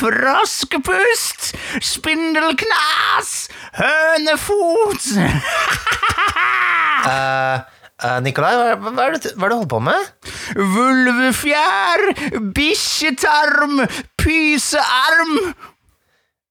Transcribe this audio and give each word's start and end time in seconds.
Froskepust, 0.00 1.50
spindelknas, 1.84 3.32
hønefot. 3.76 5.08
uh, 7.04 7.58
uh, 8.06 8.14
Nikolai, 8.24 8.54
hva, 8.56 8.78
hva, 8.80 9.10
er 9.10 9.18
det, 9.18 9.34
hva 9.36 9.44
er 9.44 9.52
det 9.52 9.58
du 9.58 9.58
holder 9.58 9.68
på 9.74 9.82
med? 9.84 10.08
Vulvefjær, 10.56 12.04
bikkjetarm, 12.56 13.84
pysearm. 14.16 15.36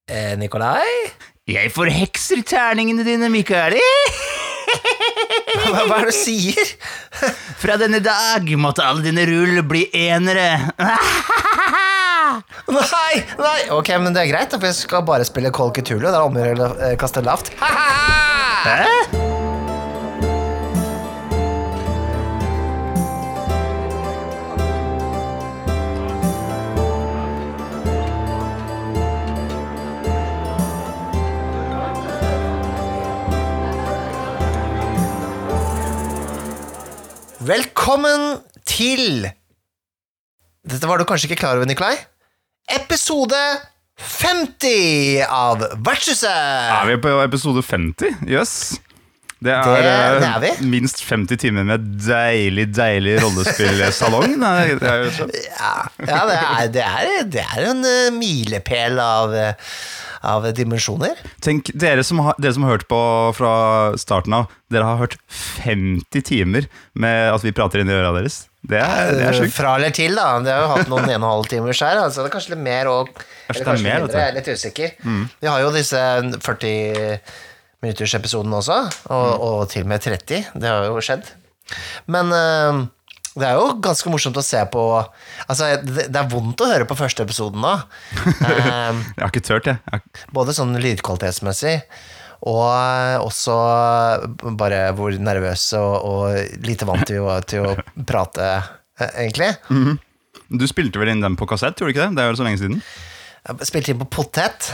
Eh, 0.05 0.35
Nikolai? 0.37 0.85
Jeg 1.49 1.73
forhekser 1.73 2.45
terningene 2.45 3.01
dine, 3.07 3.31
Mikaeli. 3.33 3.81
Hva, 5.59 5.81
hva 5.89 5.95
er 5.97 6.11
det 6.11 6.13
du 6.13 6.17
sier? 6.19 6.67
Fra 7.57 7.73
denne 7.81 7.97
dag 8.05 8.45
måtte 8.61 8.85
alle 8.85 9.01
dine 9.07 9.25
rull 9.25 9.63
bli 9.65 9.87
enere. 9.97 10.51
Nei, 12.69 13.15
nei, 13.39 13.59
ok, 13.73 13.89
men 14.03 14.15
det 14.15 14.25
er 14.25 14.31
greit, 14.33 14.53
for 14.53 14.69
jeg 14.69 14.77
skal 14.77 15.05
bare 15.07 15.25
spille 15.27 15.53
Call 15.55 15.73
Cthulhu. 15.75 16.05
Det 16.05 16.13
er 16.13 16.21
om 16.21 16.37
å 16.37 16.45
gjøre 16.45 16.69
å 16.69 16.77
eh, 16.89 16.95
kaste 16.99 17.25
lavt. 17.25 17.53
Hæ? 17.59 19.17
Velkommen 37.49 38.43
til 38.67 39.23
Dette 40.69 40.85
var 40.85 40.99
du 41.01 41.05
kanskje 41.07 41.31
ikke 41.31 41.39
klar 41.39 41.57
over, 41.57 41.65
Nikolai? 41.65 41.95
Episode 42.69 43.39
50 43.99 45.23
av 45.29 45.63
Vertshuset! 45.83 46.29
Er 46.29 46.85
vi 46.91 46.97
på 47.01 47.15
episode 47.23 47.63
50? 47.65 48.13
Jøss. 48.29 48.53
Det 49.39 49.53
er, 49.55 49.63
Det- 49.63 49.85
eh, 49.87 50.19
det 50.19 50.29
er 50.29 50.39
vi. 50.43 50.67
minst 50.67 50.99
50 51.07 51.37
timer 51.39 51.63
med 51.63 51.85
deilig, 52.03 52.67
deilig 52.75 53.21
rollespillsalong. 53.23 54.35
Er. 54.43 54.67
Ja, 54.83 55.87
ja 56.03 56.19
det, 56.27 56.35
er, 56.35 56.67
det, 56.67 56.83
er, 56.83 57.23
det 57.23 57.45
er 57.45 57.69
en 57.71 57.85
eh, 57.87 58.09
milepæl 58.11 58.99
av, 58.99 59.33
eh, 59.33 59.53
av 60.27 60.43
dimensjoner. 60.53 61.15
Tenk, 61.41 61.71
dere 61.73 62.03
som, 62.03 62.19
har, 62.19 62.35
dere 62.37 62.53
som 62.57 62.67
har 62.67 62.75
hørt 62.77 62.87
på 62.91 62.99
fra 63.39 63.53
starten 63.97 64.35
av, 64.41 64.51
dere 64.69 64.83
har 64.83 64.99
hørt 64.99 65.15
50 65.63 66.21
timer 66.27 66.67
med 66.99 67.31
at 67.33 67.41
vi 67.47 67.55
prater 67.55 67.79
inn 67.79 67.89
i 67.89 67.95
øra 67.95 68.11
deres. 68.19 68.48
Det 68.69 68.77
er, 68.83 69.11
det 69.15 69.23
er 69.29 69.33
sjukt. 69.37 69.53
Fra 69.55 69.75
eller 69.79 69.93
til, 69.95 70.15
da. 70.19 70.25
Det 70.43 70.51
har 70.51 70.65
jo 70.65 70.71
hatt 70.73 70.89
noen 70.91 71.05
en 71.07 71.13
og 71.15 71.15
en 71.23 71.27
halv 71.31 71.47
timers 71.49 71.79
her. 71.85 72.01
Altså 72.03 72.21
det 72.25 72.27
er 72.29 72.33
kanskje 72.35 72.51
litt 72.55 72.63
mer 72.65 72.89
og 72.91 73.09
Kanskje 73.15 73.61
eller 73.63 73.71
er 73.79 73.83
mer, 73.85 74.01
mindre. 74.03 74.19
Jeg 74.19 74.27
er 74.29 74.35
litt 74.35 74.49
usikker. 74.51 74.91
Vi 75.39 75.47
har 75.47 75.61
jo 75.63 75.71
disse 75.73 76.01
40 76.43 77.19
minutters 77.81 78.13
episoden 78.19 78.51
også, 78.53 78.79
og, 79.07 79.27
Mm. 79.29 79.41
og 79.47 79.69
til 79.71 79.83
og 79.85 79.87
med 79.93 80.01
30. 80.03 80.41
Det 80.59 80.67
har 80.69 80.85
jo 80.89 80.99
skjedd. 80.99 81.29
Men 82.11 82.33
eh, 82.35 82.81
det 83.39 83.47
er 83.47 83.55
jo 83.55 83.69
ganske 83.79 84.09
morsomt 84.11 84.35
å 84.37 84.43
se 84.43 84.59
på 84.73 84.83
Altså, 85.47 85.69
det, 85.85 86.09
det 86.11 86.19
er 86.19 86.27
vondt 86.29 86.59
å 86.59 86.67
høre 86.67 86.85
på 86.89 86.97
første 86.99 87.23
episoden 87.23 87.61
nå. 87.63 87.75
Eh, 88.49 88.93
Jeg 89.15 89.23
har 89.23 89.31
ikke 89.31 89.45
turt, 89.47 89.65
jeg. 89.71 89.79
jeg. 89.93 90.01
både 90.35 90.53
sånn 90.57 90.75
lydkvalitetsmessig 90.83 91.77
og 92.47 93.25
også 93.25 93.55
bare 94.59 94.85
hvor 94.95 95.15
nervøse 95.19 95.79
og, 95.79 95.95
og 96.07 96.63
lite 96.65 96.87
vant 96.87 97.11
vi 97.11 97.19
var 97.23 97.43
til 97.49 97.67
å 97.67 97.75
prate, 98.07 98.49
eh, 98.99 99.13
egentlig. 99.25 99.51
Du 100.49 100.65
spilte 100.69 101.01
vel 101.01 101.11
inn 101.13 101.23
den 101.25 101.35
på 101.39 101.47
kassett, 101.49 101.77
gjorde 101.77 101.91
du 101.91 101.97
ikke 101.97 102.07
det? 102.07 102.15
Det 102.17 102.23
er 102.25 102.31
jo 102.31 102.39
så 102.39 102.47
lenge 102.47 102.61
siden. 102.63 102.81
Jeg 103.49 103.67
spilte 103.69 103.93
inn 103.93 104.01
på 104.01 104.07
potet. 104.19 104.67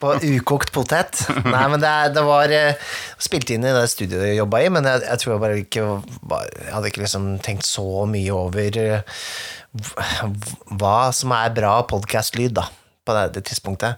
På 0.00 0.14
ukokt 0.16 0.72
potet. 0.74 1.20
Nei, 1.44 1.64
men 1.72 1.80
det, 1.80 1.92
det 2.16 2.22
var 2.24 2.52
eh, 2.52 2.80
Spilte 3.22 3.54
inn 3.56 3.64
i 3.64 3.72
det 3.72 3.84
studioet 3.92 4.30
jeg 4.30 4.38
jobba 4.40 4.62
i, 4.64 4.70
men 4.72 4.88
jeg, 4.88 5.04
jeg 5.06 5.22
tror 5.22 5.32
jeg 5.32 5.42
bare 5.44 5.60
ikke 5.62 5.84
Jeg 5.84 6.72
hadde 6.74 6.90
ikke 6.90 7.02
liksom 7.04 7.28
tenkt 7.44 7.68
så 7.68 8.04
mye 8.10 8.34
over 8.34 8.80
eh, 8.80 9.22
hva 10.80 10.96
som 11.16 11.32
er 11.36 11.54
bra 11.56 11.78
podkast-lyd, 11.88 12.54
da, 12.56 12.64
på 13.06 13.14
det, 13.16 13.24
det 13.38 13.44
tidspunktet. 13.48 13.96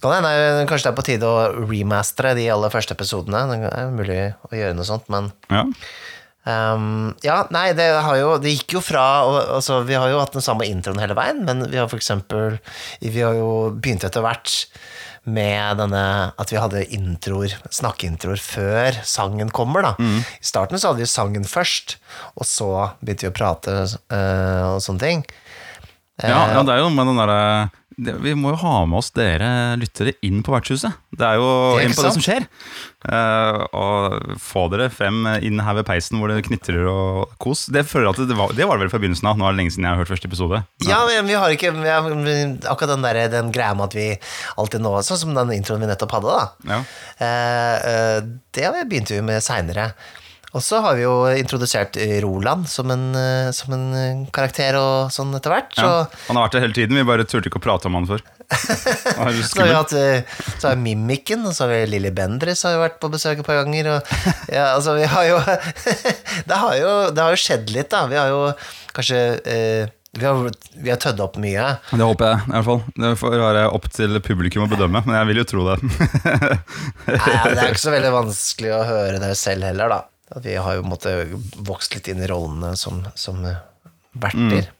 Kan 0.00 0.16
hende 0.16 0.64
kanskje 0.70 0.88
det 0.88 0.92
er 0.94 0.98
på 0.98 1.04
tide 1.06 1.28
å 1.28 1.66
remastere 1.68 2.34
de 2.38 2.48
aller 2.50 2.72
første 2.72 2.96
episodene. 2.96 3.42
Det 3.52 3.72
er 3.76 3.90
mulig 3.92 4.20
å 4.48 4.54
gjøre 4.56 4.76
noe 4.78 4.88
sånt, 4.88 5.06
men 5.12 5.30
Ja. 5.52 5.66
Um, 6.48 7.10
ja, 7.20 7.42
nei, 7.52 7.66
det, 7.76 7.84
har 8.00 8.16
jo, 8.16 8.30
det 8.40 8.54
gikk 8.54 8.72
jo 8.78 8.80
fra 8.80 9.02
og- 9.28 9.50
altså, 9.58 9.82
Vi 9.84 9.92
har 9.92 10.08
jo 10.08 10.18
hatt 10.22 10.32
den 10.32 10.40
samme 10.40 10.64
introen 10.64 10.98
hele 10.98 11.12
veien, 11.14 11.44
men 11.44 11.66
vi 11.70 11.76
har 11.76 11.86
for 11.86 11.98
eksempel 12.00 12.58
Vi 13.02 13.20
har 13.20 13.34
jo 13.36 13.70
begynt 13.76 14.06
etter 14.08 14.22
hvert 14.24 14.64
med 15.28 15.76
denne 15.76 16.32
at 16.40 16.48
vi 16.50 16.56
hadde 16.56 16.80
introer, 16.96 17.52
snakkeintroer, 17.68 18.40
før 18.40 18.96
sangen 19.04 19.50
kommer, 19.52 19.82
da. 19.82 19.94
I 20.00 20.24
starten 20.48 20.80
så 20.80 20.88
hadde 20.94 21.02
vi 21.04 21.10
sangen 21.12 21.44
først, 21.44 21.96
og 22.40 22.46
så 22.48 22.70
begynte 23.04 23.28
vi 23.28 23.28
å 23.28 23.36
prate 23.36 23.74
eh, 24.10 24.64
og 24.72 24.80
sånne 24.80 24.98
ting. 25.04 25.24
Ja, 26.24 26.46
ja, 26.54 26.62
det 26.64 26.72
er 26.72 26.80
jo 26.80 26.88
noe 26.88 26.96
med 26.96 27.06
den 27.12 27.20
derre 27.20 27.68
det- 27.68 27.79
Vi 28.00 28.32
må 28.38 28.54
jo 28.54 28.60
ha 28.62 28.74
med 28.88 29.00
oss 29.00 29.10
dere 29.16 29.76
lyttere 29.80 30.14
inn 30.26 30.40
på 30.46 30.54
vertshuset. 30.54 30.96
Det 31.12 31.26
er 31.26 31.40
jo 31.40 31.48
Det 31.76 31.82
er 31.82 31.88
inn 31.88 31.94
på 31.94 32.00
på 32.00 32.06
det 32.06 32.12
som 32.16 32.24
skjer. 32.24 32.46
Uh, 33.00 33.64
og 33.76 34.36
få 34.40 34.66
dere 34.72 34.90
frem 34.92 35.24
inn 35.44 35.60
her 35.64 35.76
ved 35.78 35.86
peisen 35.88 36.20
hvor 36.20 36.32
det 36.32 36.44
knitrer 36.46 36.88
og 36.90 37.34
kos. 37.42 37.66
Det 37.72 37.84
det 37.84 38.36
var, 38.38 38.54
det 38.56 38.68
var 38.68 38.80
vel 38.80 38.92
fra 38.92 39.00
begynnelsen 39.02 39.28
av. 39.30 39.40
Nå 39.40 39.46
er 39.46 39.54
det 39.54 39.60
lenge 39.62 39.74
siden 39.74 39.88
jeg 39.88 39.96
har 39.96 40.02
hørt 40.02 40.12
første 40.12 40.30
episode. 40.30 40.62
Ja, 40.86 41.02
men 41.08 41.28
vi 41.28 41.36
har 41.36 41.56
ikke 41.56 41.74
vi 41.76 41.90
har, 41.90 42.08
Akkurat 42.70 42.94
den, 42.94 43.04
der, 43.04 43.20
den 43.32 43.52
greia 43.54 43.74
med 43.76 43.90
at 43.90 43.98
vi 43.98 44.08
alltid 44.60 44.84
nå 44.84 44.96
Sånn 45.06 45.20
som 45.20 45.36
den 45.36 45.52
introen 45.56 45.82
vi 45.84 45.90
nettopp 45.90 46.16
hadde, 46.18 46.38
da. 46.38 46.72
Ja. 46.72 46.80
Uh, 47.20 47.76
uh, 47.84 48.32
det 48.56 48.72
begynte 48.88 49.16
vi 49.16 49.24
med 49.24 49.44
seinere. 49.44 49.90
Og 50.50 50.62
så 50.66 50.80
har 50.82 50.96
vi 50.98 51.04
jo 51.04 51.14
introdusert 51.30 51.94
Roland 52.24 52.66
som 52.68 52.90
en, 52.90 53.10
eh, 53.14 53.50
som 53.54 53.74
en 53.76 53.86
eh, 53.94 54.22
karakter 54.34 54.74
og 54.80 55.12
sånn 55.14 55.30
etter 55.38 55.54
hvert. 55.54 55.72
Så, 55.76 55.86
Ja. 55.86 56.06
Han 56.28 56.38
har 56.38 56.48
vært 56.48 56.56
det 56.58 56.62
hele 56.64 56.76
tiden, 56.80 56.98
vi 56.98 57.06
bare 57.06 57.26
turte 57.28 57.50
ikke 57.50 57.60
å 57.62 57.66
prate 57.68 57.86
om 57.86 57.98
han 58.00 58.08
før. 58.10 58.24
Han 59.14 59.28
er 59.30 59.36
så 59.46 59.60
har 59.60 59.68
vi 59.68 59.74
hatt 59.76 59.92
eh, 59.94 60.24
Så 60.58 60.72
har 60.72 60.80
Mimikken, 60.80 61.44
og 61.46 61.54
så 61.54 61.68
har 61.68 61.70
vi 61.70 61.92
Lilly 61.92 62.10
Bendriss 62.10 62.64
har 62.66 62.74
jo 62.74 62.82
vært 62.82 62.98
på 62.98 63.10
besøk 63.12 63.38
et 63.44 63.46
par 63.46 63.60
ganger. 63.62 63.92
Og, 63.94 64.10
ja, 64.56 64.72
altså, 64.74 64.96
vi 64.98 65.06
har 65.06 65.28
jo 65.28 65.38
det, 66.50 66.58
har 66.64 66.74
jo 66.80 66.92
det 67.14 67.22
har 67.22 67.36
jo 67.36 67.40
skjedd 67.44 67.70
litt, 67.70 67.92
da. 67.94 68.04
Vi 68.10 68.18
har 68.18 68.34
jo 68.34 68.42
kanskje 68.96 69.22
eh, 69.46 69.96
vi 70.18 70.26
har, 70.26 70.50
vi 70.74 70.90
har 70.90 70.98
tødd 70.98 71.20
opp 71.22 71.36
mye. 71.38 71.68
Det 71.94 72.02
håper 72.02 72.26
jeg, 72.32 72.42
i 72.48 72.54
hvert 72.56 72.66
fall. 72.66 72.80
Det 72.98 73.10
får 73.20 73.36
være 73.38 73.66
opp 73.78 73.86
til 73.94 74.18
publikum 74.26 74.64
å 74.66 74.70
bedømme, 74.72 75.04
men 75.06 75.14
jeg 75.20 75.28
vil 75.30 75.38
jo 75.44 75.44
tro 75.52 75.66
det. 75.68 75.76
Nei, 75.86 77.36
det 77.54 77.60
er 77.62 77.68
ikke 77.68 77.84
så 77.84 77.94
veldig 77.94 78.10
vanskelig 78.16 78.72
å 78.74 78.80
høre 78.88 79.20
det 79.22 79.36
selv 79.38 79.70
heller, 79.70 79.94
da. 79.94 80.00
Vi 80.44 80.54
har 80.54 80.76
jo 80.78 80.86
måttet 80.86 81.32
vokst 81.66 81.94
litt 81.96 82.10
inn 82.12 82.22
i 82.22 82.28
rollene 82.30 82.76
som, 82.78 83.02
som 83.18 83.40
verter. 84.12 84.70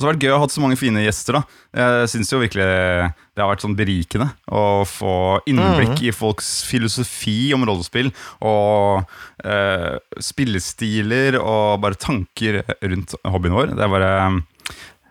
Og 0.00 0.02
så 0.02 0.08
har 0.08 0.14
det 0.14 0.16
vært 0.16 0.24
gøy 0.24 0.32
å 0.32 0.36
ha 0.38 0.44
hatt 0.46 0.52
så 0.54 0.62
mange 0.62 0.78
fine 0.80 1.02
gjester. 1.04 1.36
da 1.36 1.40
Jeg 1.76 2.10
synes 2.14 2.30
jo 2.32 2.38
virkelig 2.40 2.64
det 2.64 3.42
har 3.42 3.50
vært 3.50 3.64
sånn 3.66 3.76
berikende 3.76 4.30
å 4.48 4.62
få 4.88 5.14
innblikk 5.50 6.00
i 6.08 6.14
folks 6.16 6.62
filosofi 6.64 7.50
om 7.52 7.66
rollespill. 7.68 8.08
Og 8.40 9.04
eh, 9.44 9.98
spillestiler 10.24 11.36
og 11.40 11.82
bare 11.84 12.00
tanker 12.00 12.62
rundt 12.80 13.12
hobbyen 13.28 13.58
vår. 13.58 13.74
Det 13.76 13.84
er 13.84 13.92
bare 13.92 14.10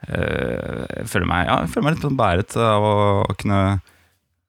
eh, 0.10 0.82
jeg, 0.98 1.08
føler 1.14 1.30
meg, 1.36 1.46
ja, 1.52 1.62
jeg 1.68 1.74
føler 1.76 1.86
meg 1.86 2.00
litt 2.00 2.20
bæret 2.24 2.58
av 2.66 2.90
å 2.90 2.98
kunne 3.38 3.62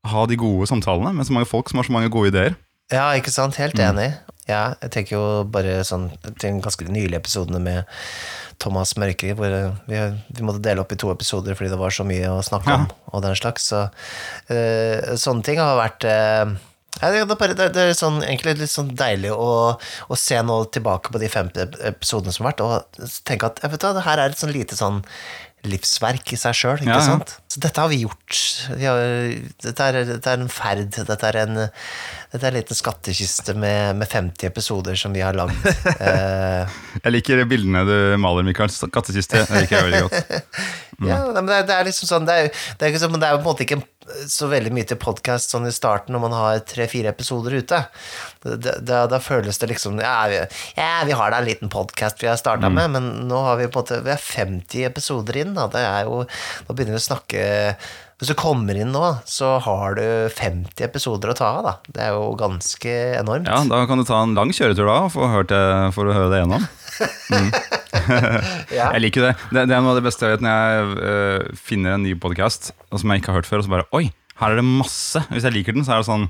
ha 0.08 0.24
de 0.24 0.40
gode 0.40 0.72
samtalene 0.72 1.12
med 1.18 1.28
så 1.28 1.36
mange 1.36 1.52
folk 1.52 1.68
som 1.68 1.82
har 1.82 1.88
så 1.90 1.92
mange 1.92 2.08
gode 2.12 2.32
ideer. 2.32 2.56
Ja, 2.90 3.10
ikke 3.12 3.32
sant? 3.34 3.60
Helt 3.60 3.76
enig. 3.76 4.14
Ja, 4.50 4.62
jeg 4.82 4.94
tenker 4.94 5.16
jo 5.16 5.24
bare 5.50 5.80
sånn 5.86 6.08
til 6.26 6.48
den 6.48 6.62
ganske 6.64 6.86
nylige 6.90 7.22
episodene 7.22 7.60
med 7.62 8.00
Thomas 8.60 8.92
Mørkeri, 9.00 9.34
hvor 9.38 9.54
vi, 9.88 10.00
vi 10.28 10.46
måtte 10.46 10.62
dele 10.64 10.82
opp 10.82 10.92
i 10.92 10.98
to 11.00 11.12
episoder 11.12 11.56
fordi 11.56 11.72
det 11.72 11.80
var 11.80 11.94
så 11.94 12.04
mye 12.08 12.32
å 12.32 12.42
snakke 12.44 12.74
om, 12.76 12.88
og 13.14 13.22
den 13.24 13.38
slags. 13.38 13.70
Så 13.72 13.86
uh, 13.86 15.14
sånne 15.16 15.46
ting 15.46 15.62
har 15.62 15.78
vært 15.80 16.04
uh, 16.04 16.58
ja, 16.98 17.08
det, 17.14 17.20
er 17.22 17.28
bare, 17.30 17.54
det, 17.56 17.70
er 17.70 17.94
sånn, 17.96 18.18
egentlig 18.26 18.58
litt 18.60 18.72
sånn 18.72 18.90
deilig 18.98 19.30
å, 19.32 19.50
å 19.78 20.18
se 20.18 20.40
nå 20.44 20.56
tilbake 20.74 21.12
på 21.14 21.22
de 21.22 21.30
fem 21.32 21.48
episodene 21.56 22.34
som 22.34 22.44
har 22.44 22.52
vært, 22.52 22.64
og 22.66 23.14
tenke 23.28 23.48
at 23.48 23.62
vet 23.62 23.78
du, 23.80 23.86
det 23.96 24.04
her 24.04 24.20
er 24.20 24.34
et 24.34 24.42
sånn 24.42 24.52
lite 24.52 24.76
sånn 24.76 25.00
livsverk 25.68 26.32
i 26.32 26.38
seg 26.40 26.54
sjøl, 26.56 26.78
ikke 26.80 26.88
Ja, 26.88 27.00
ja. 27.00 27.04
sant? 27.04 27.34
Så 27.50 27.60
dette 27.60 27.82
har 27.82 27.90
vi 27.90 27.98
gjort. 28.04 28.36
Vi 28.78 28.86
har, 28.86 29.00
dette, 29.64 29.88
er, 29.90 29.98
dette 30.08 30.30
er 30.32 30.38
en 30.40 30.48
ferd. 30.52 30.86
Dette 30.94 31.26
er 31.28 31.38
en, 31.42 31.54
dette 32.32 32.40
er 32.46 32.48
en 32.52 32.56
liten 32.56 32.78
skattkiste 32.78 33.56
med, 33.58 33.96
med 34.00 34.08
50 34.08 34.46
episoder 34.48 34.96
som 34.96 35.12
vi 35.16 35.20
har 35.26 35.36
lagd. 35.36 35.56
Eh, 36.00 36.78
Jeg 37.04 37.12
liker 37.12 37.42
bildene 37.50 37.82
du 37.88 37.96
maler, 38.22 38.46
Mikael. 38.46 38.70
Skattkiste. 38.72 39.42
Det 39.50 39.64
liker 39.66 39.76
jeg 39.80 39.90
veldig 39.90 40.04
godt. 40.08 40.46
Ja, 41.00 41.16
men 41.32 41.46
det, 41.48 41.54
er- 41.56 41.64
det 41.64 41.72
er 41.78 41.86
liksom 41.88 42.08
sånn 42.10 42.26
Det 42.28 42.34
er, 42.36 42.42
jo- 42.44 42.50
det 42.76 42.84
er, 42.84 42.90
ikke 42.90 43.00
sånn, 43.00 43.14
det 43.22 43.28
er 43.30 43.38
på 43.38 43.40
en 43.40 43.46
måte 43.46 43.64
ikke 43.64 43.78
så 44.28 44.48
veldig 44.50 44.72
mye 44.74 44.88
til 44.90 44.98
podkast 45.00 45.54
sånn 45.54 45.68
i 45.68 45.72
starten 45.74 46.14
når 46.16 46.22
man 46.24 46.34
har 46.36 46.60
tre-fire 46.68 47.12
episoder 47.14 47.56
ute. 47.60 47.80
Da, 48.44 48.74
Da, 48.80 49.00
da 49.10 49.18
føles 49.20 49.58
det 49.60 49.68
liksom 49.72 49.98
Ja, 50.00 50.16
vi, 50.32 50.38
ja, 50.78 51.02
vi 51.06 51.16
har 51.16 51.30
da 51.32 51.40
en 51.42 51.48
liten 51.48 51.68
podkast 51.72 52.22
vi 52.22 52.28
har 52.30 52.38
starta 52.40 52.70
med, 52.72 52.90
men 52.96 53.08
nå 53.28 53.40
har 53.44 53.58
vi 53.60 53.68
på 53.68 53.80
en 53.80 53.84
måte 53.84 53.98
Vi 54.06 54.14
er 54.14 54.22
50 54.22 54.86
episoder 54.88 55.36
inn, 55.42 55.54
da. 55.54 55.66
Det 55.72 55.82
er 55.84 56.06
jo 56.08 56.22
Da 56.24 56.72
begynner 56.74 56.96
vi 56.96 57.02
å 57.02 57.08
snakke 57.10 57.42
Hvis 58.20 58.28
du 58.28 58.36
kommer 58.36 58.76
inn 58.76 58.92
nå, 58.92 59.02
så 59.24 59.54
har 59.64 59.96
du 59.96 60.04
50 60.36 60.84
episoder 60.84 61.32
å 61.32 61.36
ta 61.38 61.46
av, 61.56 61.64
da. 61.64 61.72
Det 61.88 62.02
er 62.04 62.12
jo 62.12 62.34
ganske 62.36 62.96
enormt. 63.16 63.48
Ja, 63.48 63.62
Da 63.64 63.86
kan 63.88 63.96
du 63.96 64.04
ta 64.04 64.20
en 64.20 64.36
lang 64.36 64.52
kjøretur 64.52 64.84
da 64.84 64.98
for 65.08 65.48
det, 65.48 65.62
for 65.96 66.10
å 66.10 66.16
høre 66.16 66.28
det 66.34 66.42
gjennom. 66.42 66.68
Ja. 68.76 68.90
Jeg 68.94 69.02
liker 69.06 69.24
det. 69.28 69.34
det. 69.50 69.66
Det 69.70 69.74
er 69.76 69.82
noe 69.82 69.94
av 69.94 69.98
det 70.00 70.06
beste 70.06 70.26
jeg 70.26 70.36
vet 70.36 70.44
når 70.44 70.54
jeg 70.54 70.92
uh, 71.00 71.58
finner 71.58 71.96
en 71.96 72.04
ny 72.06 72.14
podkast 72.20 72.70
som 72.92 73.12
jeg 73.12 73.22
ikke 73.22 73.32
har 73.32 73.40
hørt 73.40 73.48
før, 73.50 73.62
og 73.62 73.66
så 73.66 73.72
bare 73.72 73.88
Oi, 73.96 74.04
her 74.40 74.54
er 74.54 74.60
det 74.60 74.66
masse. 74.68 75.22
Hvis 75.32 75.46
jeg 75.48 75.56
liker 75.56 75.76
den, 75.76 75.86
så 75.86 75.96
er 75.96 76.02
det 76.02 76.10
sånn 76.10 76.28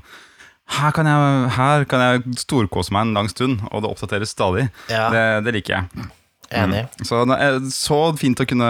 her 0.71 0.93
kan, 0.95 1.07
jeg, 1.09 1.47
her 1.57 1.83
kan 1.89 2.01
jeg 2.05 2.35
storkose 2.39 2.93
meg 2.95 3.09
en 3.09 3.15
lang 3.17 3.27
stund, 3.27 3.59
og 3.73 3.81
det 3.83 3.89
oppdateres 3.91 4.31
stadig. 4.31 4.69
Ja. 4.87 5.09
Det, 5.11 5.23
det 5.43 5.53
liker 5.57 5.73
jeg. 5.75 6.05
Enig. 6.55 6.85
Så 7.07 7.25
er 7.35 7.57
så 7.75 7.97
fint 8.19 8.39
å 8.39 8.47
kunne 8.47 8.69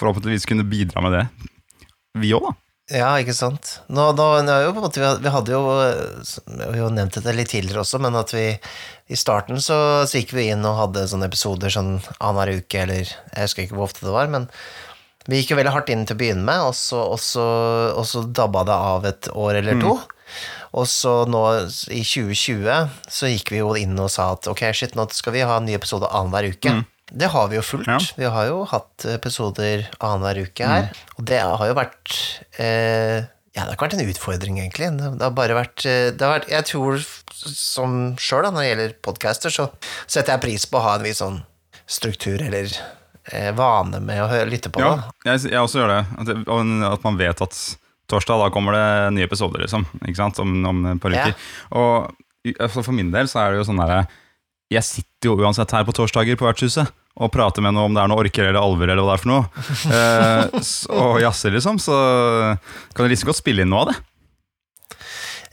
forhåpentligvis 0.00 0.48
kunne 0.48 0.64
bidra 0.68 1.02
med 1.04 1.12
det. 1.18 1.24
Vi 2.20 2.34
òg, 2.36 2.50
da. 2.50 2.54
Ja, 2.92 3.14
ikke 3.16 3.32
sant. 3.32 3.78
Nå, 3.88 4.10
nå, 4.12 4.24
nå 4.44 4.54
måte, 4.76 5.00
vi 5.00 5.30
hadde 5.32 5.54
jo 5.54 5.60
Vi 5.64 6.80
har 6.82 6.90
nevnt 6.92 7.16
dette 7.16 7.32
litt 7.32 7.48
tidligere 7.54 7.80
også, 7.80 7.96
men 8.04 8.18
at 8.20 8.34
vi 8.34 8.50
i 9.08 9.16
starten 9.16 9.56
så, 9.56 9.78
så 10.04 10.20
gikk 10.20 10.34
vi 10.36 10.50
inn 10.52 10.64
og 10.68 10.76
hadde 10.76 11.06
sånne 11.08 11.30
episoder 11.30 11.72
sånn 11.72 11.94
annenhver 12.18 12.60
uke, 12.60 12.82
eller 12.84 13.08
jeg 13.08 13.46
husker 13.46 13.64
ikke 13.64 13.78
hvor 13.78 13.88
ofte 13.88 14.04
det 14.04 14.12
var, 14.12 14.28
men 14.32 14.50
vi 15.28 15.40
gikk 15.40 15.54
jo 15.54 15.58
veldig 15.62 15.72
hardt 15.72 15.92
inn 15.92 16.04
til 16.04 16.16
å 16.16 16.20
begynne 16.20 16.44
med, 16.44 16.60
og 16.68 16.76
så, 16.76 17.00
og 17.14 17.20
så, 17.24 17.44
og 17.96 18.04
så 18.08 18.26
dabba 18.28 18.66
det 18.68 18.76
av 18.76 19.08
et 19.08 19.28
år 19.32 19.60
eller 19.62 19.80
to. 19.80 19.94
Og 20.74 20.88
så 20.90 21.12
nå 21.30 21.40
i 21.94 22.02
2020 22.04 22.90
så 23.16 23.30
gikk 23.30 23.54
vi 23.54 23.60
jo 23.62 23.72
inn 23.80 23.96
og 23.96 24.10
sa 24.12 24.32
at 24.34 24.48
ok, 24.50 24.66
shit, 24.76 24.96
nå 24.98 25.06
skal 25.14 25.36
vi 25.36 25.44
ha 25.46 25.56
en 25.56 25.68
ny 25.68 25.76
episode 25.78 26.08
annenhver 26.10 26.50
uke. 26.52 26.72
Det 27.12 27.28
har 27.34 27.48
vi 27.52 27.56
jo 27.58 27.62
fulgt. 27.62 27.88
Ja. 27.90 27.98
Vi 28.16 28.24
har 28.32 28.46
jo 28.48 28.62
hatt 28.70 29.04
episoder 29.12 29.84
annenhver 30.00 30.40
uke 30.46 30.66
her. 30.66 30.88
Og 31.18 31.26
det 31.28 31.40
har 31.44 31.66
jo 31.68 31.74
vært 31.76 32.14
eh, 32.58 33.26
Ja, 33.54 33.62
det 33.62 33.68
har 33.68 33.74
ikke 33.76 33.86
vært 33.86 33.96
en 34.00 34.08
utfordring, 34.10 34.56
egentlig. 34.62 34.88
Det, 34.98 35.10
har 35.22 35.34
bare 35.36 35.54
vært, 35.58 35.84
eh, 35.86 36.08
det 36.16 36.24
har 36.24 36.38
vært 36.40 36.48
Jeg 36.50 36.66
tror 36.72 37.04
som 37.44 38.14
sjøl, 38.18 38.48
når 38.48 38.60
det 38.62 38.68
gjelder 38.70 38.96
podcaster, 39.04 39.52
så 39.52 39.68
setter 40.06 40.34
jeg 40.34 40.44
pris 40.46 40.64
på 40.66 40.80
å 40.80 40.84
ha 40.88 40.96
en 40.98 41.04
viss 41.06 41.20
sånn 41.20 41.42
struktur 41.84 42.40
eller 42.40 42.72
eh, 43.30 43.50
vane 43.54 44.00
med 44.00 44.22
å 44.24 44.28
høre, 44.32 44.48
lytte 44.48 44.72
på 44.72 44.80
Ja, 44.80 44.94
jeg, 45.28 45.44
jeg 45.52 45.60
også 45.60 45.82
gjør 45.82 45.92
det. 45.92 46.02
At, 46.24 46.32
at 46.96 47.04
man 47.04 47.20
vet 47.20 47.44
at 47.44 47.60
torsdag, 48.10 48.40
da 48.40 48.50
kommer 48.52 48.74
det 48.76 49.14
nye 49.18 49.28
episoder, 49.28 49.60
liksom. 49.64 49.84
Ikke 50.02 50.18
sant? 50.18 50.40
Om, 50.40 50.56
om 50.72 50.82
et 50.96 51.00
par 51.04 51.12
Ja. 51.14 51.28
uker. 51.28 51.48
Og 51.76 52.54
altså, 52.58 52.82
for 52.84 52.92
min 52.96 53.12
del 53.12 53.28
så 53.30 53.44
er 53.44 53.52
det 53.54 53.62
jo 53.62 53.68
sånn 53.70 53.80
derre 53.84 54.02
Jeg 54.72 54.82
sitter 54.86 55.28
jo 55.30 55.36
uansett 55.44 55.70
her 55.76 55.84
på 55.84 55.92
torsdager 55.94 56.38
på 56.40 56.46
vertshuset 56.48 56.88
og 57.14 57.30
prater 57.30 57.62
med 57.62 57.76
noe 57.76 57.84
om 57.86 57.94
det 57.94 58.00
er 58.02 58.08
noe 58.10 58.22
orker 58.24 58.48
eller 58.48 58.58
alver 58.58 58.90
eller 58.90 59.04
hva 59.06 59.12
det 59.14 59.20
er 59.20 59.22
for 59.22 59.30
noe. 59.30 59.44
Eh, 59.94 60.96
og 60.96 61.20
jazzer, 61.22 61.52
liksom. 61.54 61.78
Så 61.82 61.94
kan 62.96 63.04
jeg 63.06 63.12
liksom 63.14 63.30
godt 63.30 63.38
spille 63.42 63.62
inn 63.62 63.70
noe 63.70 63.84
av 63.84 63.92
det. 63.92 63.96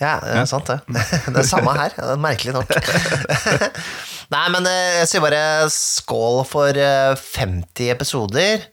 Ja, 0.02 0.16
det 0.24 0.38
er 0.42 0.48
sant 0.50 0.66
det. 0.72 0.80
Det 1.36 1.44
er 1.44 1.46
samme 1.46 1.76
her, 1.78 1.94
er 2.02 2.18
merkelig 2.18 2.56
nok. 2.56 2.72
Nei, 4.34 4.46
men 4.56 4.66
eh, 4.66 5.02
jeg 5.04 5.10
sier 5.12 5.22
bare 5.28 5.42
skål 5.70 6.40
for 6.50 6.78
eh, 6.82 7.12
50 7.20 7.92
episoder, 7.94 8.64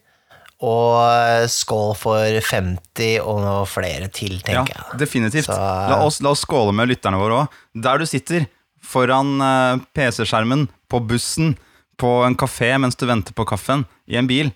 og 0.65 0.95
eh, 1.05 1.45
skål 1.53 1.93
for 1.99 2.39
50 2.49 3.19
og 3.21 3.43
noe 3.45 3.67
flere 3.69 4.09
til, 4.15 4.39
Ja, 4.41 4.63
tenker 4.63 4.79
jeg. 4.79 5.01
definitivt. 5.05 5.51
Så, 5.51 5.59
eh, 5.59 5.91
La 5.93 6.01
oss, 6.07 6.23
la 6.25 6.33
oss 6.33 6.47
skåle 6.47 6.73
med 6.75 6.89
lytterne 6.95 7.21
våre 7.21 7.43
òg. 7.43 7.59
Der 7.85 8.01
du 8.01 8.07
sitter, 8.09 8.47
foran 8.89 9.37
eh, 9.45 9.83
PC-skjermen, 9.97 10.67
på 10.89 11.03
bussen, 11.05 11.57
på 12.01 12.13
en 12.25 12.37
kafé 12.39 12.73
mens 12.81 12.97
du 12.97 13.05
venter 13.09 13.37
på 13.37 13.47
kaffen, 13.49 13.85
i 14.09 14.17
en 14.21 14.29
bil. 14.31 14.53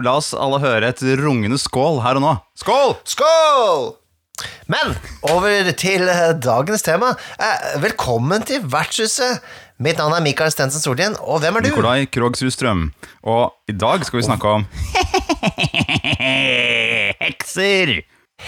La 0.00 0.14
oss 0.16 0.30
alle 0.32 0.62
høre 0.62 0.88
et 0.88 1.02
rungende 1.20 1.58
skål 1.60 2.00
her 2.04 2.16
og 2.16 2.24
nå. 2.24 2.36
Skål! 2.56 2.94
Skål! 3.04 3.90
Men 4.72 4.94
over 5.28 5.68
til 5.76 6.08
eh, 6.08 6.30
dagens 6.40 6.82
tema. 6.86 7.12
Eh, 7.36 7.74
Velkommen 7.82 8.46
til 8.48 8.64
Vertshuset. 8.72 9.42
Mitt 9.82 9.98
navn 9.98 10.14
er 10.16 10.22
Mikael 10.24 10.52
Stensen 10.54 10.80
Soltien, 10.80 11.16
og 11.20 11.42
hvem 11.42 11.58
er 11.58 11.64
du? 11.64 11.70
Nikolai 11.72 12.06
Krogsrud 12.06 12.54
Strøm. 12.54 12.86
Og 13.26 13.52
i 13.68 13.74
dag 13.76 14.04
skal 14.06 14.20
vi 14.20 14.26
snakke 14.28 14.52
om 14.56 14.66
hekser. 17.22 17.98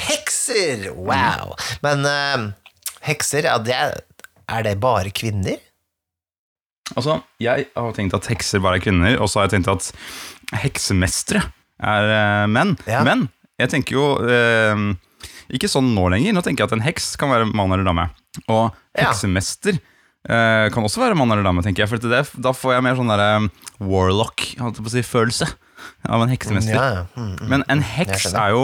Hekser! 0.09 0.89
Wow. 0.95 1.55
Men 1.85 2.07
uh, 2.07 2.47
hekser, 3.05 3.51
ja, 3.51 3.59
det 3.63 3.75
er, 3.77 3.99
er 4.51 4.67
det 4.67 4.75
bare 4.83 5.13
kvinner? 5.15 5.61
Altså, 6.93 7.23
Jeg 7.41 7.69
har 7.73 7.95
tenkt 7.97 8.15
at 8.17 8.27
hekser 8.29 8.61
bare 8.61 8.77
er 8.79 8.85
kvinner, 8.85 9.17
og 9.23 9.31
så 9.31 9.41
har 9.41 9.49
jeg 9.49 9.57
tenkt 9.57 9.73
at 9.73 9.89
heksemestere 10.65 11.41
er 11.81 12.11
uh, 12.13 12.45
menn. 12.51 12.75
Ja. 12.91 13.01
Men 13.07 13.29
jeg 13.61 13.73
tenker 13.73 13.97
jo 13.97 14.05
uh, 14.21 14.85
ikke 15.55 15.71
sånn 15.71 15.95
nå 15.97 16.07
lenger. 16.13 16.37
Nå 16.37 16.43
tenker 16.45 16.65
jeg 16.65 16.73
at 16.73 16.77
en 16.77 16.85
heks 16.85 17.15
kan 17.21 17.33
være 17.33 17.49
mann 17.53 17.73
eller 17.73 17.89
dame. 17.89 18.09
Og 18.49 18.71
Ja. 18.95 19.09
heksemester 19.09 19.75
eh, 19.75 20.69
kan 20.73 20.85
også 20.87 21.01
være 21.03 21.17
mann 21.19 21.33
eller 21.35 21.43
dame, 21.43 21.63
tenker 21.67 21.83
jeg. 21.83 21.91
For 21.91 21.99
det, 21.99 22.21
da 22.41 22.53
får 22.55 22.77
jeg 22.77 22.85
mer 22.87 22.97
sånn 22.99 23.11
derre 23.11 23.49
warlock 23.83 24.45
på 24.61 24.71
å 24.87 24.93
si, 24.93 25.03
følelse 25.03 25.49
av 26.07 26.23
en 26.23 26.31
heksemester. 26.33 26.77
Ja, 26.79 26.87
ja. 26.95 27.03
Mm, 27.19 27.33
mm. 27.35 27.49
Men 27.51 27.65
en 27.75 27.83
heks 27.85 28.29
er 28.33 28.55
jo 28.55 28.63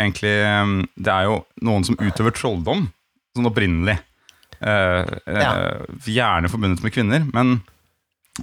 egentlig 0.00 0.34
Det 0.96 1.12
er 1.12 1.28
jo 1.28 1.36
noen 1.64 1.86
som 1.86 1.96
utøver 2.00 2.34
trolldom, 2.36 2.88
sånn 3.36 3.48
opprinnelig. 3.52 3.98
Eh, 4.60 5.06
eh. 5.26 5.56
Gjerne 6.06 6.50
forbundet 6.52 6.84
med 6.84 6.94
kvinner. 6.94 7.24
Men 7.34 7.58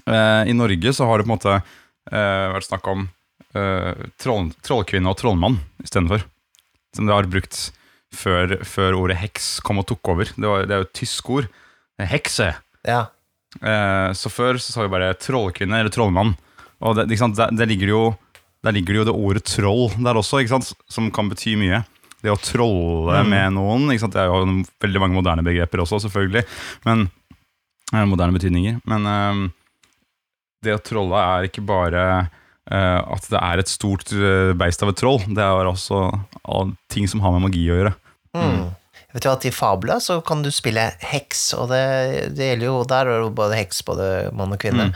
eh, 0.06 0.50
i 0.52 0.56
Norge 0.58 0.94
så 0.94 1.08
har 1.10 1.20
det 1.20 1.28
på 1.28 1.32
en 1.32 1.38
måte 1.38 1.62
vært 2.04 2.66
snakk 2.68 2.88
om 2.92 3.06
troll, 4.20 4.50
trollkvinne 4.66 5.08
og 5.08 5.16
trollmann 5.22 5.56
istedenfor. 5.80 6.26
Som 6.98 7.08
det 7.08 7.16
har 7.16 7.30
brukt 7.32 7.60
før, 8.14 8.58
før 8.68 8.98
ordet 9.00 9.16
heks 9.22 9.46
kom 9.64 9.80
og 9.80 9.88
tok 9.88 10.12
over. 10.12 10.28
Det, 10.36 10.44
var, 10.44 10.66
det 10.68 10.76
er 10.76 10.82
jo 10.82 10.88
et 10.90 10.98
tysk 11.00 11.32
ord. 11.32 11.48
Hekse. 12.12 12.50
ja. 12.84 13.06
Så 14.20 14.34
før 14.34 14.60
så 14.60 14.74
sa 14.74 14.84
vi 14.84 14.92
bare 14.92 15.14
trollkvinne 15.16 15.80
eller 15.80 15.94
trollmann. 15.96 16.34
Og 16.84 17.00
det? 17.00 17.08
Der, 17.14 17.56
der, 17.56 17.72
ligger 17.72 17.94
jo, 17.94 18.04
der 18.68 18.76
ligger 18.76 19.00
jo 19.00 19.08
det 19.08 19.16
ordet 19.16 19.46
troll 19.48 19.96
der 19.96 20.20
også, 20.20 20.44
som 20.92 21.12
kan 21.16 21.32
bety 21.32 21.56
mye. 21.62 21.86
Det 22.24 22.32
å 22.32 22.40
trolle 22.40 23.24
med 23.28 23.58
noen. 23.58 23.90
Ikke 23.92 24.06
sant? 24.06 24.16
Det 24.16 24.24
er 24.24 24.32
jo 24.32 24.62
veldig 24.84 25.02
mange 25.04 25.18
moderne 25.18 25.44
begreper 25.46 25.84
også, 25.84 26.00
selvfølgelig. 26.06 26.46
Men 26.88 27.08
eh, 27.92 28.06
Moderne 28.08 28.38
betydninger. 28.38 28.80
Men 28.90 29.10
eh, 29.12 29.42
det 30.64 30.78
å 30.78 30.84
trolle 30.84 31.26
er 31.34 31.50
ikke 31.50 31.66
bare 31.68 32.06
eh, 32.22 33.02
at 33.02 33.28
det 33.28 33.42
er 33.42 33.64
et 33.64 33.72
stort 33.72 34.16
beist 34.60 34.86
av 34.86 34.94
et 34.94 35.02
troll. 35.04 35.20
Det 35.28 35.44
er 35.44 35.74
også 35.74 36.06
all, 36.48 36.72
ting 36.94 37.12
som 37.12 37.26
har 37.26 37.36
med 37.36 37.50
magi 37.50 37.68
å 37.68 37.82
gjøre. 37.82 37.94
Mm. 38.38 38.72
Jeg 39.14 39.20
vet 39.20 39.28
jo 39.28 39.36
at 39.36 39.46
I 39.46 39.54
fabler 39.54 40.00
så 40.02 40.16
kan 40.26 40.40
du 40.42 40.50
spille 40.50 40.88
heks, 41.06 41.44
og 41.60 41.68
det, 41.70 41.84
det 42.34 42.48
gjelder 42.48 42.66
jo 42.66 42.80
der 42.90 43.12
er 43.12 43.20
det 43.22 43.36
både 43.38 43.60
heks, 43.60 43.84
både 43.86 44.08
mann 44.34 44.56
og 44.56 44.64
kvinne. 44.64 44.88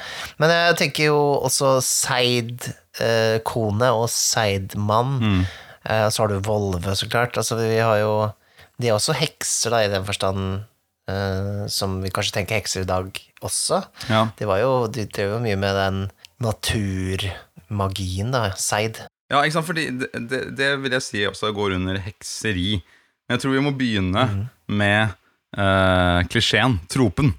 Men 0.42 0.54
jeg 0.56 0.78
tenker 0.80 1.12
jo 1.12 1.20
også 1.46 1.76
seid 1.86 2.66
eh, 2.98 3.38
kone 3.46 3.92
og 3.94 4.08
seid 4.10 4.74
mann. 4.74 5.44
Eh, 5.88 6.08
så 6.10 6.24
har 6.24 6.32
du 6.32 6.40
volve, 6.44 6.96
så 6.96 7.10
klart. 7.10 7.38
Altså, 7.40 7.58
vi 7.60 7.78
har 7.80 8.02
jo 8.04 8.32
De 8.78 8.90
er 8.92 8.94
også 8.94 9.16
hekser, 9.18 9.74
da, 9.74 9.82
i 9.82 9.90
den 9.90 10.06
forstand 10.06 10.64
eh, 11.10 11.64
som 11.72 11.98
vi 12.04 12.12
kanskje 12.14 12.36
tenker 12.36 12.60
hekser 12.60 12.84
i 12.86 12.90
dag 12.90 13.10
også. 13.42 13.82
Ja. 14.12 14.28
De 14.38 14.50
var 14.50 14.62
jo 14.62 14.72
De 14.92 15.08
drev 15.10 15.38
jo 15.38 15.44
mye 15.44 15.58
med 15.58 15.78
den 15.80 16.04
naturmagien, 16.44 18.34
da. 18.36 18.52
Seid. 18.60 19.00
Ja, 19.32 19.42
ikke 19.42 19.58
sant, 19.58 19.68
fordi 19.68 19.88
det, 19.98 20.12
det, 20.30 20.42
det 20.60 20.70
vil 20.84 20.94
jeg 20.94 21.04
si 21.04 21.24
også 21.28 21.50
går 21.56 21.76
under 21.80 21.98
hekseri. 22.06 22.78
Men 23.26 23.36
jeg 23.36 23.44
tror 23.44 23.56
vi 23.58 23.64
må 23.66 23.74
begynne 23.76 24.28
med 24.70 25.16
eh, 25.58 26.20
klisjeen, 26.30 26.78
tropen. 26.92 27.34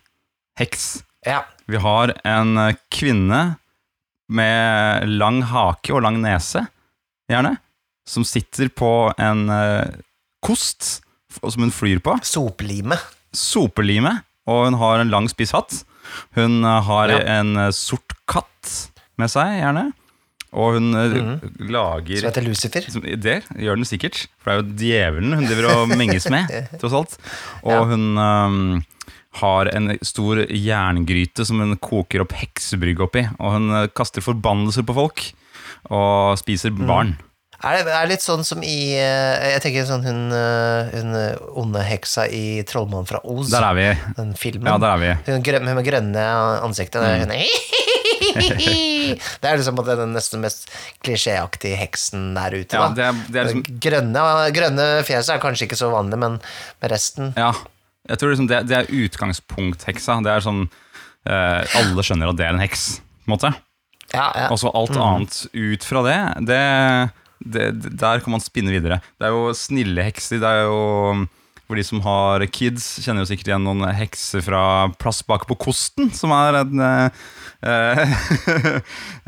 Heks. 0.59 0.89
Ja. 1.27 1.45
Vi 1.71 1.81
har 1.81 2.13
en 2.27 2.59
eh, 2.61 2.77
kvinne 2.93 3.41
med 4.29 5.09
lang 5.09 5.41
hake 5.49 5.95
og 5.95 6.03
lang 6.05 6.19
nese, 6.21 6.67
gjerne, 7.31 7.55
som 8.09 8.25
sitter 8.27 8.71
på 8.73 8.89
en 9.21 9.45
eh, 9.53 9.99
kost 10.45 11.03
som 11.39 11.61
hun 11.63 11.71
flyr 11.75 12.01
på. 12.03 12.17
Sopelime. 12.25 12.97
Sopelime, 13.37 14.17
og 14.49 14.65
hun 14.71 14.79
har 14.81 15.03
en 15.05 15.13
lang 15.13 15.29
spiss 15.31 15.53
hatt. 15.55 15.83
Hun 16.39 16.63
eh, 16.65 16.81
har 16.89 17.13
Ja. 17.13 17.21
en 17.41 17.55
eh, 17.69 17.71
sort 17.77 18.17
katt 18.29 18.75
med 19.21 19.29
seg, 19.33 19.59
gjerne. 19.61 19.91
Og 20.57 20.79
hun 20.79 20.95
eh, 20.97 21.43
lager 21.69 22.23
Som 22.23 22.31
heter 22.31 22.47
Lucifer. 22.47 22.87
Det 23.21 23.43
gjør 23.61 23.77
den 23.77 23.85
sikkert, 23.89 24.23
for 24.41 24.49
det 24.49 24.57
er 24.57 24.63
jo 24.63 24.79
djevelen 24.81 25.37
hun 25.37 25.45
driver 25.51 25.69
og 25.75 25.93
menges 25.93 26.31
med, 26.33 26.49
tross 26.81 26.97
alt. 26.97 27.19
Og 27.61 27.75
Ja. 27.77 27.83
hun 27.93 28.07
um, 28.17 28.85
har 29.43 29.69
en 29.77 29.93
stor 30.03 30.41
jerngryte 30.49 31.45
som 31.47 31.61
hun 31.61 31.77
koker 31.77 32.25
opp 32.25 32.33
heksebrygg 32.41 33.05
oppi. 33.05 33.27
Og 33.37 33.59
hun 33.59 33.69
kaster 33.95 34.25
forbannelser 34.25 34.87
på 34.89 34.97
folk, 34.97 35.27
og 35.93 36.39
spiser 36.41 36.73
Mm. 36.73 37.13
Er 37.59 37.81
det, 37.83 37.91
er 37.91 38.07
litt 38.07 38.23
sånn 38.23 38.45
som 38.47 38.61
i 38.63 38.95
eh, 38.95 39.49
Jeg 39.55 39.63
tenker 39.65 39.87
sånn 39.89 40.05
hun, 40.07 40.21
eh, 40.31 40.93
hun 40.95 41.17
eh, 41.19 41.41
onde 41.59 41.83
heksa 41.83 42.29
i 42.31 42.63
'Trollmannen 42.63 43.09
fra 43.09 43.19
Oz'. 43.27 43.51
Der 43.51 43.67
er 43.67 43.75
vi. 43.75 43.89
Den 44.15 44.31
filmen. 44.39 44.69
Ja, 44.71 44.77
der 44.79 44.95
er 44.95 45.01
vi. 45.03 45.33
Hun, 45.33 45.43
grøn, 45.43 45.67
hun 45.67 45.79
med 45.81 45.89
grønne 45.89 46.27
ansiktet. 46.63 47.03
Mm. 47.03 47.27
Hun 47.27 47.35
er 47.35 47.51
Det 49.41 49.49
er 49.49 49.59
liksom 49.59 49.75
på 49.75 49.83
en 49.83 49.89
måte 49.89 49.99
den 49.99 50.15
nesten 50.15 50.43
mest 50.45 50.69
klisjéaktige 51.03 51.79
heksen 51.81 52.31
der 52.37 52.55
ute. 52.55 52.79
Ja, 52.79 52.87
da. 52.87 52.95
det 52.95 53.07
er, 53.09 53.21
det 53.27 53.41
er 53.41 53.51
liksom 53.51 53.81
grønne, 53.83 54.25
grønne 54.55 54.89
fjeset 55.09 55.35
er 55.35 55.43
kanskje 55.43 55.67
ikke 55.67 55.81
så 55.81 55.91
vanlig, 55.91 56.19
men 56.21 56.39
med 56.83 56.93
resten 56.93 57.33
Ja, 57.39 57.53
jeg 58.09 58.21
tror 58.21 58.35
liksom 58.35 58.51
det, 58.51 58.65
det 58.71 58.77
er 58.79 58.93
utgangspunktheksa. 59.05 60.21
Det 60.25 60.35
er 60.35 60.45
sånn 60.45 60.67
eh, 61.27 61.79
Alle 61.81 62.05
skjønner 62.07 62.31
at 62.31 62.39
det 62.39 62.47
er 62.47 62.55
en 62.55 62.63
heks, 62.63 62.91
på 63.25 63.33
en 63.33 63.35
måte. 63.35 63.53
Ja, 64.13 64.29
ja. 64.33 64.47
Og 64.49 64.61
så 64.61 64.71
alt 64.73 64.95
annet 64.97 65.43
ut 65.53 65.85
fra 65.85 66.05
det, 66.07 66.19
det, 66.49 66.63
det, 67.39 67.99
Der 67.99 68.21
kan 68.21 68.33
man 68.35 68.43
spinne 68.43 68.73
videre. 68.75 69.01
Det 69.19 69.29
er 69.29 69.35
jo 69.35 69.55
snille 69.57 70.03
hekser. 70.07 70.41
Det 70.43 70.49
er 70.49 70.63
jo 70.69 71.27
For 71.69 71.77
de 71.77 71.85
som 71.85 72.01
har 72.01 72.47
kids, 72.49 73.05
kjenner 73.05 73.21
jo 73.23 73.29
sikkert 73.29 73.51
igjen 73.51 73.67
noen 73.67 73.85
hekser 73.93 74.41
fra 74.41 74.89
Plass 74.97 75.21
bak 75.21 75.45
på 75.51 75.59
kosten, 75.69 76.09
som 76.17 76.33
er 76.33 76.63
en 76.63 76.81
eh, 76.81 77.09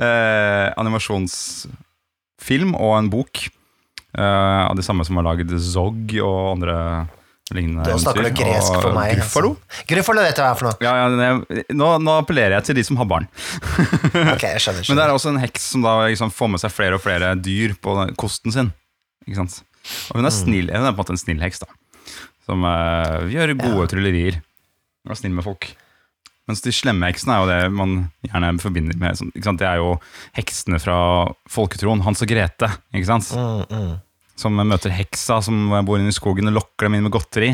eh, 0.01 0.73
animasjonsfilm 0.81 2.73
og 2.81 2.97
en 2.97 3.11
bok 3.13 3.45
eh, 3.45 4.63
av 4.65 4.73
de 4.73 4.83
samme 4.87 5.05
som 5.05 5.21
har 5.21 5.29
laget 5.29 5.53
Zog 5.61 6.17
og 6.17 6.55
andre 6.55 6.77
Da 7.51 7.97
snakker 7.99 8.29
du 8.29 8.31
gresk 8.39 8.77
for 8.77 8.95
meg. 8.95 9.17
Gruffalo. 9.19 9.49
Altså. 9.57 9.87
Gruffalo 9.91 10.23
vet 10.23 10.39
jeg 10.39 10.45
hva 10.45 10.51
er 10.53 10.59
for 10.61 10.69
noe. 10.69 10.77
Ja, 10.85 10.93
ja, 11.01 11.65
nå, 11.75 11.89
nå 12.05 12.15
appellerer 12.21 12.55
jeg 12.59 12.69
til 12.69 12.79
de 12.79 12.85
som 12.87 13.01
har 13.01 13.09
barn. 13.11 13.27
Ok, 14.35 14.45
jeg 14.45 14.63
skjønner. 14.63 14.87
Men 14.87 15.01
det 15.01 15.05
er 15.05 15.15
også 15.15 15.33
en 15.33 15.41
heks 15.43 15.67
som 15.73 15.83
da 15.85 15.97
liksom 16.07 16.31
får 16.35 16.53
med 16.55 16.63
seg 16.63 16.75
flere 16.75 16.99
og 16.99 17.03
flere 17.03 17.33
dyr 17.39 17.75
på 17.83 17.97
kosten 18.21 18.55
sin. 18.55 18.71
Ikke 19.27 19.41
sant? 19.43 19.61
Og 20.13 20.21
hun 20.21 20.29
er 20.29 20.35
snill, 20.35 20.71
hun 20.71 20.87
er 20.87 20.93
på 20.93 20.95
en 20.95 21.01
måte 21.03 21.17
en 21.17 21.21
snill 21.21 21.43
heks, 21.43 21.63
da. 21.65 21.71
Som 22.47 22.67
uh, 22.67 23.27
gjør 23.31 23.57
gode 23.59 23.89
tryllerier. 23.93 24.41
Hun 25.05 25.15
er 25.15 25.19
snill 25.19 25.35
med 25.37 25.47
folk. 25.47 25.73
Mens 26.51 26.63
de 26.65 26.73
slemme 26.75 27.07
heksene 27.07 27.35
er 27.37 27.43
jo 27.43 27.51
det 27.51 27.59
man 27.79 27.97
gjerne 28.27 28.55
forbinder 28.63 28.97
med 28.99 29.19
sånn, 29.19 29.31
ikke 29.35 29.47
sant? 29.47 29.61
Det 29.63 29.69
er 29.69 29.79
jo 29.79 29.93
heksene 30.39 30.81
fra 30.83 31.01
folketroen. 31.51 32.03
Hans 32.07 32.23
og 32.25 32.31
Grete. 32.31 32.71
ikke 32.95 33.11
sant? 33.11 33.31
Mm, 33.35 33.67
mm. 33.71 33.93
Som 34.41 34.57
møter 34.57 34.95
heksa 34.97 35.41
som 35.45 35.69
bor 35.85 36.01
inne 36.01 36.09
i 36.13 36.17
skogen 36.17 36.49
og 36.49 36.57
lokker 36.57 36.89
dem 36.89 36.97
inn 36.99 37.05
med 37.05 37.13
godteri. 37.13 37.51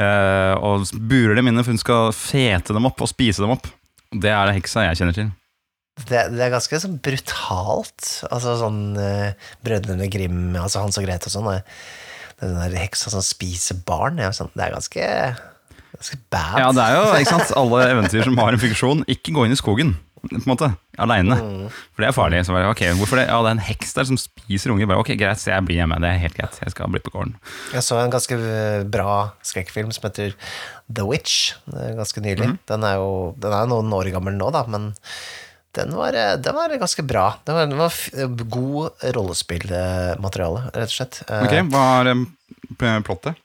eh, 0.00 0.54
og 0.56 0.88
burer 0.96 1.36
dem 1.36 1.50
inne 1.50 1.62
for 1.62 1.74
hun 1.74 1.80
skal 1.82 2.12
fete 2.16 2.72
dem 2.72 2.88
opp 2.88 3.02
og 3.04 3.10
spise 3.10 3.44
dem 3.44 3.52
opp. 3.54 3.68
Det 4.14 4.30
er 4.32 4.48
det 4.48 4.54
heksa 4.56 4.86
jeg 4.88 5.00
kjenner 5.02 5.16
til. 5.18 5.32
Det, 6.08 6.22
det 6.34 6.40
er 6.42 6.50
ganske 6.50 6.78
sånn 6.82 6.96
brutalt. 7.04 8.08
Altså 8.26 8.56
sånn 8.58 8.80
uh, 8.98 9.50
Brødrene 9.62 10.08
Grim, 10.10 10.56
altså 10.58 10.80
Hans 10.82 10.98
og 10.98 11.04
Grete 11.06 11.28
og 11.30 11.34
sånn. 11.36 11.50
eh, 11.52 11.84
Den 12.40 12.56
der 12.58 12.74
heksa 12.82 13.12
som 13.12 13.22
spiser 13.22 13.78
barn, 13.86 14.18
Ja, 14.18 14.32
sånn, 14.34 14.50
det 14.56 14.64
er 14.66 14.74
ganske, 14.74 15.04
ganske 15.94 16.18
bad. 16.34 16.56
Ja, 16.64 16.72
det 16.74 16.82
er 16.88 16.96
jo 16.98 17.04
ikke 17.20 17.30
sant, 17.36 17.52
alle 17.60 17.84
eventyr 17.92 18.26
som 18.26 18.40
har 18.42 18.56
en 18.56 18.62
funksjon. 18.64 19.04
Ikke 19.14 19.34
gå 19.36 19.46
inn 19.46 19.54
i 19.54 19.60
skogen, 19.60 19.94
på 20.28 20.38
en 20.38 20.44
måte, 20.48 20.68
aleine. 21.00 21.36
For 21.94 22.02
det 22.04 22.08
er 22.08 22.16
farlig. 22.16 22.40
Så 22.46 22.54
bare, 22.56 22.70
ok, 22.72 22.82
hvorfor 22.98 23.20
det? 23.20 23.26
Ja, 23.28 23.38
det 23.44 23.50
er 23.52 23.56
en 23.58 23.64
heks 23.68 23.94
der 23.96 24.08
som 24.08 24.18
spiser 24.20 24.72
unger. 24.74 24.88
Bare, 24.90 25.02
ok, 25.04 25.12
Greit, 25.20 25.40
så 25.42 25.52
jeg 25.52 25.66
blir 25.68 25.80
hjemme. 25.80 25.98
Det 26.02 26.10
er 26.10 26.20
helt 26.24 26.36
greit. 26.38 26.58
Jeg 26.64 26.74
skal 26.74 26.92
bli 26.92 27.02
på 27.04 27.12
gården. 27.14 27.36
Jeg 27.74 27.86
så 27.86 28.00
en 28.02 28.12
ganske 28.14 28.38
eh, 28.40 28.84
bra 28.96 29.16
skrekkfilm 29.46 29.92
som 29.94 30.08
heter 30.08 30.34
The 30.88 31.06
Witch, 31.08 31.54
er 31.72 31.96
ganske 31.98 32.24
nylig. 32.24 32.50
Mm. 32.54 32.58
Den 32.70 32.86
er 32.90 32.98
jo 33.00 33.10
den 33.40 33.56
er 33.56 33.70
noen 33.70 33.92
år 33.96 34.10
gammel 34.14 34.36
nå, 34.38 34.50
da, 34.54 34.64
men 34.70 34.92
den 35.74 35.94
var, 35.98 36.14
eh, 36.18 36.34
den 36.38 36.54
var 36.56 36.74
ganske 36.78 37.02
bra. 37.06 37.28
Det 37.44 37.56
var, 37.56 37.70
den 37.70 37.80
var 37.80 37.94
god 38.58 39.06
rollespillmateriale, 39.16 40.68
rett 40.74 40.90
og 40.92 40.98
slett. 40.98 41.22
Eh, 41.28 41.46
Ok, 41.48 41.56
Hva 41.72 41.86
er 42.04 43.02
plottet? 43.06 43.40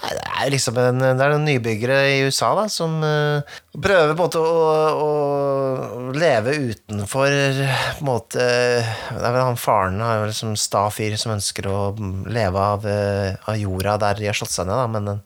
Nei, 0.00 0.08
det 0.16 0.22
er 0.26 0.48
liksom 0.50 0.78
en, 0.82 0.98
det 0.98 1.22
er 1.22 1.30
noen 1.30 1.44
nybyggere 1.46 1.98
i 2.10 2.16
USA 2.26 2.48
da, 2.58 2.64
som 2.72 2.96
uh, 2.98 3.60
prøver 3.70 4.10
på 4.10 4.16
en 4.16 4.18
måte 4.24 4.40
å, 4.42 4.64
å 5.06 6.10
leve 6.16 6.56
utenfor 6.72 7.30
på 7.30 8.02
en 8.02 8.08
måte 8.08 8.42
Det 8.42 9.22
er 9.22 9.36
vel 9.36 9.46
han 9.52 9.60
faren 9.60 10.02
har 10.02 10.18
jo 10.18 10.26
liksom 10.32 10.56
sta 10.58 10.88
fyr 10.90 11.14
som 11.20 11.36
ønsker 11.36 11.70
å 11.70 11.78
leve 12.26 12.66
av, 12.74 12.88
eh, 12.90 13.38
av 13.46 13.60
jorda 13.60 13.96
der 14.02 14.18
de 14.18 14.28
har 14.32 14.40
slått 14.40 14.56
seg 14.56 14.66
ned, 14.66 14.80
da, 14.82 14.90
men 14.90 15.08
det, 15.12 15.16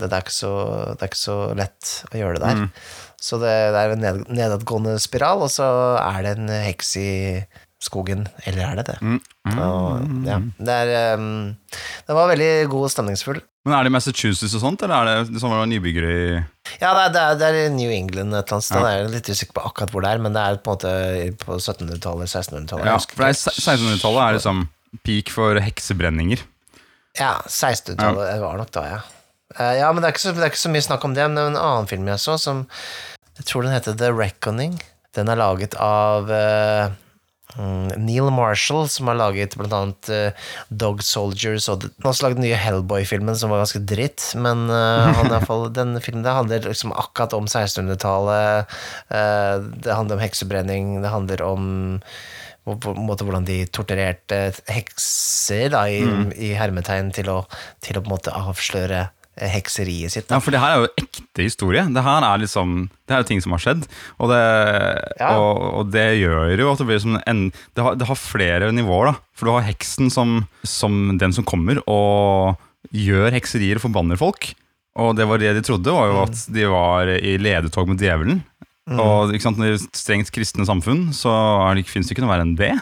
det, 0.00 0.08
er 0.08 0.32
så, 0.32 0.54
det 0.94 1.04
er 1.04 1.12
ikke 1.12 1.20
så 1.26 1.38
lett 1.58 1.94
å 2.08 2.22
gjøre 2.22 2.40
det 2.40 2.46
der. 2.46 2.66
Så 3.20 3.42
det, 3.42 3.54
det 3.74 3.84
er 3.84 3.92
en 3.92 4.04
ned, 4.06 4.24
nedadgående 4.32 4.96
spiral, 5.02 5.44
og 5.44 5.52
så 5.52 5.68
er 6.00 6.24
det 6.24 6.36
en 6.38 6.52
heks 6.64 6.96
i 7.02 7.10
skogen. 7.82 8.26
Eller 8.46 8.64
er 8.66 8.80
det 8.80 8.86
det? 8.90 8.96
Og, 9.54 10.02
ja, 10.26 10.40
det, 10.58 10.74
er, 10.74 11.20
um, 11.20 11.54
det 12.08 12.16
var 12.16 12.30
veldig 12.32 12.50
god 12.72 12.88
og 12.88 12.92
stemningsfull. 12.92 13.40
Men 13.68 13.76
Er 13.76 13.84
det 13.84 13.92
Massachusetts 13.92 14.54
og 14.56 14.62
sånt, 14.62 14.82
eller 14.86 15.10
er 15.10 15.26
det 15.26 15.34
det 15.34 15.42
var 15.44 15.66
nybyggere 15.68 16.12
i 16.14 16.28
Ja, 16.80 16.92
det 16.94 17.02
er, 17.02 17.12
det 17.12 17.22
er, 17.22 17.38
det 17.40 17.48
er 17.66 17.74
New 17.74 17.90
England 17.92 18.32
et 18.32 18.40
eller 18.40 18.58
annet 18.58 18.68
sted. 18.68 18.80
Ja. 18.80 18.92
Jeg 18.94 19.04
er 19.04 19.12
litt 19.12 19.28
usikker 19.28 19.58
på 19.58 19.64
akkurat 19.68 19.92
hvor 19.94 20.04
det 20.04 20.12
er, 20.14 20.22
men 20.24 20.36
det 20.36 20.44
er 20.44 20.60
på 20.62 20.72
en 20.72 20.78
måte 20.78 20.92
på 21.44 21.58
1700-tallet, 21.58 22.30
1600-tallet. 22.32 22.88
Ja, 22.88 22.96
for 23.02 23.24
det 23.24 23.28
er 23.28 23.36
ikke. 23.36 23.54
1600-tallet 23.66 24.22
er 24.24 24.38
liksom 24.38 24.64
peak 25.04 25.32
for 25.34 25.60
heksebrenninger. 25.62 26.44
Ja, 27.18 27.34
1600-tallet 27.44 28.30
ja. 28.30 28.40
var 28.46 28.60
nok 28.62 28.72
da, 28.74 28.86
ja. 28.94 29.00
Eh, 29.58 29.74
Ja, 29.80 29.90
men 29.92 30.04
det 30.04 30.12
er, 30.12 30.22
så, 30.22 30.32
det 30.36 30.46
er 30.46 30.52
ikke 30.52 30.64
så 30.64 30.72
mye 30.72 30.86
snakk 30.86 31.04
om 31.04 31.18
det, 31.18 31.26
men 31.28 31.38
det 31.38 31.44
er 31.44 31.52
en 31.52 31.60
annen 31.60 31.90
film 31.90 32.08
jeg 32.10 32.24
så, 32.24 32.38
som 32.40 32.64
jeg 33.38 33.46
tror 33.50 33.66
den 33.66 33.74
heter 33.74 33.94
The 33.98 34.10
Reckoning. 34.14 34.78
Den 35.14 35.30
er 35.30 35.38
laget 35.38 35.76
av 35.82 36.26
mm, 36.30 36.96
Neil 37.98 38.30
Marshall, 38.34 38.86
som 38.88 39.10
har 39.10 39.18
laget 39.18 39.56
blant 39.58 39.74
annet 39.74 40.10
eh, 40.14 40.48
Dog 40.70 41.02
Soldiers, 41.04 41.68
og 41.72 41.88
han 41.88 42.06
har 42.06 42.12
også 42.12 42.26
laget 42.26 42.40
den 42.40 42.46
nye 42.46 42.60
Hellboy-filmen, 42.60 43.36
som 43.38 43.52
var 43.52 43.64
ganske 43.64 43.82
dritt, 43.88 44.30
men 44.38 44.66
uh, 44.70 45.10
han, 45.18 45.34
fall, 45.46 45.68
den 45.74 45.98
filmen 46.04 46.26
der 46.26 46.38
handler 46.38 46.68
liksom 46.70 46.94
akkurat 46.94 47.36
om 47.38 47.50
1600-tallet, 47.50 48.76
Uh, 49.08 49.64
det 49.82 49.94
handler 49.94 50.18
om 50.18 50.22
heksebrenning, 50.22 50.98
det 51.02 51.10
handler 51.12 51.42
om 51.44 51.64
på 52.76 52.92
en 52.92 53.06
måte 53.06 53.24
hvordan 53.24 53.46
de 53.48 53.62
torturerte 53.72 54.40
hekser 54.68 55.70
da, 55.72 55.86
i, 55.88 56.02
i 56.36 56.52
hermetegn 56.58 57.12
til 57.16 57.30
å, 57.32 57.38
til 57.84 57.98
å 57.98 58.02
på 58.02 58.10
en 58.10 58.16
måte 58.16 58.34
avsløre 58.34 59.00
eh, 59.06 59.17
hekseriet 59.40 60.10
sitt. 60.12 60.30
Ja, 60.30 60.38
for 60.42 60.50
det 60.54 60.60
her 60.60 60.74
er 60.74 60.82
jo 60.84 60.90
ekte 61.02 61.44
historie. 61.46 61.84
Det 61.94 62.02
her 62.04 62.24
er 62.26 62.40
liksom 62.42 62.88
Det 63.08 63.14
er 63.16 63.22
jo 63.22 63.28
ting 63.30 63.40
som 63.44 63.52
har 63.54 63.62
skjedd. 63.62 63.86
Og 64.18 64.28
det, 64.32 64.40
Ja. 65.20 65.30
og, 65.38 65.60
og 65.80 65.90
det 65.94 66.06
gjør 66.20 66.58
jo 66.58 66.72
at 66.72 66.78
det 66.82 66.86
blir 66.90 67.00
som 67.00 67.18
en 67.26 67.42
det 67.74 67.84
har, 67.84 67.94
det 67.96 68.08
har 68.10 68.18
flere 68.20 68.72
nivåer, 68.74 69.12
da. 69.12 69.14
For 69.38 69.46
du 69.48 69.52
har 69.54 69.66
heksen 69.68 70.10
som, 70.10 70.46
som 70.66 71.16
den 71.18 71.32
som 71.32 71.44
kommer 71.48 71.80
og 71.86 72.58
gjør 72.92 73.32
hekserier 73.36 73.78
og 73.78 73.86
forbanner 73.86 74.18
folk. 74.20 74.50
Og 74.98 75.14
det 75.16 75.26
var 75.30 75.38
det 75.38 75.54
de 75.54 75.62
trodde, 75.62 75.92
var 75.94 76.08
jo 76.10 76.22
at 76.24 76.46
de 76.52 76.64
var 76.66 77.06
i 77.14 77.36
ledetog 77.38 77.88
med 77.88 78.00
djevelen. 78.02 78.40
Og 78.88 79.30
ikke 79.36 79.44
sant, 79.44 79.58
I 79.60 79.74
et 79.76 79.84
strengt 79.96 80.30
kristne 80.32 80.64
samfunn 80.66 81.10
så 81.14 81.30
fins 81.86 82.08
det 82.08 82.16
ikke 82.16 82.24
noe 82.24 82.32
verre 82.32 82.46
enn 82.46 82.56
det. 82.58 82.72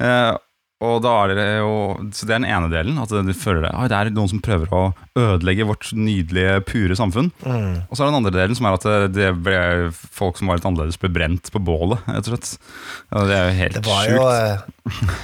Eh, 0.00 0.32
og 0.80 1.02
da 1.04 1.10
er 1.24 1.34
det 1.36 1.46
jo, 1.60 1.72
Så 2.16 2.24
det 2.26 2.34
er 2.34 2.40
den 2.40 2.48
ene 2.50 2.70
delen. 2.72 2.98
At 3.02 3.10
du 3.12 3.32
føler 3.36 3.66
det, 3.66 3.72
det 3.90 3.96
er 3.98 4.10
noen 4.16 4.30
som 4.32 4.40
prøver 4.40 4.70
å 4.72 4.82
ødelegge 5.18 5.66
vårt 5.68 5.90
nydelige, 5.92 6.54
pure 6.64 6.96
samfunn. 6.96 7.28
Mm. 7.44 7.82
Og 7.84 7.92
så 7.92 8.00
er 8.00 8.06
det 8.06 8.12
den 8.14 8.20
andre 8.22 8.32
delen, 8.38 8.56
som 8.56 8.66
er 8.70 8.78
at 8.78 8.86
det- 8.88 9.12
det 9.12 9.42
ble 9.44 9.90
folk 9.92 10.38
som 10.38 10.48
var 10.48 10.56
litt 10.56 10.64
annerledes, 10.64 10.96
ble 10.98 11.10
brent 11.12 11.50
på 11.52 11.60
bålet. 11.62 12.00
rett 12.08 12.28
og 12.28 12.32
slett. 12.32 12.58
Det 13.12 13.36
er 13.36 13.50
jo 13.50 13.58
helt 13.58 13.74
Det 13.74 13.84
var 13.84 14.06
sjukt. 14.06 14.64
eh, 14.88 15.16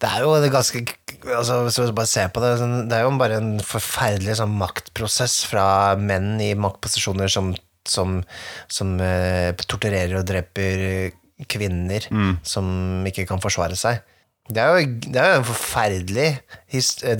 Det 0.00 0.08
er 0.12 0.20
jo 0.22 0.34
det 0.40 0.52
ganske 0.52 0.84
altså, 1.26 1.64
Hvis 1.66 1.74
du 1.88 1.92
bare 1.92 2.06
ser 2.06 2.28
på 2.28 2.38
det 2.40 2.88
Det 2.88 2.92
er 2.94 3.02
jo 3.02 3.18
bare 3.18 3.36
en 3.40 3.58
forferdelig 3.58 4.36
sånn, 4.38 4.56
maktprosess 4.56 5.44
fra 5.44 5.96
menn 5.96 6.38
i 6.40 6.52
maktposisjoner 6.54 7.28
som, 7.28 7.54
som, 7.84 8.22
som 8.68 8.92
uh, 9.00 9.50
torturerer 9.66 10.18
og 10.20 10.26
dreper 10.28 11.10
kvinner 11.48 12.06
som 12.42 13.04
ikke 13.06 13.26
kan 13.26 13.40
forsvare 13.40 13.74
seg. 13.78 14.00
Det 14.48 14.62
er 14.62 14.68
jo, 14.72 14.92
det 15.04 15.20
er 15.20 15.32
jo 15.34 15.40
en 15.42 15.48
forferdelig 15.48 16.28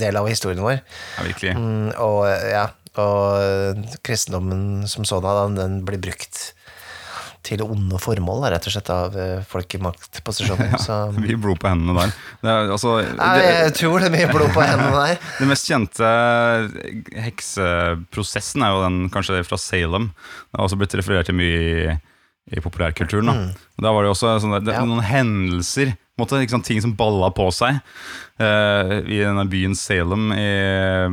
del 0.01 0.17
av 0.21 0.29
historien 0.31 0.63
vår. 0.65 0.79
Ja, 0.81 1.27
virkelig. 1.27 1.57
Mm, 1.59 1.91
og 2.01 2.23
ja, 2.49 2.69
og 2.99 3.99
kristendommen 4.07 4.87
som 4.91 5.05
sådan, 5.07 5.59
den 5.59 5.83
blir 5.87 6.01
brukt 6.03 6.49
til 7.47 7.63
onde 7.65 7.99
formål, 8.03 8.47
rett 8.53 8.67
og 8.69 8.75
slett, 8.75 8.91
av 8.93 9.15
eh, 9.19 9.45
folk 9.49 9.77
i 9.77 9.81
maktposisjoner. 9.83 10.75
Så 10.85 10.97
Mye 11.17 11.39
blod 11.41 11.61
på 11.63 11.71
hendene 11.71 11.95
der. 11.97 12.17
Det, 12.43 12.51
er, 12.51 12.73
altså, 12.75 12.97
Nei, 13.19 13.31
jeg 13.45 13.77
tror 13.79 14.03
det 14.03 14.11
er 14.11 14.17
mye 14.17 14.33
blod 14.33 14.53
på 14.57 14.65
hendene 14.65 15.05
der. 15.07 15.23
det 15.39 15.49
mest 15.49 15.71
kjente 15.71 16.11
hekseprosessen 17.29 18.67
er 18.67 18.75
jo 18.75 18.83
den 18.85 18.99
kanskje 19.15 19.41
fra 19.49 19.61
Salem. 19.61 20.11
Det 20.51 20.59
har 20.59 20.67
også 20.67 20.81
blitt 20.81 20.99
referert 20.99 21.31
til 21.31 21.39
mye 21.39 21.63
i, 21.63 21.97
i 22.59 22.65
populærkulturen. 22.65 23.31
Da. 23.31 23.39
Mm. 23.39 23.73
da 23.87 23.95
var 23.97 24.05
det 24.05 24.13
også 24.17 24.37
sånne, 24.45 24.63
det. 24.67 24.77
Ja. 24.77 24.85
noen 24.89 25.07
hendelser, 25.07 25.95
måte, 26.19 26.41
sant, 26.51 26.67
ting 26.67 26.81
som 26.85 26.95
balla 26.99 27.31
på 27.35 27.47
seg. 27.55 27.81
uh, 28.41 28.93
I 29.07 29.21
denne 29.25 29.45
byen 29.51 29.75
Salem 29.79 30.31
i 30.35 30.47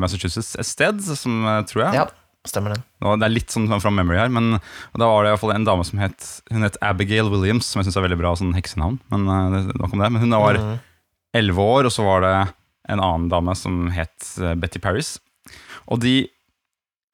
Massachusetts 0.02 0.56
et 0.60 0.66
sted, 0.70 1.02
som 1.18 1.44
tror 1.70 1.86
jeg 1.88 2.00
Ja, 2.02 2.06
stemmer 2.48 2.76
det. 2.76 2.82
Det 3.02 3.26
er 3.26 3.34
litt 3.34 3.50
sånn 3.54 3.70
fra 3.82 3.92
memory 3.94 4.18
her, 4.20 4.30
men 4.34 4.60
da 4.98 5.08
var 5.10 5.24
det 5.24 5.32
i 5.32 5.36
hvert 5.36 5.44
fall 5.46 5.56
en 5.56 5.66
dame 5.68 5.86
som 5.88 6.00
het 6.02 6.28
Hun 6.52 6.66
het 6.66 6.78
Abigail 6.82 7.30
Williams, 7.34 7.66
som 7.72 7.80
jeg 7.82 7.90
syns 7.90 7.98
er 8.02 8.06
veldig 8.08 8.20
bra 8.22 8.36
sånn 8.38 8.54
heksenavn. 8.58 9.00
Men 9.14 9.26
uh, 9.30 9.74
om 9.88 10.00
det. 10.00 10.12
Men 10.12 10.22
hun 10.22 10.36
var 10.38 10.60
Mhm. 10.62 10.78
elleve 11.36 11.60
år, 11.60 11.86
og 11.90 11.92
så 11.92 12.04
var 12.06 12.22
det 12.24 12.36
en 12.88 13.00
annen 13.02 13.30
dame 13.30 13.56
som 13.58 13.88
het 13.90 14.28
eh, 14.40 14.54
Betty 14.56 14.80
Paris. 14.80 15.16
Og 15.90 16.00
de 16.00 16.28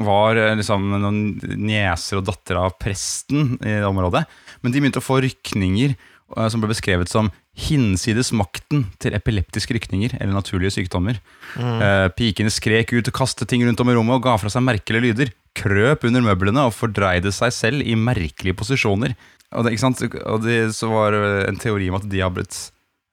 var 0.01 0.35
liksom 0.57 0.83
noen 1.01 1.39
nieser 1.61 2.17
og 2.19 2.25
datter 2.27 2.57
av 2.59 2.73
presten 2.81 3.55
i 3.61 3.77
det 3.79 3.85
området. 3.87 4.25
Men 4.61 4.71
de 4.73 4.81
begynte 4.81 4.99
å 5.01 5.05
få 5.05 5.21
rykninger 5.23 5.95
som 6.51 6.61
ble 6.63 6.71
beskrevet 6.71 7.11
som 7.11 7.29
hinsides 7.57 8.31
makten 8.35 8.85
til 9.03 9.15
epileptiske 9.17 9.75
rykninger 9.75 10.15
eller 10.19 10.33
naturlige 10.35 10.77
sykdommer. 10.77 11.19
Eh, 11.59 12.07
pikene 12.15 12.53
skrek 12.53 12.93
ut 12.95 13.09
og 13.11 13.17
kastet 13.17 13.49
ting 13.51 13.65
rundt 13.67 13.81
om 13.83 13.91
i 13.91 13.95
rommet 13.97 14.19
og 14.19 14.25
ga 14.25 14.37
fra 14.39 14.51
seg 14.51 14.63
merkelige 14.63 15.03
lyder. 15.09 15.33
Krøp 15.57 16.05
under 16.07 16.23
møblene 16.23 16.63
og 16.69 16.75
fordreide 16.77 17.33
seg 17.35 17.51
selv 17.55 17.83
i 17.83 17.97
merkelige 17.99 18.55
posisjoner. 18.55 19.17
Og 19.51 19.67
det? 19.67 19.75
Og 20.23 20.45
det 20.45 20.59
så 20.77 20.87
var 20.87 21.17
en 21.49 21.59
teori 21.59 21.89
om 21.91 21.99
at 21.99 22.07
de 22.07 22.23
har 22.23 22.31
blitt 22.31 22.55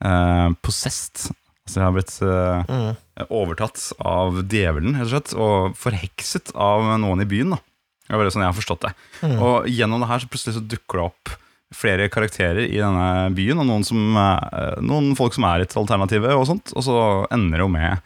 eh, 0.05 0.49
possessed. 0.63 1.33
Altså 1.67 1.81
de 1.81 1.85
har 1.85 1.97
blitt 1.97 2.15
eh, 2.23 3.27
overtatt 3.27 3.91
av 3.99 4.39
djevelen, 4.47 4.95
rett 4.97 5.09
og 5.09 5.13
slett, 5.13 5.35
og 5.35 5.75
forhekset 5.77 6.55
av 6.55 6.87
noen 7.03 7.27
i 7.27 7.29
byen. 7.29 7.57
da. 7.57 7.61
Det 8.07 8.15
var 8.15 8.23
bare 8.23 8.33
sånn 8.33 8.47
jeg 8.47 8.53
har 8.55 8.57
forstått 8.57 8.87
det. 8.87 8.95
Og 9.35 9.67
gjennom 9.69 10.01
det 10.01 10.09
her 10.09 10.23
så 10.23 10.31
plutselig 10.31 10.57
så 10.57 10.65
dukker 10.65 11.03
det 11.03 11.07
opp 11.11 11.35
flere 11.75 12.09
karakterer 12.09 12.65
i 12.65 12.79
denne 12.81 13.29
byen, 13.37 13.61
og 13.61 13.69
noen, 13.69 13.85
som, 13.85 14.01
eh, 14.17 14.79
noen 14.85 15.13
folk 15.19 15.37
som 15.37 15.45
er 15.49 15.65
et 15.65 15.77
alternativ, 15.77 16.25
og 16.33 16.47
sånt. 16.49 16.73
Og 16.75 16.85
så 16.87 16.97
ender 17.35 17.59
det 17.59 17.67
jo 17.67 17.73
med 17.75 17.99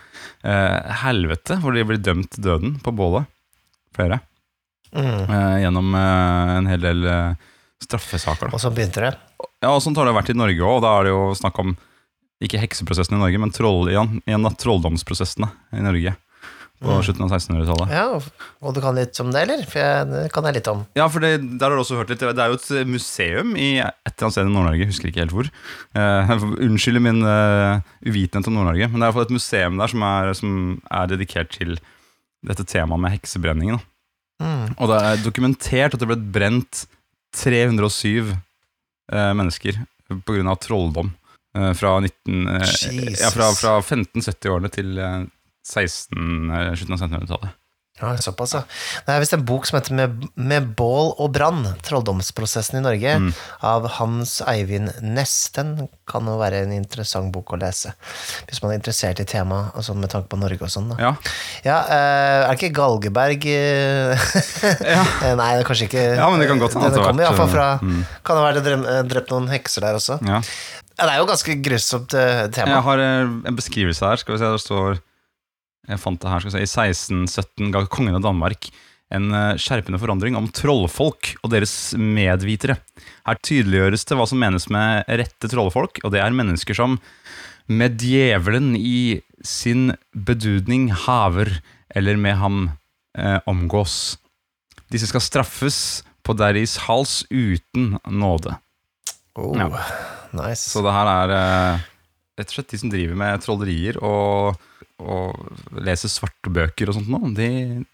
eh, 0.42 0.92
helvete, 1.04 1.60
hvor 1.62 1.76
de 1.76 1.86
blir 1.86 2.02
dømt 2.02 2.32
til 2.34 2.48
døden 2.48 2.76
på 2.82 2.94
bålet. 2.96 3.30
Flere. 3.94 4.20
Eh, 4.92 5.60
gjennom 5.62 5.94
eh, 5.94 6.56
en 6.58 6.68
hel 6.68 6.82
del 6.82 7.06
eh, 7.06 7.38
straffesaker. 7.84 8.50
Da. 8.50 8.56
Og 8.56 8.62
så 8.62 8.72
begynte 8.74 9.06
det. 9.06 9.14
Ja, 9.62 9.70
og 9.72 9.80
Sånt 9.84 9.96
har 10.00 10.08
det 10.08 10.16
vært 10.16 10.32
i 10.34 10.38
Norge 10.38 10.66
òg. 10.66 10.82
Da 10.84 10.96
er 10.98 11.06
det 11.06 11.14
jo 11.14 11.30
snakk 11.38 11.62
om 11.62 11.76
ikke 12.42 12.58
hekseprosessen 12.58 13.16
i 13.16 13.22
Norge, 13.22 13.38
men 13.38 13.54
troll, 13.54 13.86
igjen, 13.92 14.18
igjen 14.26 14.42
da, 14.42 14.50
trolldomsprosessene 14.58 15.52
i 15.78 15.84
Norge 15.84 16.16
på 16.82 16.96
slutten 17.06 17.24
av 17.26 17.32
1600-tallet. 17.32 17.92
Ja, 17.94 18.06
Og 18.62 18.74
du 18.74 18.80
kan 18.84 18.96
litt 18.98 19.18
om 19.22 19.30
det, 19.34 19.44
eller? 19.46 19.62
For 19.70 19.80
jeg, 19.80 20.08
det 20.10 20.22
kan 20.34 20.48
jeg 20.48 20.58
litt 20.58 20.70
om. 20.72 20.82
Ja, 20.98 21.06
for 21.12 21.24
det, 21.24 21.32
der 21.60 21.68
har 21.70 21.78
du 21.78 21.82
også 21.84 22.00
hørt 22.00 22.10
litt 22.12 22.22
Det 22.22 22.32
er 22.32 22.52
jo 22.52 22.58
et 22.58 22.90
museum 22.90 23.54
i 23.56 23.70
et 23.82 23.94
eller 24.10 24.26
annet 24.26 24.36
sted 24.36 24.50
i 24.50 24.54
Nord-Norge, 24.56 24.88
husker 24.90 25.10
ikke 25.10 25.24
helt 25.24 25.36
hvor. 25.36 25.52
Uh, 25.96 26.34
Unnskyld 26.66 27.02
min 27.04 27.22
uh, 27.26 27.80
uvitenhet 28.06 28.50
om 28.50 28.58
Nord-Norge, 28.58 28.90
men 28.90 28.98
det 28.98 29.06
er 29.06 29.06
i 29.06 29.10
hvert 29.10 29.20
fall 29.20 29.30
et 29.30 29.38
museum 29.38 29.80
der 29.80 29.94
som 29.94 30.06
er, 30.10 30.34
som 30.38 30.58
er 30.90 31.14
dedikert 31.14 31.54
til 31.54 31.78
dette 32.42 32.66
temaet 32.66 33.04
med 33.04 33.14
heksebrenningen. 33.14 33.78
Mm. 34.42 34.74
Og 34.74 34.90
det 34.90 34.98
er 34.98 35.22
dokumentert 35.22 35.94
at 35.94 36.02
det 36.02 36.10
ble 36.10 36.18
brent 36.34 36.86
307 37.38 38.32
uh, 38.34 39.32
mennesker 39.38 39.78
pga. 40.26 40.56
trolldom. 40.56 41.12
eh, 41.54 41.72
fra, 41.72 42.00
19, 42.00 42.48
eh, 42.48 43.14
ja, 43.20 43.30
fra, 43.30 43.52
fra 43.52 43.80
1570-årene 43.80 44.70
til 44.72 44.98
eh, 44.98 45.22
16, 45.66 46.50
eh, 46.50 46.72
slutten 46.74 46.94
av 46.96 47.02
1600-tallet. 47.08 47.58
Ja, 48.00 48.08
såpass, 48.16 48.54
ja. 48.56 48.62
Det 49.06 49.12
er 49.12 49.20
visst 49.20 49.34
en 49.36 49.42
bok 49.46 49.66
som 49.68 49.76
heter 49.76 49.92
Med, 49.94 50.22
Med 50.34 50.70
bål 50.78 51.10
og 51.20 51.28
brann, 51.36 51.60
trolldomsprosessen 51.84 52.78
i 52.78 52.82
Norge, 52.82 53.10
Mm. 53.20 53.28
av 53.68 53.84
Hans 53.98 54.40
Eivind 54.48 54.88
Næss. 55.04 55.52
Den 55.54 55.88
kan 56.08 56.24
jo 56.26 56.38
være 56.40 56.62
en 56.64 56.72
interessant 56.72 57.30
bok 57.30 57.52
å 57.52 57.58
lese, 57.60 57.92
hvis 58.48 58.62
man 58.62 58.72
er 58.72 58.78
interessert 58.80 59.20
i 59.20 59.24
temaet, 59.28 59.76
altså 59.76 59.94
med 59.94 60.10
tanke 60.10 60.26
på 60.32 60.40
Norge 60.40 60.62
og 60.64 60.72
sånn. 60.72 60.88
Ja. 60.98 61.12
Ja, 61.68 61.76
eh, 61.84 62.48
er 62.48 62.56
ikke 62.56 62.72
Galgeberg 62.74 63.44
eh, 63.46 64.16
Eh, 65.22 65.36
Nei, 65.36 65.52
det 65.54 65.60
er 65.62 65.68
kanskje 65.68 65.86
ikke 65.90 66.02
Ja, 66.16 66.30
men 66.32 66.40
det 66.40 66.48
kan 66.48 66.58
godt 66.58 66.72
hende 66.74 66.88
at 66.88 66.94
Det 66.94 66.98
det 66.98 67.04
har 67.04 67.12
kommer 67.12 67.24
iallfall 67.28 67.52
fra 67.52 67.68
mm. 67.82 68.02
Kan 68.24 68.36
det 68.40 68.42
være 68.48 68.64
det 68.64 69.08
drept 69.12 69.30
noen 69.36 69.48
hekser 69.52 69.84
der 69.84 70.00
også? 70.00 70.18
ja. 70.26 70.40
Ja, 70.98 71.06
det 71.06 71.12
er 71.14 71.18
jo 71.22 71.26
ganske 71.26 71.54
grusomt 71.64 72.08
tema. 72.52 72.68
Jeg 72.68 72.82
har 72.84 72.98
en 73.00 73.56
beskrivelse 73.56 74.04
her. 74.04 74.16
Skal 74.20 74.34
vi 74.34 74.38
se, 74.42 74.44
Der 74.52 74.60
står 74.60 74.98
Jeg 75.88 75.98
fant 75.98 76.20
det 76.22 76.30
her. 76.30 76.44
skal 76.44 76.60
jeg 76.62 76.70
si, 76.70 76.78
I 76.78 76.92
1617 76.94 77.72
ga 77.74 77.86
kongen 77.90 78.18
av 78.18 78.24
Danmark 78.26 78.70
en 79.12 79.32
eh, 79.36 79.58
skjerpende 79.60 80.00
forandring 80.00 80.36
om 80.38 80.48
trollfolk 80.54 81.34
og 81.42 81.52
deres 81.52 81.92
medvitere. 81.98 82.78
Her 83.26 83.40
tydeliggjøres 83.44 84.06
det 84.08 84.18
hva 84.18 84.26
som 84.28 84.40
menes 84.42 84.68
med 84.72 85.04
rette 85.20 85.50
trollfolk, 85.52 86.00
og 86.02 86.14
det 86.14 86.22
er 86.22 86.36
mennesker 86.36 86.76
som 86.78 86.98
med 87.70 88.00
djevelen 88.02 88.72
i 88.76 89.20
sin 89.46 89.92
bedudning 90.12 90.90
haver, 91.04 91.58
eller 91.92 92.18
med 92.20 92.38
ham 92.40 92.58
eh, 93.18 93.38
omgås. 93.48 94.16
Disse 94.92 95.08
skal 95.10 95.24
straffes 95.24 95.78
på 96.24 96.34
deres 96.38 96.78
hals 96.86 97.22
uten 97.30 97.96
nåde. 98.08 98.56
Oh, 99.36 99.56
Ja. 99.58 99.68
Nice. 100.32 100.70
Så 100.72 100.80
det 100.80 100.92
her 100.94 101.08
er 101.10 101.32
eh, 101.36 101.80
rett 102.40 102.48
og 102.48 102.54
slett 102.56 102.70
de 102.72 102.78
som 102.80 102.92
driver 102.92 103.18
med 103.20 103.42
trollerier 103.44 103.98
og, 104.00 104.56
og 105.02 105.80
leser 105.84 106.10
svarte 106.12 106.52
bøker 106.52 106.90
og 106.90 106.98
sånt 106.98 107.10
nå, 107.12 107.20
de, 107.36 107.48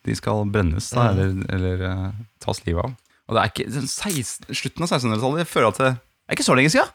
de 0.06 0.16
skal 0.18 0.44
brennes 0.52 0.90
da, 0.94 1.10
eller, 1.12 1.34
eller 1.54 1.84
eh, 1.88 2.08
tas 2.44 2.62
livet 2.66 2.84
av. 2.84 2.96
Og 3.28 3.36
det 3.36 3.42
er 3.42 3.52
ikke 3.52 3.68
den 3.74 3.88
16, 3.88 4.48
slutten 4.56 4.86
av 4.86 4.92
1600-tallet 4.94 5.44
jeg 5.44 5.50
føler 5.50 5.68
at 5.72 5.82
det 5.82 5.90
er 5.92 6.38
ikke 6.38 6.48
så 6.48 6.56
lenge 6.58 6.72
siden. 6.76 6.94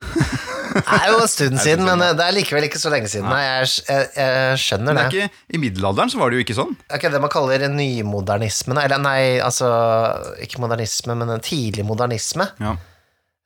Det 0.70 0.84
er 0.86 1.08
jo 1.10 1.16
en 1.18 1.30
stund 1.30 1.58
siden, 1.58 1.82
men 1.82 2.02
eh, 2.04 2.12
det 2.14 2.22
er 2.22 2.34
likevel 2.36 2.66
ikke 2.68 2.78
så 2.78 2.92
lenge 2.92 3.08
siden. 3.10 3.26
Nei, 3.26 3.40
jeg, 3.42 3.70
jeg, 3.88 4.04
jeg 4.14 4.60
skjønner 4.62 4.94
Men 4.94 5.00
det. 5.00 5.02
det 5.10 5.22
er 5.22 5.26
ikke, 5.26 5.40
I 5.50 5.60
middelalderen 5.64 6.12
så 6.12 6.20
var 6.20 6.30
det 6.30 6.38
jo 6.38 6.44
ikke 6.44 6.56
sånn. 6.60 6.76
Er 6.94 7.02
det 7.02 7.22
man 7.24 7.32
kaller 7.32 7.64
nymodernisme, 7.74 8.76
eller 8.78 9.02
nei, 9.02 9.22
altså 9.42 9.70
Ikke 10.44 10.62
modernisme, 10.62 11.16
men 11.18 11.34
en 11.34 11.42
tidlig 11.42 11.82
modernisme. 11.88 12.46
Ja. 12.62 12.76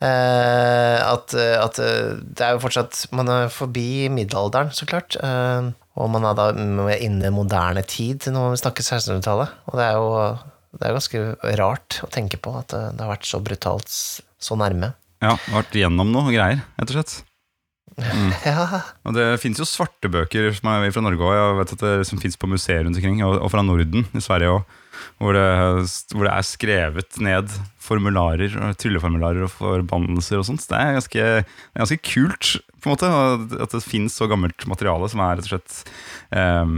Eh, 0.05 0.99
at, 1.01 1.35
at 1.35 1.79
eh, 1.81 2.15
det 2.21 2.45
er 2.45 2.57
jo 2.57 2.61
fortsatt 2.61 3.07
Man 3.15 3.31
er 3.31 3.53
forbi 3.53 4.11
middelalderen, 4.13 4.73
så 4.75 4.89
klart. 4.89 5.17
Eh, 5.17 5.71
og 5.95 6.11
man 6.11 6.27
er 6.27 6.35
da 6.37 6.49
inne 6.53 7.31
i 7.31 7.35
moderne 7.35 7.85
tid 7.87 8.27
når 8.35 8.57
vi 8.57 8.63
snakker 8.65 8.85
1600-tallet. 8.85 9.55
Og 9.71 9.79
det 9.79 9.87
er 9.87 9.97
jo 10.01 10.11
det 10.75 10.89
er 10.89 10.97
ganske 10.97 11.21
rart 11.61 12.01
å 12.03 12.09
tenke 12.11 12.41
på 12.43 12.51
at 12.59 12.73
det, 12.73 12.83
det 12.97 13.05
har 13.05 13.13
vært 13.13 13.29
så 13.29 13.39
brutalt 13.45 13.93
så 13.95 14.57
nærme. 14.59 14.91
Ja, 15.23 15.37
vært 15.53 15.77
gjennom 15.79 16.11
noe 16.13 16.33
greier, 16.35 16.65
rett 16.81 16.91
og 16.91 16.99
slett. 16.99 17.21
Ja, 18.43 18.81
Og 19.07 19.15
det 19.15 19.27
fins 19.39 19.61
jo 19.61 19.67
svarte 19.69 20.11
bøker 20.11 20.49
som 20.57 20.67
er 20.73 20.91
fra 20.91 21.05
Norge 21.05 21.29
òg. 21.31 21.61
Det 21.79 21.93
som 22.09 22.19
fins 22.19 22.35
på 22.35 22.51
museer 22.51 22.83
rundt 22.83 22.99
omkring, 22.99 23.21
og, 23.23 23.39
og 23.39 23.53
fra 23.53 23.63
Norden 23.63 24.09
i 24.11 24.23
Sverige 24.25 24.57
òg. 24.57 24.81
Hvor, 25.21 25.37
det- 25.37 26.15
hvor 26.15 26.27
det 26.29 26.33
er 26.35 26.47
skrevet 26.49 27.21
ned 27.23 27.53
formularer, 27.85 28.55
trylleformularer 28.81 29.45
og 29.45 29.53
forbannelser 29.53 30.41
og 30.41 30.47
sånt. 30.49 30.65
Det 30.71 30.79
er 30.81 30.95
ganske, 30.97 31.25
det 31.45 31.77
er 31.77 31.83
ganske 31.85 32.01
kult, 32.09 32.55
på 32.81 32.89
en 32.89 32.95
måte, 32.97 33.61
at 33.65 33.75
det 33.77 33.83
fins 33.85 34.17
så 34.17 34.29
gammelt 34.31 34.65
materiale 34.71 35.09
som 35.13 35.21
er 35.25 35.37
rett 35.37 35.49
og 35.49 35.53
slett 35.55 35.81
eh, 36.33 36.75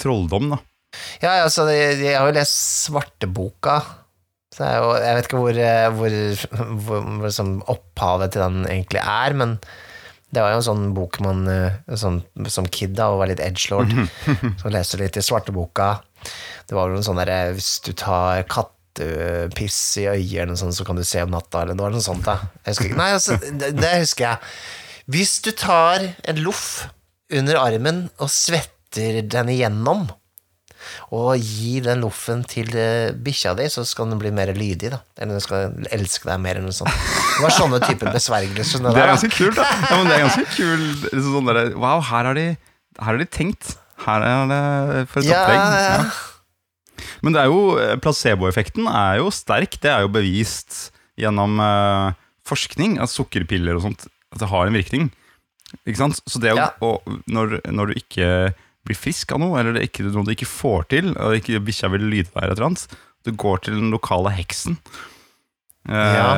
trolldom. 0.00 0.50
da 0.56 0.60
ja 1.22 1.36
altså, 1.44 1.68
jeg, 1.70 2.16
har 2.16 2.26
jo 2.26 2.34
lest 2.34 2.56
Svarteboka. 2.88 3.76
Så 4.50 4.64
jeg, 4.66 4.80
jo, 4.82 4.88
jeg 4.98 5.14
vet 5.14 5.28
ikke 5.28 5.38
hvor, 5.44 5.60
eh, 5.62 5.84
hvor, 5.94 6.16
hvor, 6.88 7.04
hvor 7.20 7.30
som 7.36 7.52
opphavet 7.70 8.32
til 8.34 8.42
den 8.42 8.64
egentlig 8.66 8.98
er, 9.04 9.36
men 9.38 9.52
det 10.34 10.42
var 10.42 10.52
jo 10.54 10.58
en 10.60 10.66
sånn 10.66 10.82
bok 10.94 11.20
man 11.22 11.44
eh, 11.50 11.76
sånn, 11.98 12.20
som 12.50 12.66
kid 12.70 12.96
da, 12.98 13.08
og 13.12 13.20
var 13.22 13.30
litt 13.30 13.42
edgelord, 13.42 13.94
så 14.58 14.70
leste 14.74 14.98
litt 15.00 15.16
i 15.18 15.22
Svarteboka. 15.26 15.92
Det 16.68 16.76
var 16.76 16.90
jo 16.90 17.00
en 17.00 17.06
sånn 17.06 17.18
derre 17.18 17.38
Hvis 17.56 17.72
du 17.86 17.92
tar 17.98 18.44
kattepiss 18.50 19.80
i 20.02 20.06
øyet, 20.10 20.36
eller 20.42 20.52
noe 20.52 20.60
sånt, 20.60 20.76
så 20.78 20.86
kan 20.86 20.98
du 20.98 21.04
se 21.06 21.22
om 21.24 21.32
natta, 21.34 21.64
eller 21.64 21.78
noe 21.78 22.04
sånt. 22.04 22.24
da 22.26 22.38
jeg 22.64 22.74
husker, 22.74 22.90
ikke. 22.90 23.00
Nei, 23.00 23.10
altså, 23.16 23.38
det, 23.40 23.74
det 23.78 23.92
husker 24.04 24.28
jeg. 24.28 24.54
Hvis 25.10 25.36
du 25.42 25.50
tar 25.56 26.06
en 26.30 26.42
loff 26.44 26.86
under 27.34 27.58
armen 27.60 28.08
og 28.20 28.30
svetter 28.30 29.22
den 29.26 29.52
igjennom, 29.54 30.08
og 31.14 31.34
gir 31.36 31.84
den 31.84 32.02
loffen 32.04 32.42
til 32.48 32.70
eh, 32.78 33.10
bikkja 33.12 33.52
di, 33.58 33.66
så 33.72 33.84
skal 33.86 34.08
den 34.10 34.20
bli 34.20 34.30
mer 34.34 34.52
lydig, 34.56 34.92
da. 34.94 35.00
Eller 35.18 35.36
den 35.36 35.44
skal 35.44 35.74
elske 35.92 36.28
deg 36.30 36.40
mer, 36.42 36.58
eller 36.58 36.70
noe 36.70 36.76
sånt. 36.76 36.94
Det 37.36 37.44
var 37.44 37.54
sånne 37.56 37.80
typer 37.84 38.14
besvergelser. 38.14 38.84
Det 38.86 38.94
er 39.02 39.12
ganske 39.12 39.30
kult, 39.34 39.58
da! 39.58 39.66
Ja, 39.66 39.98
men 39.98 40.08
det 40.10 40.16
er 40.16 40.24
ganske 40.26 40.46
kul 40.56 40.86
liksom 41.10 41.36
sånn 41.36 41.50
der, 41.52 41.72
Wow, 41.76 42.02
her 42.10 42.30
har, 42.30 42.38
de, 42.38 42.46
her 43.00 43.10
har 43.10 43.20
de 43.20 43.28
tenkt. 43.28 43.74
Her 44.06 44.24
er 44.24 44.48
det 44.50 45.08
for 45.10 45.20
et 45.20 45.28
Ja, 45.28 45.40
opplegg. 45.44 45.60
ja. 45.60 47.06
Men 47.24 47.32
det 47.36 47.42
er 47.42 47.48
jo, 47.52 47.60
eh, 47.80 47.96
placeboeffekten 48.00 48.86
er 48.88 49.18
jo 49.20 49.30
sterk. 49.32 49.76
Det 49.80 49.90
er 49.92 50.02
jo 50.04 50.08
bevist 50.12 50.90
gjennom 51.20 51.58
uh, 51.60 52.12
forskning 52.48 52.98
at 53.00 53.12
sukkerpiller 53.12 53.76
og 53.76 53.82
sånt 53.84 54.06
At 54.32 54.38
det 54.44 54.48
har 54.48 54.66
en 54.68 54.76
virkning. 54.78 55.10
Ikke 55.86 55.98
sant? 56.00 56.20
Så 56.30 56.40
det 56.40 56.52
å, 56.54 56.56
Ja. 56.56 56.68
og 56.80 57.02
når, 57.28 57.60
når 57.68 57.90
du 57.90 57.94
ikke 58.00 58.26
blir 58.86 58.96
frisk 58.96 59.32
av 59.34 59.40
noe, 59.42 59.58
eller 59.60 59.74
det 59.76 59.88
ikke, 59.90 60.06
noe 60.12 60.24
du 60.24 60.30
ikke 60.32 60.46
får 60.48 60.88
til, 60.88 61.10
og 61.18 61.34
ikke 61.36 61.60
bikkja 61.66 61.90
vil 61.92 62.06
lyde 62.08 62.30
deg, 62.32 62.42
eller 62.44 62.54
et 62.56 62.64
annet, 62.68 62.86
du 63.26 63.32
går 63.32 63.60
til 63.66 63.74
den 63.76 63.90
lokale 63.92 64.30
heksen. 64.32 64.78
uh, 65.88 65.94
Ja. 65.94 66.28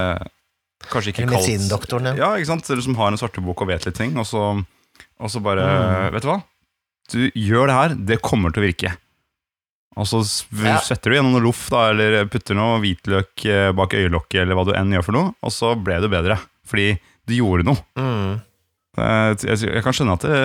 Kanskje 0.90 1.12
ikke 1.12 1.28
kalt 1.30 1.46
ja. 1.46 2.14
ja, 2.18 2.30
ikke 2.40 2.48
sant? 2.50 2.68
Eller 2.70 2.82
som 2.82 2.96
har 2.98 3.12
en 3.12 3.20
svartebok 3.20 3.60
og 3.62 3.68
vet 3.70 3.84
litt 3.86 3.94
ting, 3.94 4.16
og 4.18 4.26
så, 4.26 4.40
og 5.20 5.30
så 5.30 5.40
bare 5.44 5.62
Mm. 5.62 6.12
Vet 6.16 6.22
du 6.24 6.28
hva? 6.32 6.40
Du 7.10 7.24
gjør 7.34 7.68
det 7.68 7.78
her, 7.78 7.94
det 8.12 8.20
kommer 8.24 8.52
til 8.54 8.62
å 8.62 8.66
virke. 8.68 8.92
Og 10.00 10.06
så 10.08 10.22
svetter 10.24 11.12
du 11.12 11.16
gjennom 11.18 11.34
noe 11.34 11.44
loff, 11.44 11.66
da, 11.72 11.88
eller 11.92 12.22
putter 12.32 12.56
noe 12.56 12.78
hvitløk 12.80 13.44
eh, 13.44 13.72
bak 13.76 13.96
øyelokket, 13.98 14.38
eller 14.44 14.56
hva 14.56 14.64
du 14.68 14.72
enn 14.78 14.94
gjør 14.94 15.04
for 15.08 15.18
noe, 15.18 15.34
og 15.44 15.52
så 15.52 15.74
ble 15.76 15.98
det 16.00 16.08
bedre. 16.12 16.38
Fordi 16.68 16.94
du 17.28 17.34
gjorde 17.36 17.66
noe. 17.68 17.82
Mm. 17.98 18.40
Eh, 18.96 19.28
Jeg, 19.52 19.82
kan 19.84 19.96
skjønne 19.96 20.16
at 20.16 20.24
det, 20.24 20.40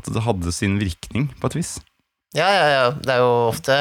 at 0.00 0.10
det 0.16 0.24
hadde 0.26 0.54
sin 0.54 0.80
virkning, 0.82 1.30
på 1.38 1.50
et 1.50 1.60
vis. 1.60 1.76
Ja, 2.34 2.48
ja, 2.54 2.66
ja. 2.70 2.82
Det 2.94 3.10
er 3.10 3.24
jo 3.24 3.30
ofte 3.48 3.76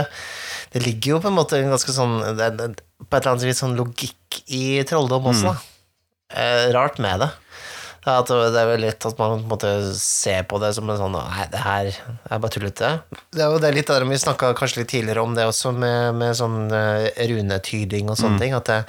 Det 0.74 0.82
ligger 0.82 1.12
jo 1.12 1.18
på 1.22 1.30
en 1.30 1.36
måte 1.38 1.60
en 1.60 1.70
ganske 1.70 1.94
sånn 1.94 2.16
det 2.34 2.48
På 2.58 2.64
et 2.66 3.20
eller 3.20 3.36
annet 3.36 3.46
vis 3.46 3.60
sånn 3.62 3.76
logikk 3.78 4.40
i 4.58 4.82
trolldom 4.90 5.28
også, 5.30 5.52
da. 5.54 5.76
Eh, 6.30 6.64
rart 6.74 6.98
med 7.02 7.22
det. 7.26 7.30
Er, 8.06 8.22
at 8.22 8.30
det 8.32 8.60
er 8.62 8.68
vel 8.70 8.84
litt 8.86 9.06
at 9.06 9.18
man 9.20 9.44
måtte 9.50 9.70
se 10.00 10.38
på 10.48 10.60
det 10.62 10.72
som 10.78 10.90
en 10.90 11.00
sånn 11.00 11.18
Nei, 11.18 11.46
det 11.52 11.62
her 11.64 11.90
er 11.92 12.42
bare 12.42 12.54
tullete. 12.54 12.92
Det 13.36 13.44
er 13.44 13.52
jo 13.52 13.62
det 13.62 13.72
litt 13.76 13.92
av 13.92 14.00
det 14.00 14.10
vi 14.10 14.20
snakka 14.22 14.52
kanskje 14.58 14.84
litt 14.84 14.92
tidligere 14.94 15.24
om 15.26 15.36
det 15.36 15.48
også, 15.50 15.74
med, 15.76 16.20
med 16.20 16.38
sånn 16.40 16.70
eh, 16.76 17.10
runetyding 17.32 18.12
og 18.12 18.20
sånne 18.20 18.40
ting. 18.42 18.56
At 18.58 18.70
det, 18.70 18.80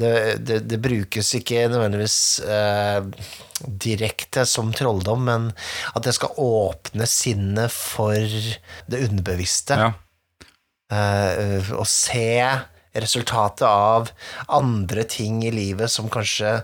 det, 0.00 0.12
det, 0.48 0.60
det 0.70 0.80
brukes 0.82 1.34
ikke 1.38 1.66
nødvendigvis 1.72 2.18
eh, 2.48 3.00
direkte 3.64 4.46
som 4.48 4.72
trolldom, 4.74 5.26
men 5.28 5.50
at 5.92 6.06
det 6.06 6.16
skal 6.16 6.38
åpne 6.40 7.08
sinnet 7.10 7.74
for 7.74 8.16
det 8.90 9.04
underbevisste. 9.08 9.78
Ja. 9.80 9.92
Eh, 10.94 11.74
å 11.74 11.84
se 11.88 12.38
resultatet 12.94 13.66
av 13.66 14.10
andre 14.46 15.04
ting 15.10 15.42
i 15.44 15.52
livet 15.54 15.90
som 15.90 16.10
kanskje 16.12 16.60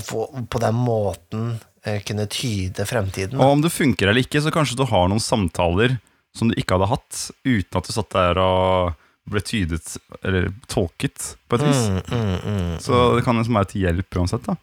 få, 0.00 0.26
på 0.50 0.60
den 0.62 0.76
måten 0.78 1.46
eh, 1.84 2.00
kunne 2.06 2.26
tyde 2.32 2.86
fremtiden. 2.88 3.38
Og 3.40 3.56
om 3.58 3.64
det 3.64 3.72
funker 3.74 4.10
eller 4.10 4.24
ikke, 4.24 4.42
så 4.44 4.52
kanskje 4.54 4.78
du 4.80 4.86
har 4.88 5.08
noen 5.10 5.22
samtaler 5.22 5.98
som 6.34 6.50
du 6.50 6.56
ikke 6.58 6.78
hadde 6.78 6.90
hatt, 6.90 7.24
uten 7.46 7.78
at 7.78 7.86
du 7.88 7.94
satt 7.94 8.14
der 8.14 8.40
og 8.42 8.94
ble 9.30 9.40
tydet 9.40 9.96
eller 10.20 10.50
tolket 10.68 11.34
på 11.48 11.56
et 11.56 11.66
vis. 11.68 11.84
Mm, 11.88 12.00
mm, 12.10 12.38
mm. 12.44 12.72
Så 12.84 13.04
det 13.16 13.22
kan 13.24 13.38
liksom 13.38 13.56
være 13.56 13.70
til 13.70 13.86
hjelp 13.86 14.18
uansett. 14.20 14.48
da 14.48 14.56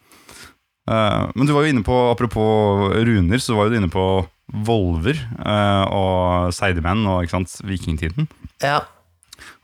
Eh, 0.90 1.30
Men 1.36 1.48
du 1.48 1.54
var 1.54 1.66
jo 1.66 1.72
inne 1.74 1.86
på, 1.86 1.98
apropos 2.12 2.90
runer, 3.06 3.38
så 3.38 3.56
var 3.56 3.70
du 3.70 3.78
inne 3.78 3.92
på 3.92 4.06
volver 4.52 5.16
eh, 5.16 5.84
og 5.88 6.52
seidemenn 6.56 7.06
og 7.08 7.24
ikke 7.24 7.38
sant, 7.38 7.54
vikingtiden. 7.68 8.28
Ja. 8.64 8.82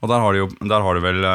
Og 0.02 0.12
der 0.12 0.22
har 0.24 0.34
du 0.34 0.44
jo 0.46 0.50
der 0.62 0.86
har 0.86 0.96
du 0.96 1.04
vel 1.04 1.26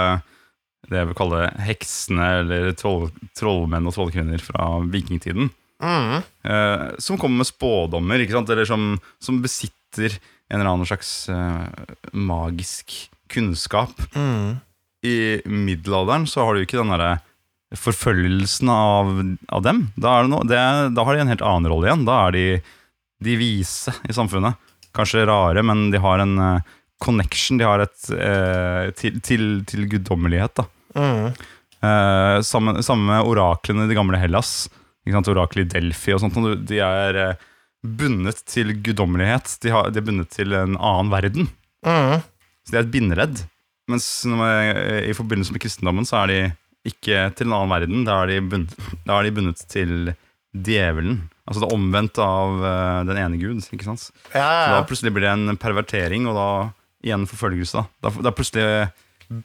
det 0.92 1.02
jeg 1.02 1.10
vil 1.10 1.18
kalle 1.18 1.46
heksene, 1.66 2.28
eller 2.42 2.70
troll, 2.78 3.08
trollmenn 3.38 3.88
og 3.88 3.96
trollkvinner 3.96 4.44
fra 4.44 4.76
vikingtiden. 4.92 5.50
Mm. 5.82 6.20
eh, 6.46 6.82
som 7.02 7.18
kommer 7.18 7.42
med 7.42 7.48
spådommer, 7.48 8.22
eller 8.22 8.68
som, 8.68 8.92
som 9.18 9.40
besitter 9.42 10.14
en 10.46 10.60
eller 10.60 10.70
annen 10.70 10.86
slags 10.86 11.28
eh, 11.32 11.64
magisk 12.12 12.94
kunnskap. 13.32 13.98
Mm. 14.14 14.60
I 15.02 15.16
middelalderen 15.50 16.28
så 16.30 16.44
har 16.44 16.54
du 16.54 16.62
ikke 16.62 16.78
den 16.78 16.92
derre 16.94 17.16
forfølgelsen 17.74 18.68
av, 18.70 19.10
av 19.48 19.64
dem. 19.64 19.86
Da, 19.96 20.20
det 20.22 20.30
noe, 20.30 20.46
det, 20.46 20.60
da 20.94 21.06
har 21.08 21.16
de 21.16 21.24
en 21.24 21.32
helt 21.32 21.44
annen 21.48 21.72
rolle 21.72 21.88
igjen. 21.88 22.06
Da 22.06 22.20
er 22.28 22.36
de 22.36 22.46
de 23.22 23.38
vise 23.38 23.94
i 24.08 24.14
samfunnet. 24.14 24.58
Kanskje 24.96 25.26
rare, 25.28 25.62
men 25.64 25.90
de 25.92 26.00
har 26.02 26.22
en 26.22 26.34
uh, 26.38 26.72
connection. 27.02 27.58
De 27.60 27.66
har 27.66 27.84
et 27.84 28.08
uh, 28.12 28.90
til, 28.98 29.20
til, 29.24 29.46
til 29.68 29.86
guddommelighet, 29.90 30.56
da. 30.58 30.66
Mm. 30.96 31.32
Eh, 31.82 32.36
samme, 32.46 32.76
samme 32.86 33.08
med 33.08 33.26
oraklene 33.26 33.86
i 33.86 33.90
det 33.90 33.98
gamle 33.98 34.20
Hellas. 34.20 34.68
Orakelet 35.08 35.66
i 35.66 35.80
Delphi 35.80 36.14
og 36.14 36.20
sånt. 36.22 36.36
og 36.38 36.62
De 36.68 36.78
er 36.78 37.18
eh, 37.18 37.46
bundet 37.82 38.44
til 38.46 38.70
guddommelighet. 38.84 39.56
De, 39.64 39.72
har, 39.74 39.90
de 39.90 39.98
er 39.98 40.06
bundet 40.06 40.30
til 40.30 40.54
en 40.54 40.76
annen 40.78 41.10
verden. 41.10 41.48
Mm. 41.82 42.20
Så 42.62 42.70
de 42.74 42.78
er 42.78 42.84
et 42.86 42.92
bindeledd. 42.94 43.44
Mens 43.90 44.06
når 44.28 44.38
man- 44.38 44.82
i 45.10 45.14
forbindelse 45.18 45.52
med 45.52 45.60
kristendommen 45.64 46.06
så 46.06 46.22
er 46.22 46.26
de 46.30 46.40
ikke 46.86 47.34
til 47.34 47.48
en 47.48 47.56
annen 47.58 47.72
verden. 47.74 48.04
Da 48.06 48.20
er 48.22 48.30
de 48.30 48.40
bundet, 48.46 48.76
er 49.10 49.22
de 49.26 49.34
bundet 49.34 49.64
til 49.68 50.12
djevelen. 50.54 51.24
Altså 51.48 51.64
det 51.64 51.72
omvendte 51.74 52.22
av 52.22 52.60
uh, 52.62 53.02
den 53.08 53.18
ene 53.18 53.38
gud. 53.40 53.58
ikke 53.74 53.88
sant? 53.88 54.10
Ja, 54.30 54.38
ja, 54.46 54.64
Så 54.68 54.76
da 54.76 54.86
plutselig 54.86 55.12
blir 55.16 55.26
det 55.26 55.32
en 55.34 55.58
pervertering, 55.58 56.28
og 56.30 56.36
da 56.38 56.48
igjen 57.02 57.26
forfølgelse. 57.26 57.82
Da, 57.98 58.10
da, 58.10 58.22
da 58.28 58.30
plutselig 58.36 58.66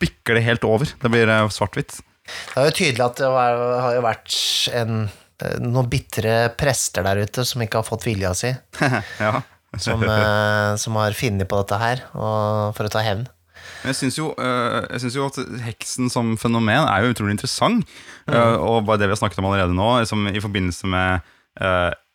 bikker 0.02 0.38
det 0.38 0.46
helt 0.46 0.66
over. 0.68 0.90
Det 1.02 1.12
blir 1.12 1.30
eh, 1.32 1.46
svart-hvitt. 1.54 2.00
Det 2.28 2.60
er 2.60 2.68
jo 2.68 2.76
tydelig 2.76 3.06
at 3.06 3.22
det 3.22 3.30
var, 3.32 3.62
har 3.86 3.96
jo 3.96 4.04
vært 4.04 4.36
en, 4.76 5.08
eh, 5.44 5.56
noen 5.64 5.90
bitre 5.92 6.36
prester 6.60 7.06
der 7.08 7.24
ute 7.24 7.46
som 7.48 7.64
ikke 7.64 7.82
har 7.82 7.88
fått 7.88 8.08
vilja 8.08 8.34
si, 8.38 8.52
ja. 9.26 9.40
som, 9.80 10.04
eh, 10.04 10.76
som 10.82 11.00
har 11.00 11.18
funnet 11.18 11.50
på 11.50 11.62
dette 11.62 11.82
her 11.82 12.04
for 12.12 12.88
å 12.88 12.94
ta 12.94 13.04
hevn. 13.06 13.26
Men 13.78 13.94
jeg 13.94 14.00
syns 14.00 14.18
jo, 14.18 14.32
jo 14.34 15.28
at 15.28 15.38
heksen 15.64 16.12
som 16.12 16.34
fenomen 16.40 16.88
er 16.90 17.04
jo 17.04 17.14
utrolig 17.14 17.36
interessant. 17.36 17.86
Mm. 18.28 18.58
og 18.60 18.82
bare 18.88 19.00
det 19.00 19.08
vi 19.08 19.14
har 19.14 19.20
snakket 19.22 19.40
om 19.40 19.46
allerede 19.48 19.76
nå, 19.76 19.92
liksom, 20.02 20.26
i 20.28 20.42
forbindelse 20.44 20.90
med 20.92 21.28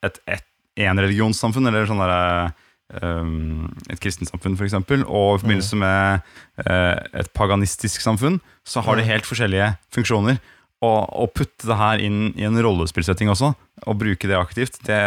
et, 0.05 0.19
et 0.29 0.49
enreligionssamfunn, 0.85 1.71
eller 1.71 1.89
sånn 1.89 2.03
derre 2.03 2.51
et 2.93 4.01
kristensamfunn, 4.03 4.57
f.eks., 4.59 4.75
og 4.77 5.37
i 5.37 5.41
forbindelse 5.43 5.79
med 5.81 6.27
øh, 6.67 6.97
et 7.23 7.31
paganistisk 7.35 8.05
samfunn, 8.05 8.41
så 8.65 8.83
har 8.85 8.99
det 8.99 9.09
helt 9.09 9.29
forskjellige 9.29 9.73
funksjoner. 9.95 10.41
Og 10.83 10.99
å 11.25 11.29
putte 11.31 11.69
det 11.69 11.79
her 11.79 12.03
inn 12.03 12.33
i 12.37 12.45
en 12.49 12.59
rollespillsetting 12.59 13.31
også, 13.33 13.53
og 13.87 13.99
bruke 14.01 14.29
det 14.29 14.39
aktivt, 14.39 14.81
det 14.87 15.01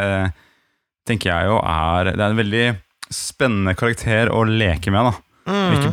tenker 1.05 1.29
jeg 1.29 1.51
jo 1.51 1.59
er 1.61 2.15
Det 2.15 2.21
er 2.23 2.31
en 2.31 2.39
veldig 2.39 2.65
spennende 3.13 3.75
karakter 3.77 4.31
å 4.33 4.41
leke 4.47 4.93
med, 4.93 5.11
da. 5.11 5.21
Ikke, 5.45 5.91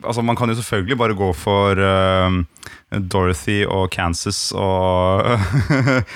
altså 0.00 0.22
man 0.24 0.36
kan 0.38 0.48
jo 0.48 0.56
selvfølgelig 0.56 0.96
bare 0.96 1.16
gå 1.18 1.26
for 1.36 1.76
uh, 1.76 2.38
Dorothy 2.88 3.60
og 3.68 3.90
Kansas 3.92 4.46
og 4.56 5.28
uh, 5.28 5.58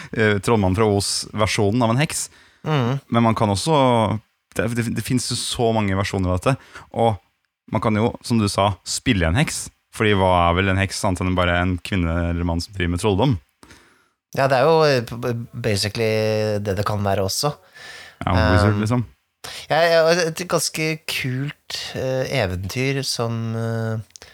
Trollmannen 0.44 0.78
fra 0.78 0.88
Os-versjonen 0.88 1.84
av 1.84 1.92
en 1.92 2.00
heks. 2.00 2.30
Mm. 2.64 3.02
Men 3.12 3.26
man 3.26 3.36
kan 3.36 3.52
også 3.52 3.76
Det, 4.56 4.68
det, 4.76 4.88
det 4.96 5.04
finnes 5.04 5.28
jo 5.30 5.38
så 5.38 5.70
mange 5.74 5.96
versjoner 5.98 6.32
av 6.32 6.40
dette. 6.40 6.56
Og 6.92 7.16
man 7.72 7.82
kan 7.84 7.96
jo, 7.96 8.10
som 8.26 8.40
du 8.40 8.48
sa, 8.50 8.72
spille 8.88 9.28
en 9.28 9.38
heks. 9.38 9.66
Fordi 9.92 10.14
hva 10.16 10.30
er 10.48 10.56
vel 10.56 10.72
en 10.72 10.80
heks 10.80 11.02
annet 11.04 11.24
enn 11.24 11.36
bare 11.36 11.58
en 11.60 11.74
kvinne 11.84 12.12
eller 12.30 12.46
mann 12.48 12.62
som 12.64 12.74
driver 12.76 12.94
med 12.94 13.02
trolldom? 13.02 13.34
Ja, 14.32 14.46
det 14.48 14.58
er 14.58 14.64
jo 14.64 14.76
eh, 14.88 15.42
basically 15.52 16.12
det 16.64 16.78
det 16.78 16.86
kan 16.88 17.02
være 17.04 17.26
også. 17.28 17.52
Ja, 18.24 18.32
wizard, 18.54 18.78
liksom. 18.80 19.04
Jeg 19.68 19.90
jeg 19.90 20.22
et 20.22 20.40
ganske 20.48 20.86
kult 21.10 21.78
uh, 21.98 22.22
eventyr 22.30 23.00
som 23.02 23.56
uh, 23.58 24.28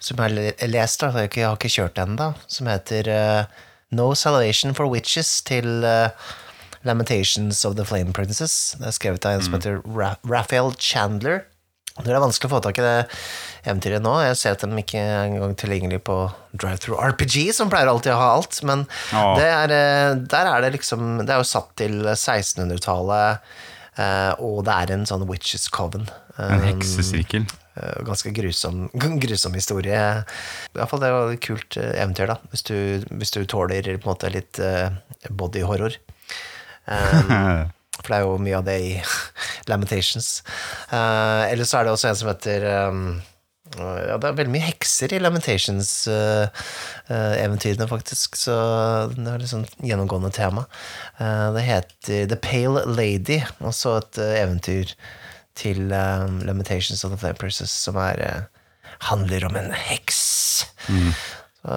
Som 0.00 0.20
jeg 0.20 0.52
har 0.60 0.68
lest, 0.68 1.00
da. 1.00 1.24
Jeg 1.24 1.44
har 1.46 1.56
ikke, 1.56 1.72
kjørt 1.72 1.96
det 1.96 2.04
ennå. 2.04 2.30
Som 2.48 2.68
heter 2.68 3.08
uh, 3.08 3.64
No 3.92 4.14
Salvation 4.14 4.74
for 4.74 4.90
Witches 4.90 5.42
til 5.42 5.84
eh, 5.84 6.10
Lamentations 6.84 7.64
of 7.68 7.74
the 7.76 7.84
Flame 7.84 8.12
Princess. 8.16 8.74
Det 8.80 8.86
er 8.88 8.96
skrevet 8.96 9.26
av 9.28 9.36
en 9.38 9.42
som 9.44 9.56
heter 9.58 9.80
Ra 9.84 10.14
Raphael 10.24 10.72
Chandler. 10.80 11.42
Det 12.00 12.08
er 12.14 12.22
vanskelig 12.22 12.48
å 12.48 12.52
få 12.54 12.60
tak 12.64 12.78
i 12.80 12.84
det 12.84 12.94
eventyret 13.68 14.00
nå. 14.00 14.14
Jeg 14.24 14.36
ser 14.40 14.54
at 14.54 14.62
de 14.64 14.78
ikke 14.80 15.00
er 15.02 15.26
engang 15.26 15.52
tilgjengelig 15.58 15.98
på 16.06 16.14
Drive-Through 16.56 17.02
RPG, 17.12 17.50
som 17.52 17.68
pleier 17.68 17.90
alltid 17.90 18.14
å 18.14 18.20
ha 18.20 18.28
alt. 18.38 18.60
Men 18.64 18.86
det 19.36 19.44
er, 19.50 19.74
eh, 19.74 20.14
der 20.32 20.48
er 20.54 20.62
det 20.64 20.70
liksom 20.78 21.26
Det 21.26 21.34
er 21.34 21.42
jo 21.42 21.48
satt 21.50 21.74
til 21.76 21.98
1600-tallet, 22.14 23.40
eh, 23.98 24.32
og 24.40 24.62
det 24.64 24.76
er 24.78 24.94
en 24.94 25.04
sånn 25.08 25.26
witches 25.28 25.68
coven. 25.68 26.08
En 26.40 26.62
heksesirkel. 26.64 27.44
eh, 27.76 28.00
Ganske 28.06 28.32
grusom, 28.32 28.86
grusom 29.26 29.52
historie. 29.58 30.24
Iallfall 30.76 31.00
det 31.04 31.12
var 31.12 31.34
et 31.34 31.44
kult 31.44 31.76
eventyr, 31.76 32.32
da. 32.32 32.38
Hvis 32.54 32.64
du, 32.70 33.04
hvis 33.12 33.34
du 33.36 33.42
tåler 33.44 33.82
på 33.98 33.98
en 34.08 34.14
måte 34.14 34.32
litt 34.32 34.62
body 35.28 35.66
horror. 35.68 35.98
Um, 36.90 37.70
for 38.00 38.08
det 38.10 38.16
er 38.18 38.24
jo 38.26 38.38
mye 38.42 38.58
av 38.58 38.64
det 38.68 38.78
i 38.82 38.92
Lamentations. 39.70 40.28
Uh, 40.92 41.42
Eller 41.50 41.64
så 41.68 41.74
er 41.78 41.82
det 41.86 41.92
også 41.96 42.08
en 42.10 42.20
som 42.20 42.30
heter 42.32 42.58
um, 42.90 43.04
ja, 43.78 44.16
Det 44.18 44.26
er 44.26 44.34
veldig 44.38 44.52
mye 44.54 44.66
hekser 44.66 45.12
i 45.14 45.20
Lamentations-eventyrene, 45.22 47.86
faktisk. 47.90 48.28
Så 48.38 48.54
det 49.14 49.30
er 49.30 49.46
sånn 49.46 49.66
gjennomgående 49.86 50.32
tema. 50.34 50.62
Uh, 51.20 51.48
det 51.54 51.62
heter 51.68 52.20
The 52.32 52.38
Pale 52.42 52.80
Lady, 52.90 53.38
også 53.62 53.88
et 54.00 54.14
uh, 54.18 54.34
eventyr 54.40 54.86
til 55.58 55.80
um, 55.92 56.40
Lamentations 56.46 57.04
of 57.04 57.10
the 57.14 57.20
Flame 57.20 57.38
Princess, 57.38 57.72
som 57.86 57.94
er, 58.00 58.16
uh, 58.18 58.42
handler 59.10 59.40
om 59.46 59.54
en 59.60 59.72
heks. 59.76 60.18
Så 61.60 61.72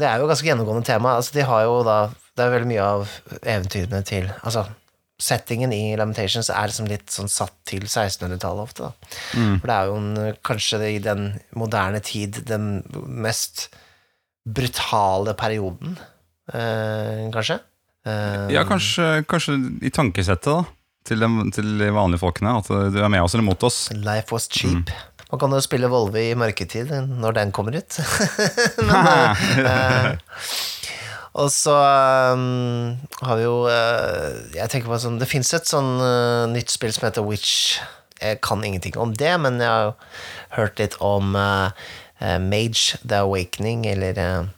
det 0.00 0.06
er 0.08 0.16
jo 0.22 0.30
ganske 0.30 0.48
gjennomgående 0.48 0.88
tema. 0.88 1.08
Altså, 1.18 1.32
de 1.36 1.42
har 1.44 1.60
jo 1.68 1.74
da 1.84 1.98
Det 2.38 2.44
er 2.46 2.52
veldig 2.54 2.68
mye 2.70 2.84
av 2.86 3.08
eventyrene 3.42 4.00
til 4.06 4.28
Altså, 4.46 4.62
settingen 5.18 5.72
i 5.74 5.96
Lamentations 5.98 6.46
er 6.54 6.70
liksom 6.70 6.86
litt 6.86 7.10
sånn 7.10 7.26
satt 7.32 7.56
til 7.66 7.82
1600-tallet 7.88 8.62
ofte, 8.62 8.86
da. 8.86 9.16
For 9.58 9.66
det 9.66 9.74
er 9.76 9.88
jo 9.90 9.96
en, 9.98 10.36
kanskje 10.46 10.78
i 10.92 11.00
den 11.02 11.24
moderne 11.58 11.98
tid 12.06 12.38
den 12.46 12.68
mest 13.26 13.66
brutale 14.48 15.34
perioden, 15.34 15.98
eh, 16.54 17.26
kanskje. 17.34 17.58
Eh, 18.06 18.46
Ja, 18.54 18.62
kanskje, 18.64 19.24
kanskje 19.28 19.58
i 19.82 19.90
tankesettet 19.90 20.46
da 20.48 20.62
til, 21.08 21.20
de, 21.20 21.50
til 21.52 21.74
de 21.82 21.90
vanlige 21.92 22.22
folkene. 22.22 22.54
At 22.62 22.70
du 22.94 23.02
er 23.02 23.10
med 23.12 23.22
oss 23.24 23.34
eller 23.34 23.44
mot 23.50 23.62
oss. 23.66 23.88
Life 23.92 24.30
was 24.32 24.46
cheap. 24.48 24.90
Man 25.28 25.40
kan 25.42 25.52
jo 25.52 25.60
spille 25.60 25.90
Volve 25.92 26.22
i 26.30 26.34
mørketid 26.38 26.88
når 27.20 27.34
den 27.36 27.50
kommer 27.52 27.74
ut. 27.76 27.98
Men, 28.88 29.66
eh, 29.72 30.12
og 31.38 31.52
så 31.54 31.70
um, 32.34 32.98
har 33.22 33.36
vi 33.38 33.44
jo 33.44 33.70
uh, 33.70 34.34
Jeg 34.56 34.70
tenker 34.72 34.88
på 34.90 34.98
sånn 34.98 35.20
Det 35.20 35.28
fins 35.30 35.54
et 35.54 35.68
sånn 35.70 36.00
uh, 36.02 36.50
nytt 36.50 36.70
spill 36.74 36.92
som 36.94 37.06
heter 37.08 37.26
Witch 37.26 37.78
jeg 38.18 38.40
kan 38.42 38.64
ingenting 38.66 38.98
om 38.98 39.14
det, 39.14 39.38
men 39.38 39.62
jeg 39.62 39.70
har 39.70 39.82
jo 39.84 39.94
hørt 40.56 40.80
litt 40.82 40.96
om 40.98 41.38
uh, 41.38 41.70
Mage 42.42 42.98
The 43.04 43.22
Awakening, 43.22 43.86
eller 43.86 44.18
The 44.18 44.50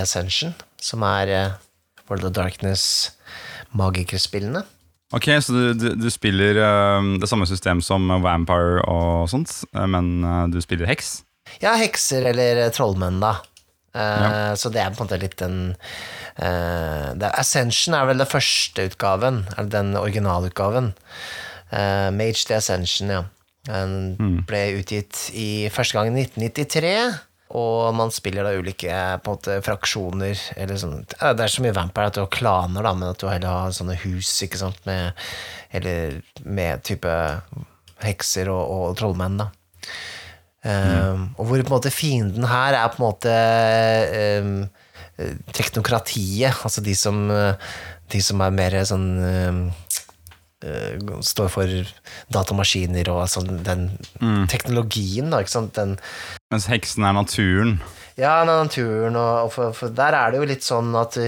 Ascension, 0.00 0.56
som 0.80 1.04
er 1.04 1.60
World 2.08 2.24
of 2.24 2.32
Darkness-magikerspillene. 2.38 4.64
Ok, 5.12 5.28
så 5.44 5.52
du, 5.52 5.76
du, 5.76 5.92
du 6.00 6.08
spiller 6.08 6.56
eh, 6.56 7.20
det 7.20 7.28
samme 7.28 7.44
system 7.44 7.84
som 7.84 8.08
Vampire 8.24 8.80
og 8.88 9.28
sånt, 9.28 9.68
men 9.76 10.24
du 10.48 10.56
spiller 10.64 10.88
heks? 10.88 11.20
Ja, 11.60 11.76
hekser 11.76 12.24
eller 12.32 12.64
trollmenn, 12.72 13.20
da. 13.20 13.44
Eh, 13.96 14.22
Ja. 14.26 14.54
Så 14.58 14.70
det 14.72 14.82
er 14.82 14.92
på 14.92 15.02
en 15.02 15.08
måte 15.08 15.20
litt 15.20 15.38
den 15.40 15.76
uh, 16.42 17.28
Ascension 17.32 17.94
er 17.96 18.06
vel 18.08 18.20
den 18.20 18.28
første 18.28 18.88
utgaven, 18.90 19.44
eller 19.56 19.70
den 19.72 19.96
originalutgaven. 19.96 20.92
Uh, 21.72 22.10
Mage 22.12 22.44
the 22.46 22.58
Ascension, 22.60 23.10
ja. 23.10 23.22
Den 23.66 24.42
ble 24.46 24.60
utgitt 24.78 25.30
i 25.34 25.66
første 25.74 25.96
gang 25.96 26.12
i 26.12 26.22
1993. 26.26 26.92
Og 27.56 27.94
man 27.94 28.10
spiller 28.14 28.46
da 28.46 28.52
ulike 28.58 28.90
på 29.22 29.32
en 29.32 29.36
måte, 29.38 29.56
fraksjoner 29.62 30.38
eller 30.58 30.78
sånn. 30.78 31.04
Det 31.06 31.44
er 31.44 31.50
så 31.50 31.62
mye 31.62 31.74
Vampire 31.74 32.10
at 32.10 32.16
du 32.18 32.20
har 32.24 32.30
klaner, 32.34 32.82
da, 32.86 32.92
men 32.94 33.12
at 33.12 33.22
du 33.22 33.28
heller 33.30 33.62
har 33.66 33.74
sånne 33.74 33.94
hus, 34.02 34.30
ikke 34.42 34.60
sant, 34.60 34.80
med 34.86 35.14
Eller 35.74 36.20
med 36.42 36.82
type 36.86 37.12
hekser 38.02 38.50
og, 38.50 38.62
og 38.70 38.96
trollmenn, 38.98 39.38
da. 39.40 39.48
Um, 40.66 41.28
og 41.38 41.46
hvor 41.46 41.60
på 41.62 41.68
en 41.68 41.76
måte 41.76 41.92
fienden 41.94 42.46
her 42.50 42.74
er 42.74 42.88
på 42.90 42.98
en 42.98 43.04
måte 43.04 43.34
um, 44.42 44.54
teknokratiet, 45.54 46.56
altså 46.66 46.82
de 46.82 46.94
som, 46.98 47.20
eh, 47.30 47.68
de 48.12 48.20
som 48.20 48.42
er 48.42 48.56
mer 48.56 48.74
sånn 48.84 49.06
um, 49.22 49.60
uh, 50.66 51.20
Står 51.24 51.52
for 51.52 51.92
datamaskiner 52.34 53.12
og 53.12 53.22
altså 53.22 53.44
den 53.46 53.86
teknologien, 54.50 55.30
da, 55.30 55.40
ikke 55.44 55.54
sant. 55.54 55.76
Den, 55.78 55.94
Mens 56.50 56.66
heksen 56.72 57.06
er 57.06 57.14
naturen. 57.14 57.78
ja, 58.18 58.40
naturen, 58.48 59.16
og, 59.20 59.52
for, 59.54 59.76
for 59.76 59.94
der 59.94 60.18
er 60.18 60.34
det 60.34 60.42
jo 60.42 60.50
litt 60.50 60.66
sånn 60.66 60.90
at, 60.98 61.20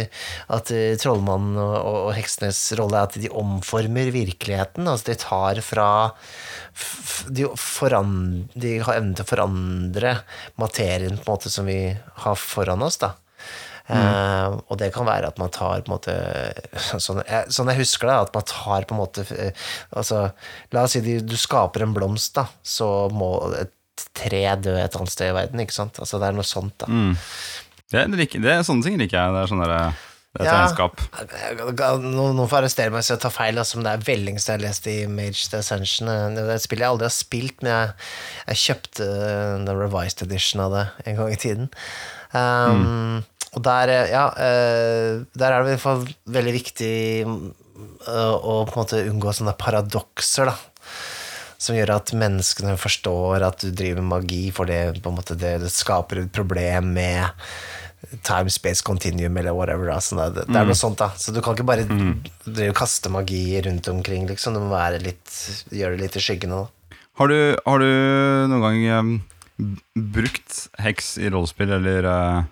at 0.51 0.75
trollmannen 0.99 1.61
og, 1.63 1.77
og, 1.79 1.99
og 2.09 2.15
heksenes 2.19 2.61
rolle 2.81 2.99
er 2.99 3.13
at 3.13 3.21
de 3.23 3.31
omformer 3.31 4.11
virkeligheten. 4.17 4.91
Altså 4.91 5.13
de 5.13 5.21
tar 5.23 5.63
fra 5.63 5.91
de, 7.35 7.47
forandre, 7.59 8.49
de 8.59 8.75
har 8.85 8.99
evnen 9.01 9.15
til 9.17 9.25
å 9.27 9.31
forandre 9.33 10.13
materien 10.61 11.17
på 11.19 11.25
en 11.27 11.33
måte 11.37 11.51
som 11.53 11.67
vi 11.69 11.81
har 12.25 12.39
foran 12.39 12.85
oss, 12.87 13.01
da. 13.03 13.15
Eh, 13.89 14.49
og 14.69 14.75
det 14.77 14.91
kan 14.93 15.07
være 15.09 15.31
at 15.31 15.39
man 15.41 15.49
tar 15.49 15.81
på 15.81 15.89
en 15.89 15.95
måte 15.95 16.15
Sånn 17.01 17.23
jeg, 17.25 17.47
sånn 17.57 17.71
jeg 17.73 17.79
husker 17.79 18.11
det, 18.11 18.17
at 18.27 18.35
man 18.37 18.45
tar 18.45 18.85
på 18.85 18.93
en 18.93 18.99
måte 19.01 19.23
uh, 19.25 19.63
Altså, 19.97 20.19
la 20.77 20.83
oss 20.85 20.93
si 20.93 21.01
du, 21.01 21.15
du 21.25 21.33
skaper 21.41 21.87
en 21.87 21.95
blomst, 21.97 22.35
da, 22.37 22.45
så 22.61 23.09
må 23.09 23.31
et 23.57 23.73
tre 24.13 24.43
dø 24.61 24.75
et 24.77 24.93
annet 24.99 25.15
sted 25.15 25.33
i 25.33 25.37
verden, 25.39 25.63
ikke 25.65 25.75
sant? 25.79 25.97
Altså, 26.05 26.21
det 26.21 26.29
er 26.29 26.37
noe 26.37 26.45
sånt, 26.47 26.77
da. 26.85 26.91
Det, 27.89 28.05
det, 28.13 28.19
liker- 28.21 28.45
det, 28.45 28.59
sånne 28.69 28.85
ting 28.85 29.01
liker 29.01 29.17
jeg. 29.17 29.33
Det 29.39 29.41
er 29.47 29.51
sånn 29.55 29.65
der, 29.65 30.05
det 30.39 30.47
er 30.47 30.49
Ja. 30.49 30.59
tegnskap. 30.69 31.01
Noen 32.05 32.43
får 32.49 32.61
arrestere 32.63 32.93
meg 32.95 33.03
hvis 33.03 33.11
jeg 33.13 33.21
tar 33.25 33.35
feil, 33.35 33.59
altså, 33.59 33.77
men 33.79 33.85
det 33.89 33.93
er 33.97 34.05
Vellings 34.07 34.47
jeg 34.47 34.55
har 34.59 34.63
lest 34.65 34.87
i 34.87 34.99
Mage 35.11 35.49
the 35.51 35.59
Ascension. 35.59 36.07
Det 36.37 36.45
er 36.45 36.55
et 36.55 36.63
spill 36.65 36.85
jeg 36.85 36.89
aldri 36.93 37.09
har 37.09 37.17
spilt, 37.17 37.63
men 37.63 37.73
jeg, 37.73 37.97
jeg 38.53 38.63
kjøpte 38.65 39.09
the 39.67 39.75
revised 39.75 40.23
edition 40.23 40.63
av 40.65 40.77
det 40.77 40.87
en 41.11 41.19
gang 41.21 41.33
i 41.35 41.41
tiden. 41.43 41.69
Um, 42.33 43.25
Og 43.57 43.63
der, 43.65 43.89
eh, 43.89 44.11
ja, 44.13 44.27
eh, 44.37 45.23
der 45.35 45.53
er 45.55 45.63
det 45.65 45.71
i 45.71 45.77
hvert 45.77 45.81
fall 45.81 46.03
veldig 46.29 46.53
viktig 46.53 46.91
eh, 47.25 48.35
å 48.37 48.59
på 48.69 48.75
en 48.77 48.83
måte 48.83 49.01
unngå 49.09 49.33
sånne 49.33 49.55
paradokser, 49.59 50.51
da. 50.51 50.57
Som 51.59 51.75
gjør 51.75 51.95
at 51.97 52.13
menneskene 52.15 52.77
forstår 52.79 53.43
at 53.49 53.65
du 53.65 53.73
driver 53.75 54.05
magi, 54.05 54.51
for 54.55 54.69
det, 54.69 55.01
måte, 55.03 55.35
det, 55.35 55.57
det 55.65 55.73
skaper 55.75 56.21
et 56.27 56.31
problem 56.37 56.93
med 56.95 57.25
time 58.23 58.51
space 58.51 58.85
continuum 58.85 59.37
eller 59.37 59.57
whatever. 59.57 59.91
Da. 59.91 60.01
sånn 60.05 60.21
det, 60.35 60.47
det 60.49 60.59
er 60.61 60.69
noe 60.69 60.79
sånt, 60.79 61.01
da. 61.01 61.11
Så 61.19 61.35
du 61.35 61.41
kan 61.45 61.57
ikke 61.57 61.69
bare 61.69 61.87
mm. 61.89 62.13
kaste 62.77 63.13
magi 63.13 63.61
rundt 63.65 63.89
omkring, 63.93 64.29
liksom. 64.31 64.57
Du 64.57 64.65
må 64.65 64.73
være 64.73 65.01
litt, 65.05 65.33
gjøre 65.75 65.97
det 65.97 66.07
litt 66.07 66.21
i 66.21 66.25
skyggene. 66.25 66.63
Da. 66.65 66.99
Har 67.19 67.33
du, 67.33 67.41
har 67.67 67.83
du 67.83 67.91
noen 68.53 68.63
gang 68.63 68.85
um, 68.95 69.11
brukt 70.15 70.61
heks 70.79 71.17
i 71.19 71.33
rollespill, 71.35 71.73
eller 71.81 72.07
uh, 72.07 72.47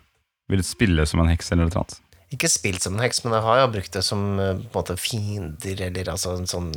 villet 0.50 0.66
spille 0.66 1.06
som 1.06 1.22
en 1.22 1.30
heks, 1.30 1.52
eller 1.52 1.68
noe 1.68 1.82
annet? 1.82 2.00
Ikke 2.34 2.50
spilt 2.50 2.82
som 2.82 2.96
en 2.96 3.04
heks, 3.04 3.22
men 3.24 3.36
jeg 3.36 3.46
har 3.46 3.60
jo 3.62 3.72
brukt 3.76 3.94
det 3.94 4.02
som 4.02 4.24
eh, 4.42 4.56
på 4.58 4.66
en 4.66 4.80
måte 4.80 4.96
fiender, 4.98 5.82
eller 5.86 6.10
altså 6.10 6.32
en 6.34 6.48
sånn 6.50 6.72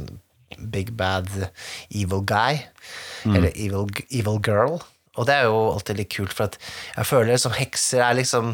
big 0.69 0.91
bad 0.97 1.29
evil 1.89 2.21
guy. 2.21 2.61
Eller 3.25 3.49
evil, 3.55 3.89
evil 4.13 4.37
girl. 4.45 4.77
Og 5.17 5.27
det 5.27 5.35
er 5.35 5.47
jo 5.49 5.61
alltid 5.73 5.99
litt 5.99 6.11
kult, 6.13 6.35
for 6.35 6.49
at 6.49 6.59
jeg 6.95 7.09
føler 7.09 7.41
som 7.41 7.55
hekser 7.55 8.03
er 8.05 8.19
liksom 8.19 8.53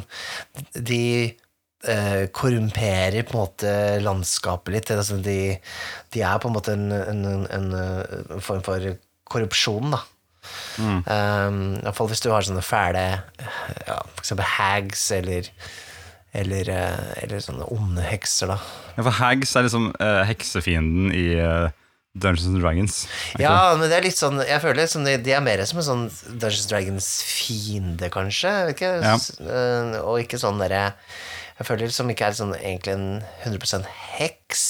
De 0.74 1.04
eh, 1.28 2.24
korrumperer 2.34 3.26
på 3.28 3.36
en 3.36 3.42
måte 3.44 3.74
landskapet 4.02 4.74
litt. 4.74 4.92
Altså 4.96 5.20
de, 5.22 5.40
de 6.16 6.26
er 6.26 6.42
på 6.42 6.50
en 6.50 6.56
måte 6.56 6.78
en, 6.78 6.92
en, 6.96 7.26
en, 7.46 7.72
en 7.76 8.44
form 8.44 8.64
for 8.66 8.96
korrupsjon, 9.30 9.96
da. 9.96 10.04
Um, 10.78 11.80
i 11.80 11.82
hvert 11.82 11.96
fall 11.98 12.10
hvis 12.12 12.22
du 12.22 12.28
har 12.30 12.46
sånne 12.46 12.62
fæle 12.62 13.02
ja, 13.88 13.96
eksempel 14.20 14.46
hags 14.46 15.08
eller 15.16 15.50
eller, 16.36 16.68
eh, 16.68 17.24
eller 17.24 17.40
sånne 17.40 17.64
onde 17.72 18.04
hekser, 18.04 18.52
da. 18.52 18.58
Ja, 18.98 19.06
for 19.06 19.16
hags 19.22 19.54
er 19.56 19.64
liksom 19.68 19.86
uh, 20.02 20.22
heksefienden 20.28 21.14
i 21.16 21.30
eh, 21.40 21.70
Dungeons 22.16 22.48
and 22.48 22.62
Dragons. 22.64 22.98
Ja, 23.42 23.54
det? 23.74 23.80
men 23.82 23.90
det 23.92 23.98
er 23.98 24.06
litt 24.08 24.16
sånn 24.20 24.38
Jeg 24.48 24.62
føler 24.64 24.88
som 24.88 25.04
de, 25.04 25.18
de 25.20 25.34
er 25.36 25.44
mer 25.44 25.60
som 25.68 25.82
en 25.82 25.88
sånn 25.88 26.04
Dungeons 26.40 26.68
Dragons 26.72 27.10
fiende, 27.28 28.08
kanskje. 28.14 28.54
Ikke, 28.72 28.94
Ja. 29.04 29.18
Eh, 29.44 29.98
og 30.00 30.22
ikke 30.24 30.40
sånn 30.40 30.62
derre 30.64 30.94
Jeg 31.60 31.68
føler 31.68 31.92
som 31.96 32.10
ikke 32.12 32.30
er 32.30 32.38
sånn 32.40 32.56
egentlig 32.56 32.96
en 32.96 33.06
100% 33.44 33.86
heks. 34.16 34.64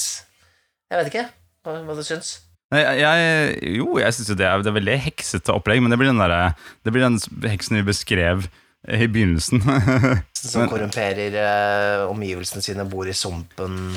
Jeg 0.90 0.98
vet 1.00 1.12
ikke 1.14 1.24
hva, 1.66 1.78
hva 1.86 1.96
du 1.98 2.02
syns. 2.06 2.34
Jeg, 2.74 2.98
jeg, 2.98 3.76
jo, 3.78 3.92
jeg 4.02 4.14
syns 4.14 4.28
det, 4.34 4.42
er- 4.46 4.62
det 4.66 4.70
er 4.72 4.74
veldig 4.80 4.94
heksete 5.06 5.54
opplegg, 5.54 5.78
men 5.82 5.90
det 5.94 5.98
blir 6.02 6.10
den, 6.10 6.18
der, 6.22 6.54
det 6.82 6.92
blir 6.94 7.02
den 7.06 7.18
heksen 7.46 7.78
vi 7.78 7.84
beskrev 7.86 8.48
i 8.86 9.06
begynnelsen. 9.10 9.62
Som 10.38 10.66
korrumperer 10.70 11.34
eh, 11.42 12.02
omgivelsene 12.10 12.62
sine, 12.62 12.84
bor 12.90 13.06
i 13.10 13.14
sumpen. 13.18 13.96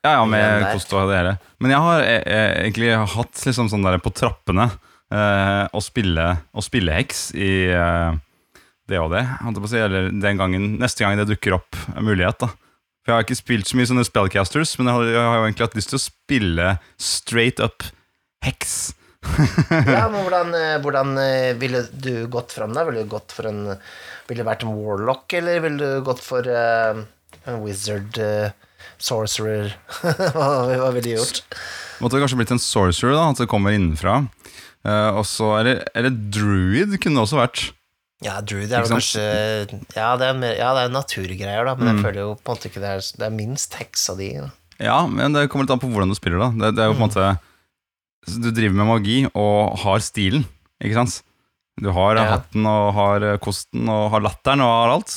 Ja, 0.00 0.14
ja, 0.16 0.24
med 0.24 0.64
kost 0.72 0.92
og 0.96 1.10
det 1.10 1.18
hele. 1.18 1.34
Men 1.60 1.74
jeg 1.74 1.84
har 1.84 2.06
eh, 2.06 2.22
jeg, 2.24 2.54
egentlig 2.62 2.94
hatt 3.14 3.42
liksom 3.46 3.68
sånn 3.72 3.84
der 3.84 4.00
på 4.00 4.12
trappene 4.16 4.70
eh, 5.12 5.64
å, 5.68 5.82
spille, 5.84 6.26
å 6.56 6.64
spille 6.64 6.96
heks 6.96 7.30
i 7.36 7.50
eh, 7.68 8.10
det 8.90 8.98
og 8.98 9.12
det, 9.12 9.22
jeg 9.22 9.70
si. 9.70 9.80
Eller 9.80 10.08
den 10.10 10.40
gangen, 10.40 10.72
neste 10.80 11.04
gang 11.04 11.20
det 11.20 11.28
dukker 11.30 11.58
opp 11.60 11.78
en 11.94 12.06
mulighet, 12.08 12.40
da. 12.42 12.50
For 13.00 13.12
jeg 13.12 13.16
har 13.16 13.26
ikke 13.26 13.38
spilt 13.38 13.68
så 13.68 13.78
mye 13.78 13.88
sånne 13.88 14.06
spellcasters, 14.08 14.74
men 14.78 14.90
jeg 14.90 14.96
har, 14.96 15.10
jeg 15.14 15.26
har 15.26 15.36
jo 15.38 15.44
egentlig 15.46 15.68
hatt 15.68 15.76
lyst 15.78 15.92
til 15.92 16.00
å 16.00 16.02
spille 16.04 16.72
straight 17.00 17.62
up 17.64 17.86
heks. 18.44 18.74
Ja, 19.20 20.06
men 20.12 20.22
hvordan, 20.24 20.52
eh, 20.56 20.76
hvordan 20.80 21.12
eh, 21.20 21.52
ville 21.60 21.84
du 21.92 22.26
gått 22.32 22.54
fram 22.56 22.72
da? 22.76 22.86
Ville 22.88 23.04
du 23.04 23.12
gått 23.12 23.34
for 23.36 23.50
en 23.50 23.66
Ville 24.30 24.46
vært 24.46 24.62
en 24.62 24.76
warlock, 24.78 25.32
eller 25.34 25.58
ville 25.64 25.80
du 25.82 26.04
gått 26.06 26.20
for 26.22 26.46
uh, 26.46 27.00
en 27.50 27.56
wizard, 27.64 28.14
eh, 28.22 28.52
sorcerer? 29.04 29.74
hva, 30.36 30.90
ville 30.94 31.04
de 31.04 31.16
gjort? 31.16 31.42
Måtte 32.00 32.20
kanskje 32.22 32.38
blitt 32.40 32.54
en 32.54 32.62
sorcerer, 32.62 33.16
da, 33.16 33.26
at 33.32 33.42
det 33.42 33.48
kommer 33.50 33.76
innenfra. 33.76 34.22
Uh, 34.86 35.20
og 35.20 35.26
så 35.28 35.50
er 35.58 35.66
det, 35.68 35.74
eller 35.98 36.14
druid 36.32 36.96
kunne 37.02 37.20
det 37.20 37.26
også 37.26 37.40
vært. 37.40 37.66
Ja, 38.24 38.38
druid 38.44 38.72
er 38.72 38.84
kanskje 38.84 39.22
Ja, 39.96 40.10
det 40.20 40.26
er, 40.26 40.34
mer, 40.36 40.52
ja, 40.52 40.74
det 40.76 40.82
er 40.86 40.92
naturgreier, 40.92 41.64
da, 41.64 41.72
men 41.76 41.88
jeg 41.88 42.02
føler 42.04 42.20
jo 42.20 42.32
på 42.36 42.52
en 42.52 42.58
måte 42.58 42.68
ikke 42.68 42.82
det 42.82 42.90
er 42.90 43.06
Det 43.16 43.24
er 43.24 43.32
minst 43.32 43.76
heksa 43.80 44.16
di. 44.18 44.34
Da. 44.36 44.50
Ja, 44.80 44.98
men 45.08 45.36
det 45.36 45.46
kommer 45.52 45.64
litt 45.64 45.72
an 45.72 45.80
på 45.80 45.88
hvordan 45.92 46.12
du 46.12 46.16
spiller, 46.18 46.40
da. 46.42 46.50
Det, 46.52 46.74
det 46.76 46.84
er 46.84 46.90
jo 46.90 46.98
på 46.98 47.00
en 47.00 47.06
måte 47.06 47.30
Du 48.44 48.50
driver 48.52 48.76
med 48.76 48.90
magi 48.90 49.18
og 49.30 49.78
har 49.84 50.04
stilen, 50.04 50.44
ikke 50.84 51.00
sant? 51.00 51.20
Du 51.80 51.90
har 51.96 52.16
Ja. 52.16 52.24
hatten 52.36 52.66
og 52.68 52.92
har 52.94 53.24
eh, 53.24 53.38
kosten 53.42 53.88
og 53.88 54.10
har 54.12 54.24
latteren 54.24 54.60
og 54.64 54.72
har 54.72 54.94
alt. 54.94 55.14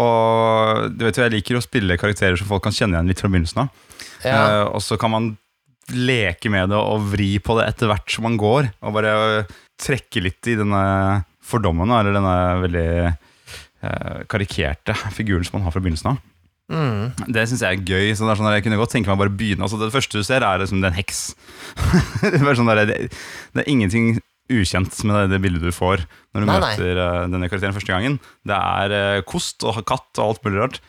Og 0.00 0.96
du 0.96 1.04
vet 1.04 1.18
jo, 1.18 1.26
jeg 1.26 1.34
liker 1.36 1.58
å 1.58 1.64
spille 1.64 1.98
karakterer 2.00 2.38
som 2.40 2.48
folk 2.48 2.64
kan 2.64 2.74
kjenne 2.74 2.96
igjen 2.96 3.10
litt 3.12 3.20
fra 3.20 3.30
begynnelsen 3.32 3.64
av. 3.66 3.68
Ja. 4.24 4.36
Uh, 4.36 4.64
og 4.76 4.80
så 4.82 4.96
kan 5.00 5.12
man 5.12 5.34
leke 5.92 6.50
med 6.50 6.72
det 6.72 6.78
og 6.80 7.04
vri 7.12 7.36
på 7.38 7.54
det 7.60 7.68
etter 7.70 7.90
hvert 7.90 8.10
som 8.10 8.26
man 8.26 8.38
går. 8.40 8.70
Og 8.82 8.96
bare 8.96 9.44
trekke 9.78 10.24
litt 10.24 10.48
i 10.50 10.56
denne 10.58 10.80
fordommen, 11.46 11.92
eller 11.94 12.16
denne 12.16 12.36
veldig 12.64 12.88
uh, 13.84 14.24
karikerte 14.32 14.96
figuren 15.14 15.44
som 15.46 15.58
man 15.60 15.68
har 15.68 15.76
fra 15.76 15.84
begynnelsen 15.84 16.14
av. 16.14 16.24
Mm. 16.66 17.12
Det 17.30 17.44
syns 17.46 17.62
jeg 17.62 17.76
er 17.78 17.84
gøy. 17.86 18.14
Så 18.16 18.26
det 18.26 18.32
er 18.32 18.40
sånn 18.40 18.50
jeg 18.56 18.64
kunne 18.66 18.80
godt 18.80 18.94
tenke 18.96 19.10
meg 19.10 19.20
å 19.20 19.22
bare 19.22 19.36
begynne 19.38 19.62
altså 19.62 19.78
Det 19.78 19.92
første 19.94 20.18
du 20.18 20.26
ser, 20.26 20.42
er 20.42 20.58
liksom 20.62 20.82
en 20.82 20.96
heks. 20.96 21.20
det, 22.24 22.40
er 22.40 22.58
sånn 22.58 22.72
der, 22.72 22.82
det, 22.88 22.96
det 23.54 23.62
er 23.62 23.70
ingenting 23.70 24.16
ukjent 24.52 24.94
med 25.06 25.16
det, 25.16 25.24
det 25.34 25.40
bildet 25.42 25.64
du 25.64 25.74
får 25.74 26.04
når 26.34 26.42
du 26.42 26.46
Nei, 26.46 26.56
møter 26.60 26.98
nei. 27.00 27.18
denne 27.32 27.48
karakteren 27.50 27.74
første 27.76 27.92
gangen. 27.92 28.18
Det 28.46 28.56
er 28.56 28.94
eh, 28.94 29.22
kost 29.26 29.64
og 29.66 29.80
katt 29.88 30.20
og 30.20 30.24
alt 30.28 30.44
mulig 30.46 30.60
rart. 30.62 30.80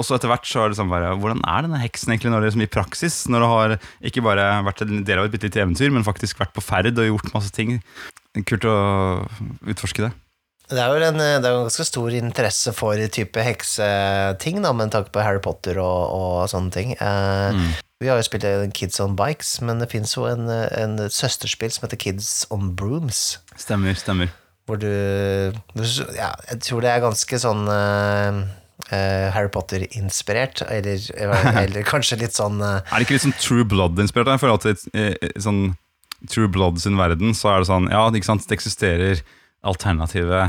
Og 0.00 0.06
så 0.06 0.16
etter 0.16 0.30
hvert 0.32 0.48
så 0.48 0.62
er 0.64 0.72
det 0.72 0.78
sånn 0.78 0.88
bare 0.88 1.12
Hvordan 1.20 1.42
er 1.44 1.66
denne 1.66 1.80
heksen 1.82 2.12
egentlig 2.12 2.32
når 2.32 2.40
det 2.44 2.50
liksom 2.50 2.64
i 2.64 2.72
praksis? 2.72 3.18
Når 3.28 3.44
du 3.44 3.48
har 3.52 3.74
ikke 4.10 4.24
bare 4.24 4.46
vært 4.64 4.84
en 4.86 5.04
del 5.04 5.20
av 5.20 5.28
et 5.28 5.34
bitte 5.34 5.50
lite 5.50 5.60
eventyr, 5.64 5.92
men 5.92 6.06
faktisk 6.06 6.40
vært 6.40 6.54
på 6.56 6.64
ferd 6.64 6.92
og 6.96 7.08
gjort 7.10 7.32
masse 7.36 7.52
ting. 7.56 7.78
Kult 8.48 8.64
å 8.68 8.76
utforske 9.68 10.06
det. 10.06 10.12
Det 10.70 10.78
er 10.78 10.86
jo 10.94 11.02
en, 11.08 11.18
det 11.18 11.42
er 11.42 11.50
en 11.56 11.64
ganske 11.66 11.84
stor 11.88 12.14
interesse 12.14 12.72
for 12.76 13.00
type 13.10 13.42
hekseting, 13.42 14.60
da, 14.62 14.70
med 14.76 14.92
tanke 14.94 15.10
på 15.14 15.22
Harry 15.24 15.40
Potter 15.42 15.80
og, 15.82 16.02
og 16.14 16.36
sånne 16.52 16.70
ting. 16.74 16.92
Eh, 17.02 17.64
Vi 18.00 18.08
har 18.08 18.16
jo 18.16 18.24
spilt 18.24 18.46
Kids 18.78 19.00
on 19.02 19.16
Bikes, 19.18 19.58
men 19.66 19.82
det 19.82 19.90
fins 19.92 20.14
jo 20.16 20.24
en, 20.30 20.46
en 20.48 20.94
søsterspill 21.12 21.72
som 21.74 21.84
heter 21.88 21.98
Kids 22.00 22.46
on 22.54 22.70
Brooms. 22.78 23.40
Stemmer, 23.60 23.98
stemmer. 23.98 24.30
Hvor 24.70 24.78
du 24.78 24.86
Ja, 26.14 26.30
jeg 26.52 26.60
tror 26.62 26.80
det 26.86 26.92
er 26.94 27.02
ganske 27.02 27.40
sånn 27.42 27.66
eh, 27.74 28.38
eh, 28.94 29.26
Harry 29.34 29.50
Potter-inspirert, 29.52 30.62
eller, 30.70 31.02
eller 31.66 31.84
kanskje 31.88 32.20
litt 32.22 32.36
sånn 32.38 32.62
eh, 32.62 32.78
Er 32.86 32.94
det 33.02 33.08
ikke 33.08 33.18
litt 33.18 33.26
sånn 33.26 33.36
True 33.42 33.66
Blood-inspirert? 33.68 34.30
Jeg 34.36 34.42
føler 34.44 34.60
at 34.60 34.70
i 34.70 35.04
eh, 35.10 35.34
sånn 35.42 35.60
True 36.30 36.48
Blood 36.52 36.78
sin 36.82 36.96
verden, 37.00 37.34
så 37.34 37.50
er 37.54 37.62
det 37.64 37.70
sånn 37.72 37.90
Ja, 37.90 38.06
ikke 38.14 38.28
sant, 38.30 38.46
det 38.48 38.56
eksisterer 38.60 39.22
alternative 39.66 40.44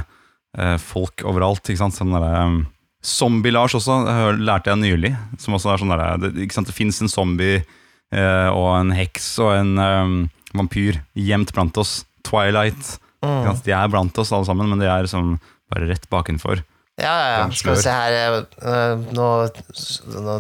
eh, 0.58 0.78
folk 0.82 1.26
overalt. 1.28 1.64
Ikke 1.68 1.84
sant? 1.84 1.98
Sånn 1.98 2.16
um, 2.16 2.62
Zombie-Lars 3.06 3.76
også, 3.78 4.02
lærte 4.40 4.74
jeg 4.74 4.82
nylig. 4.84 5.14
Som 5.42 5.58
også 5.58 5.74
er 5.74 5.84
sånn 5.84 5.94
der, 5.96 6.06
det, 6.22 6.34
ikke 6.46 6.60
sant, 6.60 6.70
det 6.70 6.78
fins 6.78 7.02
en 7.02 7.12
zombie 7.12 7.62
eh, 7.62 8.50
og 8.50 8.72
en 8.78 8.94
heks 8.96 9.34
og 9.44 9.56
en 9.58 9.72
um, 9.78 10.18
vampyr 10.58 11.02
gjemt 11.18 11.54
blant 11.56 11.82
oss. 11.82 12.02
Twilight. 12.28 12.98
Sant? 13.22 13.64
De 13.66 13.74
er 13.74 13.90
blant 13.90 14.18
oss 14.22 14.32
alle 14.34 14.46
sammen, 14.48 14.70
men 14.70 14.82
de 14.82 14.86
er 14.90 15.06
liksom 15.06 15.36
bare 15.72 15.88
rett 15.90 16.06
bakenfor. 16.12 16.62
Ja, 17.02 17.14
ja, 17.18 17.28
ja. 17.38 17.52
Skal 17.56 17.76
vi 17.76 17.82
se 17.82 17.94
her 17.96 18.36
eh, 18.36 19.04
Nå, 19.16 19.28
nå 20.22 20.36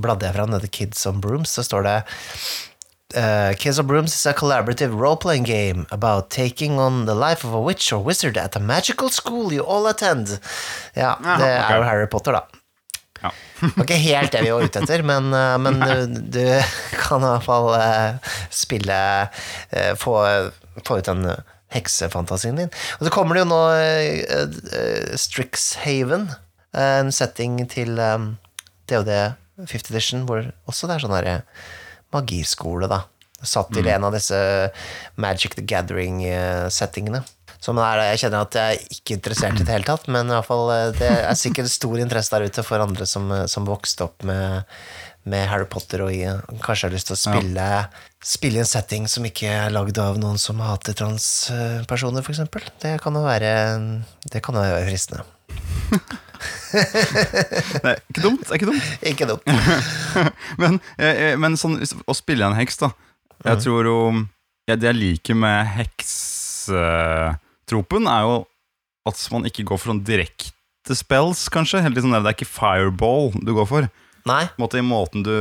bladde 0.00 0.26
jeg 0.26 0.34
fram 0.34 0.54
dette 0.54 0.70
Kids 0.72 1.04
on 1.06 1.20
Brooms, 1.22 1.52
så 1.54 1.62
står 1.66 1.86
det 1.86 1.96
eh, 3.14 3.54
Kids 3.58 3.78
of 3.78 3.86
Brooms 3.86 4.14
is 4.14 4.26
a 4.26 4.32
collaborative 4.32 4.94
role-playing 4.98 5.44
game 5.44 5.86
about 5.90 6.30
taking 6.30 6.78
on 6.78 7.06
the 7.06 7.14
life 7.14 7.44
of 7.44 7.54
a 7.54 7.60
witch 7.60 7.92
or 7.92 8.02
wizard 8.02 8.36
at 8.36 8.56
a 8.56 8.60
magical 8.60 9.10
school 9.10 9.52
you 9.52 9.64
all 9.64 9.86
attend. 9.86 10.38
Ja, 10.94 11.16
Ja, 11.24 11.36
det 11.38 11.50
er 11.50 11.76
jo 11.76 11.82
Harry 11.82 12.06
Potter, 12.06 12.32
da. 12.32 12.46
Ja. 13.22 13.30
Var 13.76 13.84
ikke 13.84 14.00
helt 14.00 14.32
det 14.32 14.42
vi 14.46 14.52
var 14.54 14.64
ute 14.64 14.80
etter, 14.80 15.02
men, 15.04 15.32
eh, 15.36 15.56
men 15.60 15.80
du, 15.80 16.20
du 16.38 16.44
kan 16.96 17.20
i 17.20 17.32
hvert 17.34 17.44
fall 17.44 17.68
uh, 17.74 18.36
spille 18.54 19.00
uh, 19.76 19.92
få, 20.00 20.14
få 20.86 21.00
ut 21.00 21.10
den 21.10 21.26
eh, 21.28 21.42
heksefantasien 21.74 22.56
din. 22.58 22.72
Og 22.98 23.06
så 23.06 23.12
kommer 23.14 23.36
det 23.36 23.44
jo 23.44 23.50
nå 23.52 23.60
eh, 23.76 25.18
Strixhaven, 25.20 26.30
en 26.80 27.12
setting 27.14 27.60
til 27.70 27.98
um, 27.98 28.32
DOD 28.90 29.10
5th 29.60 29.90
edition, 29.92 30.24
hvor 30.26 30.48
også 30.70 30.88
det 30.88 30.96
er 30.96 31.04
sånn 31.04 31.14
herre 31.18 31.36
magiskole, 32.14 32.88
da. 32.90 33.04
Satt 33.40 33.70
til 33.72 33.86
en 33.88 34.04
av 34.04 34.12
disse 34.12 34.36
Magic 35.20 35.54
the 35.56 35.64
Gathering-settingene. 35.64 37.22
Som 37.60 37.76
er, 37.80 38.00
jeg 38.12 38.22
kjenner 38.22 38.46
at 38.46 38.56
jeg 38.56 38.76
er 38.76 38.94
ikke 38.96 39.16
interessert 39.18 39.58
i 39.60 39.64
det 39.64 39.74
hele 39.74 39.88
tatt, 39.88 40.06
men 40.12 40.30
i 40.30 40.32
hvert 40.32 40.48
fall, 40.48 40.70
eh, 40.72 40.92
det 40.96 41.10
er 41.12 41.36
sikkert 41.36 41.68
stor 41.68 42.00
interesse 42.00 42.32
der 42.32 42.48
ute 42.48 42.64
for 42.64 42.80
andre 42.80 43.04
som, 43.08 43.26
eh, 43.36 43.44
som 43.52 43.68
vokste 43.68 44.06
opp 44.06 44.24
med, 44.24 44.64
med 45.28 45.44
Harry 45.50 45.68
Potter 45.68 46.06
og 46.06 46.62
kanskje 46.64 46.88
har 46.88 46.94
lyst 46.94 47.10
til 47.10 47.18
å 47.18 47.20
spille, 47.20 47.66
spille 48.24 48.60
i 48.60 48.64
en 48.64 48.70
setting 48.70 49.08
som 49.12 49.28
ikke 49.28 49.52
er 49.52 49.76
lagd 49.76 50.00
av 50.00 50.16
noen 50.20 50.40
som 50.40 50.60
hater 50.64 50.96
transpersoner, 50.96 52.24
f.eks. 52.24 52.72
Det 52.80 52.96
kan 53.04 53.20
jo 53.20 53.26
være 53.28 53.52
Det 54.24 54.40
kan 54.44 54.56
jo 54.56 54.64
være 54.64 54.88
fristende. 54.88 55.28
Nei, 57.84 57.94
ikke 58.10 58.22
dumt. 58.24 58.44
er 58.48 58.54
ikke 58.56 58.70
dumt. 58.70 58.84
Ikke 59.12 59.26
dumt. 59.28 59.44
men, 60.62 60.80
eh, 61.00 61.36
men 61.40 61.56
sånn, 61.60 61.76
å 61.80 62.14
spille 62.16 62.46
en 62.46 62.56
heks, 62.58 62.76
da 62.82 62.88
Jeg 63.46 63.56
tror 63.64 63.80
jo 63.88 63.98
ja, 64.68 64.74
Det 64.76 64.86
jeg 64.90 64.98
liker 65.00 65.34
med 65.38 65.66
hekstropen, 65.78 67.22
er 68.10 68.20
jo 68.26 68.34
at 69.08 69.18
man 69.32 69.46
ikke 69.48 69.64
går 69.66 69.78
for 69.80 69.88
sånn 69.94 70.04
direkte 70.06 70.94
spells, 70.94 71.48
kanskje. 71.52 71.82
Helt 71.82 71.98
sånn 71.98 72.14
det 72.14 72.20
er 72.20 72.36
ikke 72.36 72.46
fireball 72.48 73.32
du 73.40 73.52
går 73.56 73.66
for. 73.70 73.82
Nei. 74.28 74.44
Måte 74.60 74.78
I 74.80 74.84
måten 74.84 75.24
du 75.24 75.32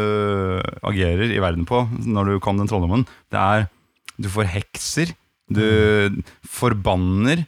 agerer 0.88 1.30
i 1.34 1.42
verden 1.44 1.66
på 1.68 1.84
når 2.08 2.24
du 2.32 2.34
kan 2.44 2.58
den 2.60 2.70
trolldommen, 2.70 3.04
det 3.34 3.40
er 3.40 3.68
Du 4.20 4.28
får 4.32 4.50
hekser, 4.52 5.14
du 5.48 6.22
forbanner, 6.44 7.46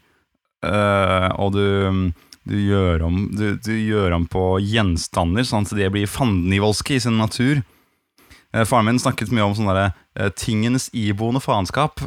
øh, 0.63 1.29
og 1.35 1.51
du 1.55 1.65
du 2.47 2.55
gjør, 2.57 3.03
om, 3.05 3.17
du, 3.37 3.55
du 3.61 3.73
gjør 3.75 4.15
om 4.17 4.23
på 4.31 4.41
gjenstander, 4.65 5.45
sånn 5.45 5.67
at 5.67 5.75
de 5.77 5.89
blir 5.93 6.09
fandenivoldske 6.09 6.95
i 6.97 7.01
sin 7.03 7.19
natur. 7.21 7.59
Eh, 8.53 8.65
Faren 8.67 8.87
min 8.89 8.97
snakket 8.99 9.29
mye 9.31 9.45
om 9.45 9.53
sånne 9.55 9.75
derre 9.77 9.91
eh, 10.17 10.31
tingenes 10.35 10.89
iboende 10.97 11.39
faenskap. 11.43 12.01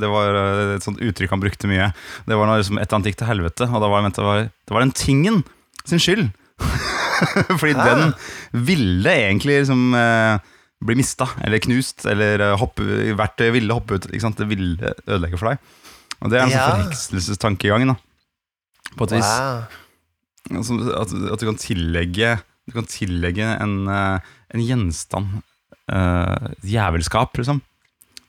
Det 0.00 0.08
var 0.12 0.38
eh, 0.38 0.76
et 0.76 0.86
sånt 0.86 1.02
uttrykk 1.02 1.34
han 1.34 1.42
brukte 1.42 1.68
mye. 1.70 1.90
Det 2.28 2.38
var 2.38 2.46
når 2.48 2.62
liksom 2.62 2.78
et 2.80 2.94
antikk 2.96 3.18
til 3.20 3.28
helvete, 3.28 3.66
og 3.68 3.82
da 3.82 3.90
var 3.90 4.06
det, 4.06 4.14
var, 4.22 4.46
det 4.48 4.76
var 4.76 4.86
den 4.86 4.94
tingen 4.96 5.42
sin 5.84 6.00
skyld. 6.00 6.28
Fordi 7.60 7.74
Hæ? 7.74 7.84
den 7.90 8.64
ville 8.66 9.12
egentlig 9.26 9.60
liksom 9.64 9.90
bli 10.82 10.96
mista 10.98 11.28
eller 11.44 11.60
knust, 11.62 12.06
eller 12.10 12.54
hoppe, 12.58 12.86
verktøyet 13.18 13.54
ville 13.58 13.74
hoppe 13.76 13.98
ut. 13.98 14.08
Det 14.10 14.48
ville 14.50 14.94
ødelegge 15.06 15.38
for 15.38 15.52
deg. 15.52 15.60
Og 16.22 16.30
det 16.30 16.38
er 16.38 16.46
en 16.46 16.54
Ja. 16.54 16.64
sånn 16.70 16.82
forhekselsestankegang, 16.86 17.86
da. 17.92 17.98
På 18.96 19.08
et 19.08 19.16
vis. 19.18 19.28
Wow. 19.28 19.62
Altså, 20.58 20.78
at, 20.98 21.14
at 21.32 21.40
du 21.40 21.46
kan 21.46 21.60
tillegge 21.60 22.36
Du 22.66 22.74
kan 22.74 22.86
tillegge 22.90 23.46
en, 23.62 23.76
eh, 23.90 24.32
en 24.54 24.62
gjenstand 24.62 25.42
uh, 25.92 26.50
jævelskap, 26.66 27.36
liksom. 27.38 27.60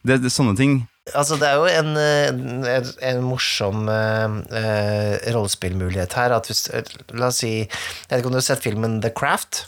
Det, 0.03 0.19
det, 0.23 0.31
sånne 0.33 0.55
ting 0.57 0.81
Altså, 1.11 1.35
det 1.39 1.49
er 1.49 1.59
jo 1.59 1.67
en, 1.67 1.89
eh, 1.99 2.29
en, 2.77 2.89
en 3.09 3.23
morsom 3.27 3.89
uh, 3.91 4.37
eh, 4.55 5.17
rollespillmulighet 5.35 6.15
her. 6.15 6.31
At 6.31 6.47
hvis, 6.47 6.69
la 7.11 7.27
oss 7.27 7.41
si 7.43 7.51
Jeg 7.59 7.67
vet 8.07 8.21
ikke 8.21 8.31
om 8.31 8.37
du 8.37 8.39
har 8.39 8.45
sett 8.47 8.63
filmen 8.63 9.01
The 9.03 9.11
Craft? 9.11 9.65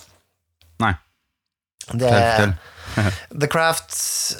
Det, 1.93 2.55
The 3.41 3.47
Craft 3.51 3.91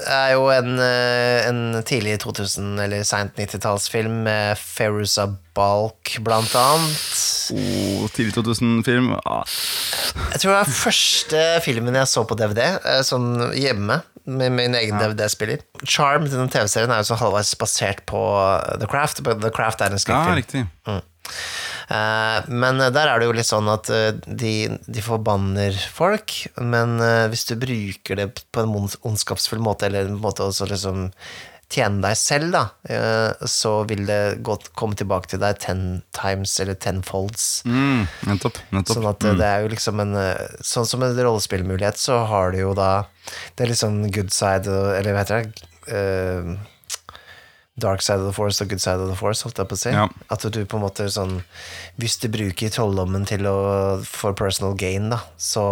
er 0.08 0.32
jo 0.36 0.46
en, 0.54 0.78
eh, 0.80 1.46
en 1.50 1.60
tidlig 1.86 2.18
2000- 2.24 2.80
eller 2.86 3.04
seint 3.08 3.36
90-tallsfilm 3.38 4.22
med 4.26 4.58
Feruza 4.62 5.28
Balk, 5.56 6.16
blant 6.26 6.56
annet. 6.56 7.12
Oh, 7.54 8.06
tidlig 8.16 8.34
2000-film. 8.38 9.12
Ah, 9.26 9.44
Jeg 10.32 10.42
tror 10.42 10.52
det 10.52 10.58
var 10.62 10.72
første 10.80 11.44
filmen 11.66 12.00
jeg 12.00 12.10
så 12.12 12.24
på 12.28 12.38
DVD, 12.40 12.64
eh, 12.80 13.02
sånn 13.06 13.52
hjemme, 13.54 14.02
med 14.26 14.56
min 14.58 14.74
egen 14.80 14.98
DVD-spiller. 14.98 15.62
Charm, 15.86 16.26
denne 16.32 16.48
TV-serien, 16.50 16.90
er 16.96 17.04
jo 17.04 17.12
så 17.12 17.20
halvveis 17.20 17.54
basert 17.62 18.06
på 18.10 18.24
The 18.80 18.88
Craft. 18.90 19.22
but 19.28 19.44
The 19.44 19.52
Craft 19.54 19.84
er 19.86 19.94
en 19.94 20.02
ja, 20.02 20.24
riktig. 20.40 20.66
Eh, 20.88 21.02
men 21.90 22.82
eh, 22.82 22.92
der 22.94 23.12
er 23.12 23.22
det 23.22 23.30
jo 23.30 23.36
litt 23.38 23.50
sånn 23.50 23.70
at 23.72 23.90
eh, 23.94 24.12
de, 24.26 24.54
de 24.86 25.04
forbanner 25.06 25.76
folk, 25.94 26.38
men 26.62 27.00
eh, 27.04 27.26
hvis 27.32 27.46
du 27.50 27.58
bruker 27.62 28.22
det 28.22 28.30
på 28.56 28.64
en 28.64 28.74
ondskapsfull 29.06 29.62
måte, 29.64 29.90
eller 29.90 30.10
en 30.10 30.22
måte 30.22 30.48
også 30.48 30.70
liksom 30.72 31.10
tjene 31.72 32.02
deg 32.04 32.18
selv, 32.20 32.52
da, 32.54 32.64
eh, 32.90 33.48
så 33.50 33.80
vil 33.90 34.06
det 34.08 34.38
gå, 34.46 34.58
komme 34.78 34.98
tilbake 34.98 35.32
til 35.32 35.42
deg 35.42 35.58
ten 35.62 35.82
times, 36.16 36.54
eller 36.62 36.78
tenfolds. 36.78 37.64
Mm, 37.66 38.06
nettopp. 38.30 38.60
nettopp. 38.70 38.94
Sånn 38.98 39.10
at 39.10 39.26
eh, 39.26 39.38
det 39.40 39.50
er 39.50 39.66
jo 39.66 39.74
liksom 39.74 40.04
en 40.04 40.16
eh, 40.22 40.62
Sånn 40.66 40.88
som 40.90 41.04
en 41.06 41.18
rollespillmulighet, 41.18 42.00
så 42.02 42.22
har 42.30 42.54
du 42.54 42.62
jo 42.62 42.76
da 42.78 43.08
Det 43.56 43.66
er 43.66 43.74
liksom 43.74 44.06
good 44.14 44.32
side, 44.34 44.70
eller 44.70 45.16
hva 45.16 45.26
heter 45.26 45.46
det? 45.46 45.70
Eh, 45.90 46.56
dark 47.78 48.00
side 48.02 48.22
of 48.24 48.28
the 48.30 48.32
force 48.36 48.64
og 48.64 48.70
good 48.72 48.80
side 48.80 49.02
of 49.04 49.10
the 49.12 49.18
force, 49.20 49.44
holdt 49.44 49.58
jeg 49.60 49.68
på 49.68 49.76
å 49.76 49.80
si. 49.82 49.92
Ja. 49.92 50.06
At 50.32 50.46
du 50.48 50.62
på 50.64 50.78
en 50.78 50.84
måte 50.86 51.10
sånn 51.12 51.42
Hvis 52.00 52.14
du 52.22 52.30
bruker 52.32 52.72
trolldommen 52.72 53.26
til 53.28 53.44
å 53.50 53.56
for 54.08 54.32
personal 54.38 54.78
gain, 54.80 55.10
da, 55.12 55.18
så, 55.38 55.64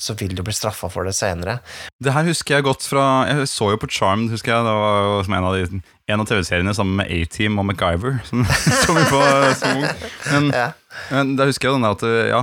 så 0.00 0.16
vil 0.16 0.32
du 0.36 0.40
bli 0.46 0.54
straffa 0.56 0.88
for 0.92 1.04
det 1.04 1.12
senere. 1.16 1.58
Det 2.00 2.14
her 2.16 2.24
husker 2.30 2.56
jeg 2.56 2.64
godt 2.68 2.86
fra 2.88 3.04
Jeg 3.28 3.48
så 3.52 3.68
jo 3.74 3.80
på 3.82 3.90
Charmed, 3.92 4.32
husker 4.32 4.54
jeg. 4.54 4.64
Det 4.64 4.72
var 4.80 5.02
jo 5.04 5.18
som 5.26 5.36
en 5.36 5.48
av, 5.50 5.58
de, 5.58 5.82
en 6.14 6.22
av 6.24 6.28
TV-seriene 6.30 6.74
sammen 6.76 6.96
med 7.02 7.12
A-Team 7.12 7.60
og 7.60 7.68
MacGyver. 7.68 8.16
Som 8.30 8.46
som 8.86 8.96
vi 8.96 9.04
på 9.12 9.20
som. 9.60 9.84
Men, 10.30 10.48
Ja. 10.54 10.70
men 11.10 11.34
da 11.36 11.44
husker 11.48 11.68
jeg 11.68 11.76
den 11.76 11.84
der 11.84 11.98
at 11.98 12.30
ja, 12.30 12.42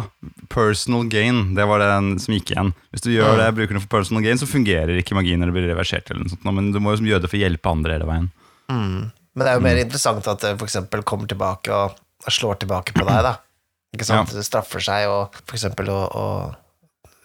personal 0.53 1.07
gain, 1.09 1.55
det 1.57 1.65
var 1.69 1.81
den 1.81 2.13
som 2.21 2.35
gikk 2.37 2.53
igjen. 2.53 2.73
Hvis 2.93 3.05
du 3.05 3.09
gjør 3.15 3.37
det, 3.39 3.49
bruker 3.57 3.77
det 3.77 3.81
for 3.87 3.93
personal 3.97 4.21
gain, 4.25 4.37
så 4.41 4.49
fungerer 4.49 4.93
ikke 5.01 5.17
magien 5.17 5.41
eller 5.41 5.55
blir 5.55 5.69
reversert. 5.71 6.09
Eller 6.11 6.25
noe 6.25 6.33
sånt, 6.35 6.45
men 6.53 6.69
du 6.75 6.77
må 6.83 6.93
jo 6.93 7.01
gjøre 7.13 7.25
det 7.25 7.31
for 7.33 7.39
å 7.39 7.43
hjelpe 7.45 7.73
andre 7.73 7.97
hele 7.97 8.09
veien. 8.09 8.29
Men 8.71 9.45
det 9.45 9.51
er 9.51 9.59
jo 9.59 9.63
mer 9.63 9.79
interessant 9.79 10.27
at 10.27 10.43
det 10.43 10.55
eksempel 10.59 11.03
kommer 11.07 11.29
tilbake 11.31 11.71
og 11.71 12.31
slår 12.31 12.61
tilbake 12.63 12.95
på 12.95 13.05
deg, 13.07 13.21
da. 13.25 13.37
Ikke 13.95 14.07
sant? 14.07 14.31
Det 14.35 14.43
straffer 14.47 14.83
seg, 14.83 15.07
og 15.11 15.39
eksempel 15.51 15.89
å, 15.91 16.01
å 16.07 16.25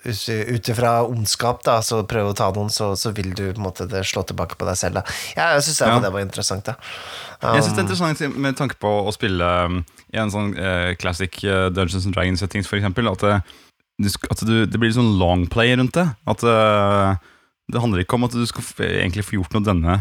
ut 0.07 0.69
ifra 0.71 0.91
ondskap, 1.03 1.65
da, 1.67 1.81
så 1.83 2.05
prøve 2.07 2.31
å 2.31 2.37
ta 2.37 2.49
noen, 2.55 2.71
så, 2.71 2.93
så 2.99 3.11
vil 3.15 3.33
du 3.35 3.49
på 3.49 3.59
en 3.59 3.65
måte 3.65 4.03
slå 4.07 4.23
tilbake 4.27 4.59
på 4.59 4.67
deg 4.69 4.79
selv. 4.79 5.01
Da. 5.01 5.17
Ja, 5.35 5.49
jeg 5.57 5.67
syns 5.67 5.81
Ja. 5.83 5.99
det 6.03 6.13
var 6.15 6.23
interessant, 6.23 6.67
da. 6.69 6.77
Jeg 7.43 7.65
synes 7.65 7.75
det 7.75 7.83
er 7.83 7.87
interessant 7.89 8.39
med 8.39 8.59
tanke 8.59 8.79
på 8.79 8.93
å 9.07 9.15
spille 9.15 9.51
um, 9.67 9.81
i 10.15 10.21
en 10.23 10.31
sånn 10.31 10.55
eh, 10.55 10.95
classic 11.01 11.43
eh, 11.45 11.69
Dungeons 11.75 12.07
and 12.07 12.15
Dragons-settings, 12.15 12.71
eksempel. 12.79 13.11
At, 13.11 13.25
det, 13.99 14.13
at 14.31 14.45
du, 14.47 14.55
det 14.67 14.79
blir 14.79 14.93
litt 14.93 14.99
sånn 14.99 15.19
long 15.19 15.47
play 15.51 15.75
rundt 15.75 15.99
det. 15.99 16.07
At 16.31 16.47
uh, 16.47 17.19
det 17.67 17.83
handler 17.83 18.05
ikke 18.05 18.19
om 18.19 18.29
at 18.29 18.37
du 18.37 18.47
skal 18.47 18.87
egentlig 18.87 19.27
få 19.27 19.41
gjort 19.41 19.59
noe 19.59 19.67
denne 19.67 19.99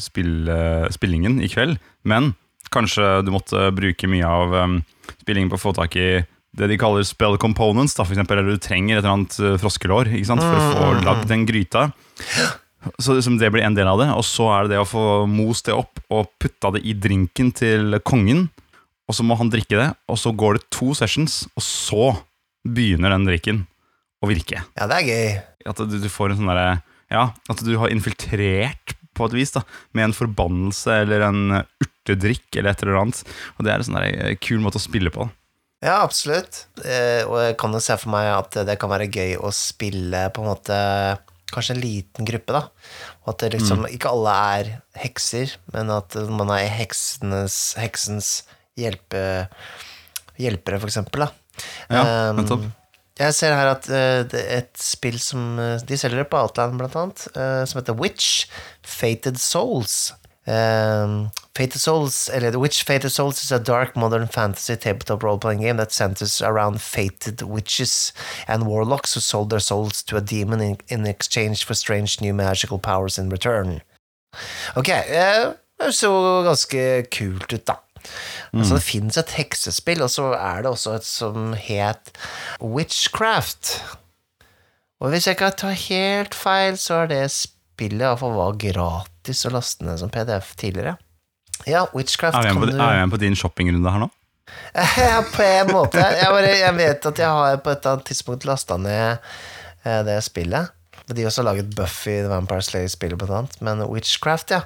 spill, 0.00 0.48
eh, 0.48 0.88
spillingen 0.94 1.40
i 1.44 1.50
kveld, 1.50 1.78
men 2.08 2.32
kanskje 2.74 3.22
du 3.24 3.32
måtte 3.32 3.70
bruke 3.76 4.08
mye 4.10 4.28
av 4.28 4.52
um, 4.52 4.80
spillingen 5.22 5.48
på 5.52 5.56
å 5.56 5.62
få 5.62 5.72
tak 5.76 5.96
i 5.96 6.08
det 6.58 6.68
de 6.70 6.78
kaller 6.80 7.04
spell 7.06 7.36
components, 7.40 7.94
da, 7.96 8.04
for 8.04 8.16
eksempel, 8.16 8.40
eller 8.40 8.56
du 8.56 8.62
trenger 8.62 8.96
et 8.98 9.02
eller 9.02 9.14
annet 9.14 9.36
eh, 9.40 9.58
froskelår 9.60 10.10
ikke 10.16 10.30
sant, 10.30 10.42
for 10.42 10.58
å 10.58 10.70
få 10.72 11.04
lagd 11.06 11.28
den 11.30 11.44
gryta. 11.48 11.88
Så 13.02 13.16
liksom 13.16 13.36
det 13.40 13.50
blir 13.52 13.66
en 13.66 13.76
del 13.76 13.90
av 13.90 14.00
det, 14.00 14.08
og 14.14 14.24
så 14.26 14.48
er 14.54 14.66
det 14.66 14.76
det 14.76 14.82
å 14.82 14.88
få 14.88 15.04
most 15.30 15.68
det 15.68 15.76
opp 15.76 16.00
og 16.14 16.30
putta 16.40 16.72
det 16.74 16.82
i 16.88 16.94
drinken 16.96 17.52
til 17.56 17.98
kongen, 18.06 18.46
og 19.08 19.16
så 19.16 19.24
må 19.24 19.38
han 19.40 19.52
drikke 19.52 19.78
det, 19.78 19.88
og 20.08 20.20
så 20.20 20.32
går 20.36 20.58
det 20.58 20.68
to 20.74 20.92
sessions, 20.96 21.42
og 21.56 21.64
så 21.64 22.10
begynner 22.68 23.14
den 23.14 23.28
drikken 23.28 23.64
å 24.20 24.28
virke. 24.30 24.64
Ja, 24.76 24.88
det 24.90 25.00
er 25.00 25.08
gøy. 25.08 25.28
At 25.68 25.82
du, 25.84 25.98
du 26.00 26.08
får 26.10 26.32
en 26.32 26.40
sånn 26.40 26.50
derre 26.50 26.78
Ja, 27.12 27.30
at 27.50 27.60
du 27.64 27.70
har 27.80 27.92
infiltrert 27.92 28.94
på 29.18 29.28
et 29.28 29.36
vis, 29.36 29.52
da, 29.54 29.64
med 29.98 30.08
en 30.08 30.16
forbannelse 30.16 31.00
eller 31.04 31.26
en 31.28 31.58
urtedrikk 31.58 32.46
eller 32.56 32.72
et 32.72 32.84
eller 32.86 33.02
annet. 33.02 33.22
Og 33.56 33.66
det 33.66 33.72
er 33.74 33.82
en 33.82 33.88
sånn 33.90 33.98
der 34.00 34.38
kul 34.42 34.62
måte 34.64 34.80
å 34.80 34.84
spille 34.86 35.12
på. 35.14 35.28
Ja, 35.84 36.00
absolutt. 36.02 36.64
Eh, 36.82 37.22
og 37.28 37.36
jeg 37.42 37.58
kan 37.60 37.74
jo 37.74 37.82
se 37.82 37.94
for 38.00 38.10
meg 38.10 38.32
at 38.34 38.56
det 38.66 38.78
kan 38.82 38.90
være 38.90 39.10
gøy 39.14 39.36
å 39.38 39.52
spille 39.54 40.28
på 40.34 40.42
en 40.42 40.52
måte 40.54 40.78
Kanskje 41.48 41.78
en 41.78 41.80
liten 41.80 42.26
gruppe, 42.28 42.52
da. 42.52 42.60
Og 43.24 43.30
at 43.32 43.40
det 43.40 43.54
liksom 43.54 43.86
ikke 43.88 44.10
alle 44.12 44.32
er 44.58 44.66
hekser, 45.00 45.54
men 45.72 45.88
at 45.94 46.12
man 46.28 46.50
er 46.52 46.66
heksenes, 46.68 47.54
heksens 47.80 48.42
hjelpe, 48.76 49.22
hjelpere, 50.36 50.76
for 50.82 50.92
eksempel, 50.92 51.24
da. 51.24 51.30
Ja, 51.88 52.02
Um, 52.04 52.42
nettopp. 52.42 52.66
Jeg 53.18 53.34
ser 53.34 53.54
her 53.56 53.72
at 53.72 53.88
uh, 53.90 54.38
et 54.38 54.70
spill 54.78 55.18
som 55.20 55.58
eh, 55.58 55.82
De 55.86 55.98
selger 55.98 56.22
det 56.22 56.30
på 56.30 56.38
Outland, 56.38 56.78
blant 56.78 56.96
annet, 56.96 57.26
uh, 57.34 57.64
som 57.66 57.80
heter 57.80 57.98
Witch 57.98 58.46
Fated 58.86 59.40
Souls. 59.42 60.12
Um, 60.48 61.28
Fated 61.54 61.80
Souls, 61.80 62.30
eller 62.32 62.56
Witch 62.56 62.84
Fated 62.84 63.10
Souls 63.12 63.42
is 63.44 63.52
a 63.52 63.58
dark 63.58 63.96
modern 63.96 64.28
fantasy 64.28 64.76
tabletop 64.76 65.22
role-playing 65.22 65.60
game 65.60 65.76
that 65.76 65.92
centers 65.92 66.40
around 66.40 66.80
fated 66.80 67.42
witches 67.42 68.12
and 68.46 68.66
warlocks 68.66 69.14
who 69.14 69.20
sold 69.20 69.50
their 69.50 69.60
souls 69.60 70.02
to 70.04 70.16
a 70.16 70.20
demon 70.20 70.60
in, 70.60 70.78
in 70.88 71.06
exchange 71.06 71.64
for 71.64 71.74
strange 71.74 72.20
new 72.20 72.32
magical 72.32 72.78
powers 72.78 73.18
in 73.18 73.28
return. 73.28 73.80
Ok, 74.76 74.88
det 74.88 75.92
så 75.92 76.42
ganske 76.44 77.02
kult 77.10 77.52
ut, 77.52 77.66
da. 77.66 77.76
Altså, 78.52 78.78
det 78.78 78.84
finnes 78.86 79.18
et 79.20 79.34
heksespill, 79.36 80.02
og 80.04 80.10
så 80.12 80.30
er 80.36 80.62
det 80.64 80.70
også 80.72 80.94
et 80.98 81.06
som 81.08 81.52
het 81.58 82.12
Witchcraft. 82.64 83.74
Og 84.98 85.12
hvis 85.12 85.28
jeg 85.28 85.36
ikke 85.36 85.50
tar 85.60 85.76
helt 85.78 86.34
feil, 86.34 86.78
så 86.80 87.04
er 87.04 87.12
det 87.12 87.24
spillet 87.34 88.02
iallfall 88.06 88.34
var 88.34 88.56
gratis 88.58 89.44
å 89.46 89.52
laste 89.54 89.86
ned 89.86 90.00
som 90.00 90.10
PDF 90.10 90.54
tidligere. 90.58 90.96
Ja, 91.66 91.84
Witchcraft 91.94 92.38
Er 92.38 92.48
vi 92.54 92.54
du 92.54 92.72
på, 92.72 92.78
med 92.78 93.12
på 93.12 93.20
din 93.20 93.36
shoppingrunde 93.38 93.92
her 93.92 94.06
nå? 94.06 94.10
Ja, 94.98 95.20
på 95.22 95.44
en 95.44 95.72
måte. 95.74 96.00
Jeg, 96.00 96.32
bare, 96.32 96.56
jeg 96.56 96.74
vet 96.78 97.06
at 97.10 97.20
jeg 97.20 97.28
har 97.28 97.60
på 97.62 97.72
et 97.72 97.80
eller 97.82 97.98
annet 97.98 98.08
tidspunkt 98.08 98.46
lasta 98.48 98.78
ned 98.80 99.18
eh, 99.84 100.00
det 100.06 100.18
spillet. 100.26 100.74
De 101.08 101.22
har 101.22 101.30
også 101.30 101.44
laget 101.46 101.70
Buffy 101.76 102.18
the 102.20 102.28
Vampire 102.28 102.62
Slayer-spillet, 102.62 103.18
blant 103.18 103.32
annet. 103.32 103.60
Men 103.64 103.82
Witchcraft, 103.88 104.52
ja. 104.52 104.60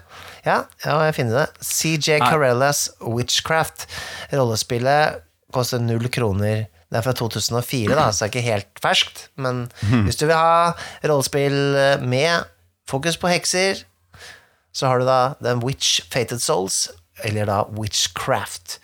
Ja, 0.46 0.62
ja 0.84 0.96
jeg 1.06 1.14
finner 1.20 1.38
det. 1.42 1.46
CJ. 1.62 2.18
Carellas 2.18 2.88
Witchcraft. 3.00 3.86
Rollespillet 4.32 5.22
koster 5.54 5.82
null 5.82 6.08
kroner. 6.10 6.66
Det 6.92 7.00
er 7.00 7.06
fra 7.06 7.14
2004, 7.16 7.94
da, 7.96 8.10
så 8.12 8.24
det 8.24 8.26
er 8.26 8.32
ikke 8.32 8.50
helt 8.50 8.82
ferskt. 8.84 9.26
Men 9.40 9.64
hvis 10.04 10.18
du 10.20 10.26
vil 10.26 10.36
ha 10.36 10.74
rollespill 11.08 11.56
med 12.04 12.50
fokus 12.90 13.16
på 13.16 13.30
hekser, 13.32 13.86
så 14.76 14.90
har 14.90 15.00
du 15.00 15.06
da 15.08 15.34
den 15.40 15.62
Witch 15.64 16.02
Fated 16.12 16.42
Souls, 16.44 16.90
eller 17.24 17.48
da 17.48 17.62
Witchcraft. 17.72 18.80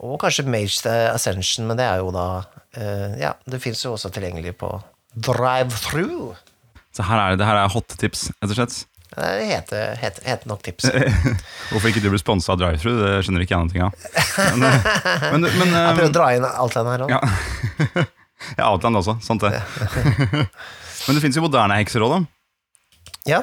Og 0.00 0.20
kanskje 0.22 0.46
Mage 0.48 0.80
the 0.82 0.94
Ascension, 1.10 1.66
men 1.68 1.78
det 1.78 1.84
er 1.84 2.00
jo 2.00 2.12
da 2.14 2.26
uh, 2.78 3.18
Ja, 3.20 3.34
det 3.44 3.60
fins 3.62 3.84
jo 3.84 3.92
også 3.92 4.08
tilgjengelig 4.14 4.56
på 4.60 4.70
Drive-through. 5.14 6.36
Så 6.96 7.06
her 7.06 7.20
er 7.22 7.34
det, 7.34 7.40
det 7.42 7.48
her 7.48 7.60
er 7.60 7.70
hot 7.72 7.94
tips, 8.00 8.28
rett 8.40 8.50
og 8.50 8.58
slett. 8.58 8.78
Det 9.10 9.28
heter, 9.50 9.94
heter, 9.98 10.26
heter 10.26 10.50
nok 10.50 10.60
tips. 10.62 10.86
Hvorfor 11.70 11.90
ikke 11.90 12.02
du 12.02 12.08
blir 12.12 12.20
sponsa 12.22 12.54
av 12.54 12.60
drive-thru, 12.60 12.92
det 13.00 13.12
skjønner 13.26 13.42
ikke 13.42 13.56
jeg 13.56 13.70
noe 13.70 13.88
av. 13.88 14.10
Men, 14.54 14.66
eh, 14.68 14.90
men, 15.34 15.46
men 15.60 15.72
Jeg 15.74 15.96
prøver 15.96 16.04
eh, 16.04 16.10
å 16.10 16.14
dra 16.14 16.28
inn 16.36 16.46
det 16.46 16.84
her 16.92 17.06
òg. 17.06 17.14
Ja. 17.14 17.22
ja, 18.60 18.68
Outland 18.70 19.00
også. 19.02 19.16
Sant 19.26 19.42
det. 19.42 19.56
Men 21.08 21.16
det 21.18 21.24
fins 21.24 21.38
jo 21.38 21.42
moderne 21.46 21.80
hekser 21.80 22.06
òg, 22.06 22.18
da. 22.18 22.20
Ja, 23.28 23.40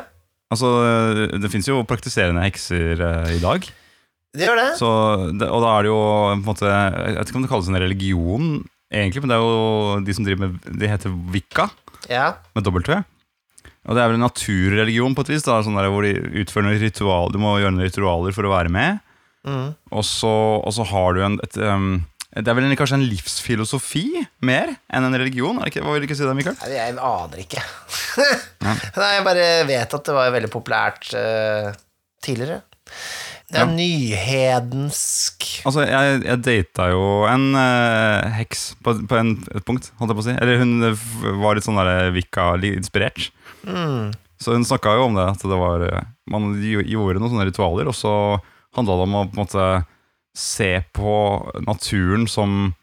Altså, 0.47 0.69
det 1.35 1.49
fins 1.51 1.67
jo 1.67 1.81
praktiserende 1.87 2.45
hekser 2.45 3.01
eh, 3.03 3.33
i 3.35 3.41
dag. 3.43 3.65
det 4.31 4.47
gjør 4.47 4.59
det. 4.61 4.67
Så, 4.79 4.87
og 5.27 5.59
da 5.63 5.73
er 5.73 5.83
det 5.83 5.89
jo 5.91 5.97
på 5.99 6.37
en 6.37 6.45
måte 6.45 6.69
Jeg 6.71 7.17
vet 7.17 7.31
ikke 7.31 7.39
om 7.41 7.43
det 7.43 7.51
kalles 7.51 7.67
en 7.71 7.79
religion, 7.83 8.45
egentlig, 8.87 9.23
men 9.25 9.33
det 9.33 9.35
er 9.35 9.43
jo 9.43 9.99
de 10.07 10.15
som 10.15 10.27
driver 10.27 10.45
med 10.45 10.79
De 10.79 10.91
heter 10.93 11.17
Vika, 11.35 11.67
Ja. 12.07 12.29
med 12.55 12.63
dobbelt 12.63 12.87
V. 12.87 13.01
Og 13.87 13.95
det 13.95 14.03
er 14.03 14.11
vel 14.11 14.19
en 14.19 14.25
naturreligion 14.27 15.15
på 15.15 15.23
et 15.23 15.31
vis, 15.31 15.45
da, 15.47 15.61
sånn 15.63 15.77
der, 15.79 15.87
hvor 15.93 16.03
de 16.03 16.13
utfører 16.43 16.67
noen 16.67 16.81
ritual, 16.81 17.31
du 17.31 17.39
må 17.39 17.55
gjøre 17.61 17.73
noen 17.75 17.87
ritualer 17.87 18.35
for 18.35 18.47
å 18.47 18.51
være 18.51 18.71
med. 18.73 18.99
Mm. 19.47 19.71
Og, 19.95 20.03
så, 20.03 20.31
og 20.59 20.73
så 20.75 20.83
har 20.89 21.15
du 21.15 21.21
en 21.23 21.37
et, 21.45 21.55
um, 21.61 22.01
Det 22.35 22.51
er 22.51 22.57
vel 22.57 22.65
en, 22.67 22.75
kanskje 22.75 22.97
en 22.97 23.05
livsfilosofi 23.07 24.03
mer 24.43 24.73
enn 24.91 25.07
en 25.07 25.15
religion? 25.15 25.61
Ikke, 25.63 25.85
hva 25.85 25.95
vil 25.95 26.03
du 26.03 26.09
ikke 26.09 26.17
si 26.19 26.27
det, 26.27 26.35
Mikael? 26.35 26.57
Nei, 26.59 26.73
Jeg 26.75 26.97
aner 26.99 27.43
ikke. 27.45 27.63
Nei, 28.67 29.11
jeg 29.15 29.27
bare 29.29 29.47
vet 29.69 29.95
at 29.99 30.09
det 30.09 30.17
var 30.17 30.35
veldig 30.35 30.51
populært 30.51 31.13
uh, 31.15 31.71
tidligere. 32.25 32.59
Det 33.47 33.61
er 33.61 33.63
Ja. 33.63 33.71
nyhedensk 33.71 35.45
Altså, 35.65 35.85
jeg, 35.87 36.21
jeg 36.25 36.41
data 36.43 36.89
jo 36.91 37.03
en 37.29 37.45
uh, 37.55 38.27
heks 38.35 38.73
på, 38.83 38.93
på 39.07 39.15
en, 39.19 39.29
et 39.55 39.63
punkt, 39.67 39.91
holdt 39.99 40.11
jeg 40.11 40.17
på 40.19 40.23
å 40.23 40.27
si. 40.27 40.35
Eller 40.35 40.59
hun 40.59 40.73
eh, 40.83 41.05
var 41.39 41.55
litt 41.55 41.63
sånn 41.67 41.79
der 41.79 42.11
Wicca-inspirert. 42.15 43.29
mm. 43.63 44.15
Så 44.37 44.53
hun 44.53 44.67
snakka 44.67 44.91
jo 44.93 45.07
om 45.07 45.15
det, 45.17 45.23
at 45.31 45.41
det 45.41 45.57
var 45.57 45.81
eh, 45.87 46.03
man 46.29 46.51
gjorde 46.61 47.17
noen 47.23 47.31
sånne 47.31 47.47
ritualer, 47.49 47.87
og 47.89 47.95
så 47.97 48.11
handla 48.77 48.99
det 48.99 49.05
om 49.07 49.15
å 49.17 49.23
på 49.31 49.33
en 49.33 49.41
måte 49.41 49.69
se 50.37 50.83
på 50.93 51.13
naturen 51.65 52.27
som 52.29 52.75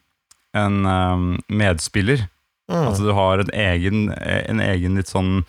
en 0.56 0.80
um, 0.86 1.28
medspiller. 1.46 2.24
Mm. 2.72 2.88
At 2.88 2.98
du 2.98 3.12
har 3.14 3.38
en 3.44 3.52
egen, 3.52 4.08
en 4.16 4.64
egen 4.64 4.98
litt 4.98 5.12
sånn 5.12 5.44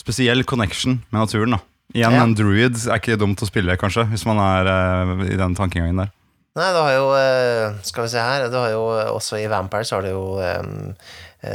spesiell 0.00 0.42
connection 0.44 0.98
med 1.08 1.22
naturen. 1.22 1.56
da 1.56 1.62
Igjen, 1.94 2.12
Ja. 2.12 2.22
en 2.22 2.34
druid 2.34 2.76
er 2.88 2.98
ikke 2.98 3.16
dumt 3.20 3.40
å 3.42 3.46
spille, 3.48 3.76
kanskje, 3.78 4.04
hvis 4.10 4.24
man 4.26 4.40
er 4.42 4.66
uh, 4.66 5.24
i 5.26 5.36
den 5.38 5.54
tankegangen 5.54 6.02
der. 6.02 6.10
Nei, 6.56 6.70
du 6.72 6.78
har 6.80 6.92
jo 6.94 7.08
eh, 7.12 7.74
Skal 7.84 8.06
vi 8.06 8.10
se 8.14 8.22
her 8.24 8.46
Du 8.48 8.54
har 8.56 8.70
jo 8.72 8.84
eh, 8.96 9.10
også 9.12 9.36
i 9.42 9.48
Vampire 9.52 9.84
så 9.84 9.98
har 9.98 10.06
du 10.06 10.14
jo 10.14 10.38
um, 10.40 10.94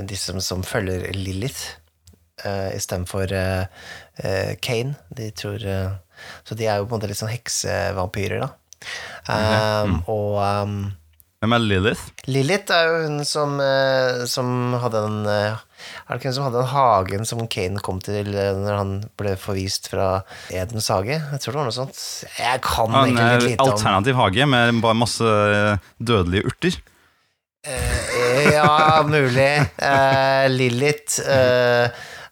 de 0.06 0.16
som, 0.20 0.38
som 0.46 0.62
følger 0.62 1.08
Lilith 1.18 1.64
uh, 2.46 2.70
istedenfor 2.78 3.34
uh, 3.34 3.66
Kane. 4.62 4.94
De 5.10 5.32
tror 5.34 5.58
uh, 5.66 5.98
Så 6.46 6.54
de 6.54 6.68
er 6.70 6.78
jo 6.78 6.86
på 6.86 6.94
en 6.94 7.00
måte 7.00 7.10
litt 7.10 7.18
sånn 7.18 7.34
heksevampyrer, 7.34 8.46
da. 8.46 8.52
Um, 9.26 9.98
Og 10.06 10.38
um, 10.38 10.78
Hvem 11.42 11.58
er 11.58 11.66
Lilith? 11.66 12.06
Lilith 12.30 12.70
er 12.78 12.86
jo 12.92 13.02
hun 13.08 13.26
som, 13.26 13.58
som 14.30 14.76
hadde 14.86 15.02
den 15.08 15.18
Er 16.06 16.14
det 16.14 16.20
ikke 16.22 16.32
hun 16.32 16.38
som 16.38 16.48
hadde 16.48 16.62
den 16.62 16.72
hagen 16.74 17.28
som 17.30 17.44
Kane 17.52 17.84
kom 17.84 18.00
til 18.04 18.32
eh, 18.36 18.54
når 18.58 18.78
han 18.78 18.94
ble 19.20 19.36
forvist 19.40 19.90
fra 19.92 20.10
Edens 20.54 20.90
hage? 20.94 21.18
Jeg 21.20 21.44
tror 21.44 21.56
det 21.56 21.62
var 21.62 21.70
noe 21.72 21.80
sånt. 21.80 22.06
Jeg 22.38 22.64
kan 22.66 22.92
En 22.94 23.02
egentlig 23.04 23.28
litt 23.32 23.50
lite 23.54 23.68
om 23.68 23.76
alternativ 23.76 24.22
hage 24.22 24.50
med 24.54 24.82
bare 24.86 25.02
masse 25.02 25.36
eh, 25.52 25.92
dødelige 26.00 26.52
urter. 26.52 26.80
Eh, 27.68 28.02
Ja, 28.54 29.04
mulig. 29.08 29.62
Eh, 29.78 30.50
Lilith 30.50 31.22
eh, 31.30 31.86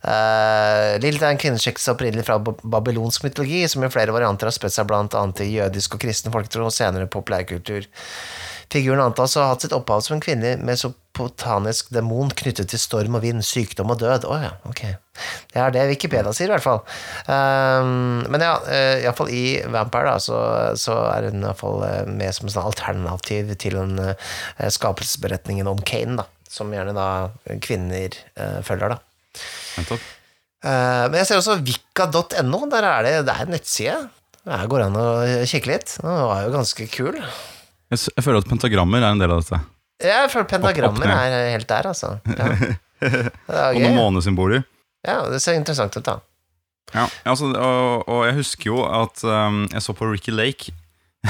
eh, 0.04 1.00
Lilith 1.02 1.24
er 1.26 1.34
en 1.34 1.42
kvinneskikkelse 1.42 1.94
opprinnelig 1.94 2.26
fra 2.28 2.40
babylonsk 2.40 3.26
mytologi, 3.28 3.68
som 3.70 3.84
i 3.84 3.92
flere 3.94 4.16
varianter 4.16 4.50
har 4.50 4.56
spredt 4.56 4.76
seg 4.76 4.90
annet 4.94 5.44
i 5.46 5.52
jødisk 5.56 5.98
og 5.98 6.04
kristen 6.06 6.34
folketro 6.34 6.68
og 6.68 6.76
senere 6.76 7.10
populærkultur. 7.12 7.88
Figuren 8.70 9.02
antas 9.02 9.38
å 9.38 9.46
ha 9.46 9.54
hatt 9.54 9.66
sitt 9.66 9.74
opphav 9.74 10.04
som 10.06 10.18
en 10.18 10.24
kvinne 10.24 10.58
mesopotamisk 11.20 11.92
demon 11.92 12.32
knyttet 12.32 12.72
til 12.72 12.80
storm 12.80 13.18
og 13.20 13.24
vind, 13.24 13.44
sykdom 13.44 13.92
og 13.92 14.00
død. 14.00 14.26
Å 14.30 14.38
ja, 14.40 14.52
ok. 14.70 14.82
Det 15.52 15.60
er 15.60 15.74
det 15.76 15.88
Wikipedia 15.92 16.32
sier, 16.36 16.48
i 16.48 16.56
hvert 16.56 16.64
fall. 16.64 16.80
Um, 17.28 18.24
men 18.32 18.46
ja, 18.46 18.56
uh, 18.64 18.98
iallfall 19.04 19.32
i 19.36 19.60
Vampire, 19.68 20.14
da, 20.14 20.20
så, 20.24 20.40
så 20.80 20.96
er 21.12 21.30
hun 21.30 21.44
iallfall 21.44 21.84
uh, 21.84 22.04
med 22.08 22.32
som 22.36 22.48
en 22.48 22.56
sånn 22.56 22.70
alternativ 22.72 23.52
til 23.60 23.76
den 23.82 24.00
uh, 24.00 24.14
skapelsesberetningen 24.72 25.68
om 25.68 25.82
Kane, 25.84 26.22
da. 26.22 26.28
som 26.50 26.72
gjerne 26.74 26.96
da 26.96 27.10
kvinner 27.66 28.16
uh, 28.40 28.62
følger, 28.66 28.96
da. 28.96 29.44
Nettopp. 29.80 30.08
Eh, 30.60 31.06
men 31.08 31.22
jeg 31.22 31.30
ser 31.30 31.40
også 31.40 31.60
vika.no, 31.64 32.66
der 32.68 32.84
er 32.84 33.06
det, 33.06 33.14
det 33.30 33.36
er 33.36 33.46
en 33.46 33.54
nettside. 33.56 34.00
Der 34.44 34.68
går 34.68 34.82
det 34.82 34.88
an 34.90 35.00
å 35.00 35.10
kikke 35.48 35.72
litt. 35.72 35.94
Den 36.02 36.18
var 36.28 36.44
jo 36.44 36.52
ganske 36.52 36.88
kul. 36.92 37.20
Jeg 37.90 38.24
føler 38.26 38.42
at 38.42 38.50
pentagrammer 38.50 39.00
er 39.00 39.14
en 39.14 39.22
del 39.22 39.32
av 39.32 39.40
dette. 39.40 39.62
Jeg 40.04 40.30
føler 40.32 40.48
pentagrammer 40.48 41.04
Opp- 41.06 41.12
opp 41.12 41.24
er 41.28 41.52
helt 41.56 41.68
der, 41.70 41.88
altså. 41.92 42.14
Ja. 42.38 42.46
Og 43.74 43.80
noen 43.80 43.96
månesymboler. 43.96 44.64
Ja, 45.08 45.22
det 45.32 45.40
ser 45.44 45.56
interessant 45.60 45.96
ut, 45.96 46.04
da. 46.06 46.18
Ja, 46.94 47.06
altså, 47.30 47.52
og, 47.54 48.08
og 48.10 48.24
jeg 48.26 48.36
husker 48.40 48.72
jo 48.72 48.80
at 48.88 49.22
um, 49.24 49.62
jeg 49.72 49.82
så 49.86 49.94
på 49.94 50.08
Ricky 50.10 50.32
Lake 50.34 50.72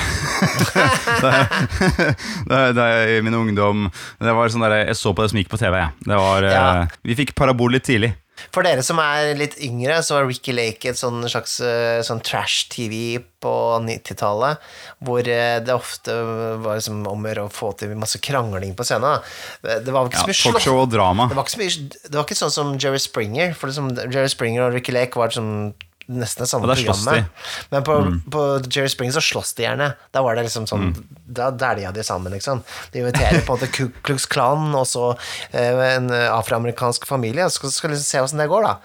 da, 2.49 2.87
i 3.09 3.21
min 3.25 3.33
ungdom 3.35 3.87
Det 4.21 4.33
var 4.37 4.51
sånn 4.53 4.63
der, 4.63 4.75
Jeg 4.87 4.95
så 4.99 5.11
på 5.17 5.23
det 5.25 5.31
som 5.33 5.39
gikk 5.41 5.49
på 5.51 5.59
TV. 5.59 5.79
Det 6.05 6.19
var, 6.21 6.45
Ja. 6.47 6.63
uh, 6.85 6.97
vi 7.03 7.15
fikk 7.17 7.33
parabol 7.35 7.73
litt 7.75 7.83
tidlig. 7.89 8.13
For 8.53 8.65
dere 8.65 8.83
som 8.85 9.01
er 9.03 9.33
litt 9.39 9.57
yngre, 9.63 9.99
så 10.05 10.17
var 10.17 10.29
Ricky 10.29 10.55
Lake 10.55 10.91
et 10.91 10.99
sånn 10.99 11.21
slags 11.29 11.57
eh, 11.65 11.99
sånn 12.05 12.23
trash-TV 12.25 13.19
på 13.43 13.53
90-tallet, 13.85 14.63
hvor 15.05 15.27
eh, 15.27 15.57
det 15.63 15.75
ofte 15.75 16.15
var 16.63 16.79
liksom 16.79 17.03
om 17.09 17.27
å 17.29 17.49
få 17.53 17.73
til 17.79 17.95
masse 17.99 18.21
krangling 18.23 18.75
på 18.77 18.87
scenen. 18.87 19.23
Det 19.63 19.93
var 19.93 20.09
ikke 20.09 20.23
så 20.23 20.31
mye 20.31 20.39
slåss. 20.39 20.57
Talkshow 20.59 20.81
og 20.83 20.89
drama. 20.93 21.29
Det 21.31 21.37
var, 21.37 21.47
ikke 21.47 21.57
så 21.57 21.63
mye, 21.63 22.01
det 22.07 22.15
var 22.15 22.27
ikke 22.27 22.41
sånn 22.41 22.55
som 22.55 22.73
Jerry 22.79 23.03
Springer, 23.03 23.53
for 23.57 23.71
liksom 23.71 23.93
Jerry 24.07 24.31
Springer 24.31 24.67
og 24.67 24.75
Ricky 24.79 24.95
Lake 24.95 25.19
var 25.19 25.31
liksom 25.31 25.71
nesten 26.09 26.41
det 26.43 26.49
samme 26.49 26.65
ja, 26.67 26.75
programmet. 26.75 27.25
Men 27.69 27.83
på, 27.85 27.95
Mm. 27.99 28.15
på 28.33 28.41
Jerry 28.73 28.89
Springs 28.89 29.13
så 29.13 29.21
slåss 29.21 29.53
de 29.57 29.63
gjerne. 29.67 29.91
Da 30.11 30.23
var 30.25 30.35
det 30.35 30.43
liksom 30.47 30.65
sånn 30.69 30.89
Da 31.29 31.51
dælja 31.51 31.91
de 31.93 32.03
sammen, 32.03 32.33
liksom. 32.33 32.63
De 32.91 32.99
inviterer 33.03 33.43
på 33.45 33.53
en 33.53 33.59
måte 33.59 33.69
Ku 33.71 33.89
Klux 34.03 34.25
Klan 34.25 34.73
og 34.75 34.87
så 34.89 35.11
eh, 35.53 35.95
en 35.95 36.09
afroamerikansk 36.09 37.05
familie, 37.05 37.45
og 37.45 37.51
så 37.53 37.59
skal, 37.61 37.71
skal 37.75 37.93
liksom 37.93 38.07
se 38.09 38.23
åssen 38.25 38.41
det 38.41 38.47
går, 38.49 38.65
da. 38.65 38.77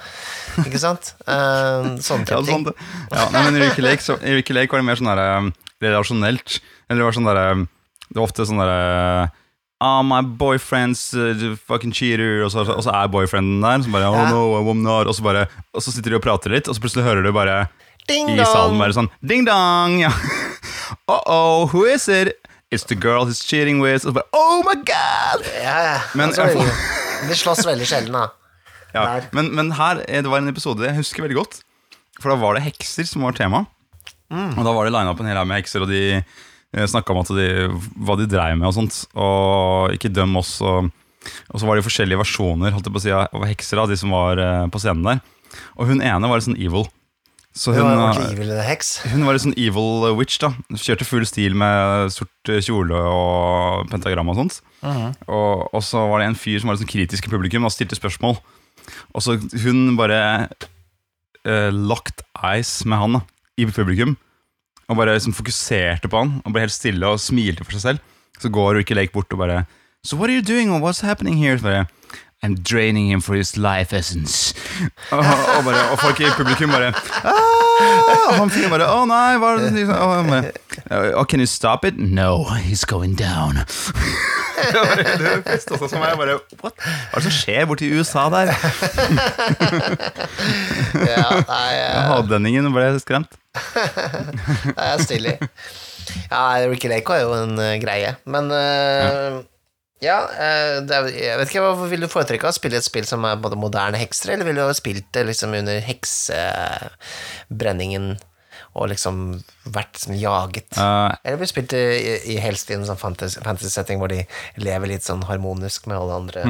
Ikke 0.67 0.79
sant? 0.83 1.15
Eh, 1.27 1.89
sånne 2.05 2.29
Ja, 2.29 2.41
type 2.43 2.45
ting. 2.47 2.67
sånn, 2.69 2.75
ja, 3.11 3.29
nei, 3.33 3.43
men 3.49 3.57
I 3.57 3.65
Ricky 3.69 3.83
Lake, 3.83 4.03
så, 4.05 4.19
i 4.23 4.35
Ricky 4.37 4.53
Lake 4.55 4.71
var 4.75 4.83
det 4.85 4.87
mer 4.91 5.01
sånn 5.01 5.09
der, 5.15 5.23
um, 5.39 5.49
relasjonelt. 5.83 6.59
Eller 6.91 7.01
det 7.01 7.09
var 7.09 7.17
sånn 7.17 7.31
der, 7.31 7.41
um, 7.57 7.65
Det 8.11 8.21
var 8.21 8.29
ofte 8.29 8.45
sånn 8.47 8.61
derre 8.61 9.31
Ah, 9.81 10.03
my 10.03 10.21
boyfriend's 10.23 11.13
uh, 11.19 11.57
fucking 11.67 11.93
cheater 11.93 12.45
Og 12.45 12.51
så, 12.55 12.63
og 12.63 12.83
så 12.87 12.93
er 12.95 13.09
boyfrienden 13.11 13.61
der 13.65 13.83
Så 13.83 13.91
bare, 13.91 14.07
oh 14.09 14.29
no, 14.31 14.43
I'm 14.73 14.83
not 14.83 15.07
Og 15.11 15.15
så, 15.19 15.23
bare, 15.23 15.47
og 15.75 15.83
så 15.83 15.93
sitter 15.93 16.11
de 16.15 16.17
og 16.21 16.23
prater 16.25 16.55
litt 16.55 16.69
Og 16.71 16.77
så 16.77 16.81
plutselig 16.85 17.05
hører 17.05 17.23
du 17.27 17.33
bare 17.35 17.67
Ding 18.09 18.31
I 18.31 18.45
salen 18.47 18.79
bare 18.79 18.95
sånn 18.97 19.11
Ding 19.25 19.45
dong 19.49 19.99
ja. 20.05 20.13
Uh-oh, 21.11 21.67
who 21.73 21.85
is 21.89 22.07
it? 22.09 22.37
It's 22.71 22.85
the 22.87 22.95
girl 22.95 23.27
he's 23.27 23.43
cheating 23.43 23.81
with 23.83 24.05
Og 24.07 24.13
så 24.13 24.17
bare, 24.21 24.31
oh 24.33 24.63
my 24.69 24.77
god 24.87 25.45
Ja. 25.61 25.99
Men 26.15 26.29
Altså, 26.31 26.47
jeg 26.47 26.57
får- 26.61 27.29
de 27.29 27.37
slåss 27.41 27.65
veldig 27.67 27.87
sjelden, 27.89 28.13
da. 28.13 28.27
ja. 28.95 29.21
Men, 29.33 29.51
men 29.57 29.71
her, 29.73 30.03
eh, 30.09 30.21
det 30.23 30.31
var 30.31 30.39
en 30.43 30.49
episode 30.53 30.85
jeg 30.87 30.97
husker 30.99 31.25
veldig 31.27 31.39
godt 31.43 31.61
For 32.21 32.31
da 32.31 32.37
var 32.41 32.55
det 32.59 32.67
hekser 32.71 33.05
som 33.11 33.27
var 33.27 33.33
tema 33.37 33.65
Mm. 34.33 34.55
Og 34.59 34.65
da 34.65 34.73
var 34.73 34.87
det 34.89 34.93
line 34.95 35.11
opp 35.13 35.19
en 35.21 35.27
hel 35.29 35.37
haug 35.37 35.47
med 35.47 35.61
hekser 35.61 35.83
Og 35.85 35.91
de 35.91 35.99
snakket 36.91 37.15
om 37.15 37.37
de, 37.39 37.49
hva 38.03 38.17
de 38.19 38.29
dreiv 38.31 38.59
med 38.59 38.69
og 38.71 38.75
sånt 38.77 38.97
Og 39.15 39.95
ikke 39.95 40.13
døm 40.13 40.35
oss 40.41 40.57
og, 40.65 40.91
og 41.53 41.61
så 41.61 41.69
var 41.69 41.79
det 41.79 41.87
forskjellige 41.87 42.21
versjoner 42.21 42.75
holdt 42.75 42.89
jeg 42.89 42.95
på 42.95 43.01
å 43.01 43.05
si, 43.05 43.15
av 43.15 43.47
hekser 43.49 43.81
av 43.81 43.89
de 43.91 43.97
som 44.01 44.13
var 44.13 44.41
eh, 44.43 44.67
på 44.69 44.81
scenen 44.83 45.07
der. 45.07 45.23
Og 45.79 45.89
hun 45.89 46.03
ene 46.05 46.29
var 46.29 46.41
litt 46.41 46.49
sånn 46.49 46.61
evil. 46.61 46.85
Så 47.55 47.71
Hun 47.71 47.87
hun, 47.87 48.01
var 48.03 48.19
eh, 48.19 48.33
evil 48.35 48.51
hun 49.13 49.25
var 49.25 49.37
litt 49.37 49.45
sånn 49.45 49.55
evil 49.55 50.09
witch 50.19 50.41
da. 50.43 50.51
Kjørte 50.75 51.07
full 51.07 51.25
stil 51.29 51.55
med 51.59 52.11
sort 52.13 52.51
eh, 52.51 52.59
kjole 52.65 52.99
og 52.99 53.87
pentagram 53.93 54.33
og 54.33 54.41
sånt. 54.41 54.59
Og, 54.83 55.69
og 55.71 55.85
så 55.87 56.03
var 56.11 56.21
det 56.21 56.33
en 56.33 56.39
fyr 56.39 56.59
som 56.59 56.69
var 56.69 56.77
litt 56.77 56.85
sånn 56.85 56.93
kritisk 56.93 57.29
i 57.29 57.33
publikum 57.33 57.65
Og 57.65 57.73
stilte 57.73 57.97
spørsmål. 57.97 58.37
Og 59.15 59.25
så 59.25 59.39
hun 59.63 59.95
bare 59.97 60.19
uh, 61.49 61.71
Locked 61.73 62.21
eyes 62.37 62.83
med 62.85 63.01
han 63.01 63.17
da 63.17 63.23
I 63.57 63.65
publikum 63.71 64.19
Og 64.89 64.99
bare 64.99 65.15
liksom 65.17 65.35
fokuserte 65.37 66.11
på 66.11 66.21
han 66.21 66.37
Og 66.45 66.53
ble 66.53 66.65
helt 66.67 66.75
stille 66.75 67.09
og 67.09 67.23
smilte 67.23 67.65
for 67.65 67.77
seg 67.77 67.85
selv 67.89 68.41
Så 68.41 68.51
går 68.53 68.81
Ricky 68.81 68.97
Lake 68.99 69.15
bort 69.15 69.33
og 69.33 69.45
bare 69.45 69.65
So 70.05 70.17
what 70.17 70.29
are 70.29 70.37
you 70.37 70.43
doing 70.43 70.69
and 70.69 70.85
what's 70.85 71.01
happening 71.01 71.39
here? 71.41 71.57
Bare 71.59 71.87
I'm 72.45 72.57
draining 72.57 73.09
him 73.09 73.23
for 73.23 73.35
his 73.35 73.57
life 73.57 73.97
essence 73.97 74.55
og, 75.13 75.19
og, 75.19 75.65
bare, 75.65 75.91
og 75.95 75.99
folk 75.99 76.21
i 76.21 76.29
publikum 76.37 76.75
bare 76.77 76.93
ah! 77.25 77.54
Og 77.75 78.35
han 78.39 78.53
fyren 78.53 78.73
bare 78.73 78.89
Å 78.93 79.05
nei, 79.09 79.37
hva 79.41 79.55
er 79.55 79.63
det 79.63 79.71
du 79.71 79.79
sier?» 79.79 79.91
Bare 79.91 81.13
oh, 81.19 81.25
Can 81.29 81.43
you 81.43 81.51
stop 81.51 81.85
it? 81.85 81.99
No, 81.99 82.45
he's 82.67 82.85
going 82.87 83.17
down 83.19 83.63
Det 84.65 84.81
var 84.81 85.01
det 85.01 85.57
også 85.59 85.89
som 85.91 86.03
jeg 86.03 86.19
bare 86.21 86.39
What? 86.63 86.77
Hva 86.79 87.19
er 87.19 87.21
det 87.21 87.25
som 87.27 87.37
skjer 87.37 87.67
borti 87.69 87.91
USA 87.93 88.29
der? 88.33 88.53
Ja, 90.95 91.31
nei, 91.49 91.71
eh, 91.79 92.05
Havdendingen 92.09 92.71
ble 92.75 92.93
skremt 93.03 93.35
det 93.55 94.83
er 94.83 95.03
stilig. 95.03 95.35
Ja, 96.31 96.41
Ricky 96.69 96.89
Lake 96.91 97.07
var 97.13 97.21
jo 97.23 97.35
en 97.39 97.59
uh, 97.59 97.75
greie, 97.83 98.15
men 98.27 98.51
uh, 98.51 98.59
ja, 98.59 99.43
eh, 100.27 100.81
det 100.85 100.95
er, 100.97 101.03
jeg 101.15 101.39
vet 101.39 101.49
ikke, 101.51 101.63
hva 101.65 101.87
Vil 101.89 102.03
du 102.05 102.09
foretrekke? 102.11 102.49
Å 102.51 102.57
spille 102.57 102.77
et 102.81 102.87
spill 102.87 103.07
som 103.09 103.25
er 103.29 103.41
både 103.41 103.57
moderne 103.61 103.99
hekser, 104.01 104.29
eller 104.35 104.47
ville 104.49 104.61
du 104.61 104.67
ha 104.69 104.75
spilt 104.77 105.09
det 105.15 105.23
liksom 105.31 105.51
under 105.57 105.77
heksebrenningen 105.87 108.07
og 108.75 108.85
liksom 108.91 109.17
vært 109.71 109.95
sånn 110.03 110.19
jaget? 110.19 110.67
Uh, 110.75 111.15
Eller 111.23 111.39
vil 111.39 111.47
du 111.47 111.53
spilt 111.53 111.71
det 111.71 111.83
i, 111.95 112.35
i 112.35 112.37
helst 112.43 112.71
i 112.71 112.75
en 112.77 112.87
sånn 112.89 112.99
fantasy, 112.99 113.39
fantasy 113.45 113.71
setting 113.71 113.99
hvor 114.03 114.11
de 114.11 114.25
lever 114.59 114.87
litt 114.91 115.07
sånn 115.07 115.23
harmonisk 115.29 115.87
med 115.91 115.99
alle 116.01 116.15
andre? 116.25 116.41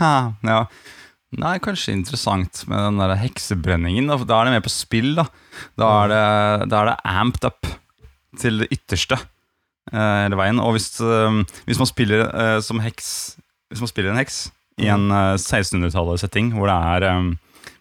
ha, 0.00 0.14
ja. 0.48 0.62
Nei, 1.32 1.54
kanskje 1.64 1.94
interessant 1.96 2.54
med 2.68 2.76
den 2.84 2.98
der 3.00 3.14
heksebrenningen 3.16 4.04
Da, 4.10 4.16
er 4.20 4.44
det 4.44 4.52
mer 4.52 4.60
på 4.64 4.68
spill 4.72 5.14
da. 5.16 5.24
Da 5.80 5.86
er 6.02 6.06
det, 6.12 6.24
da 6.68 6.74
er 6.82 6.86
det 6.90 6.96
amped 7.08 7.44
up 7.48 7.60
Til 8.40 8.54
det 8.60 8.68
ytterste. 8.76 9.16
eh, 9.16 9.22
Hele 9.90 10.36
veien 10.38 10.60
Og 10.62 10.76
hvis, 10.76 10.86
eh, 11.02 11.38
hvis 11.66 11.80
man 11.80 11.88
spiller 11.90 12.20
eh, 12.30 12.58
som 12.62 12.78
heks 12.84 13.08
Hvis 13.72 13.80
man 13.82 13.90
spiller 13.90 14.12
en 14.12 14.20
heks 14.20 14.36
I 14.78 14.86
en 14.94 15.08
eh, 15.10 15.34
1600-tallet 15.40 16.22
setting 16.22 16.52
Hvor 16.54 16.70
det 16.70 16.76
er 16.76 17.06
eh, 17.08 17.32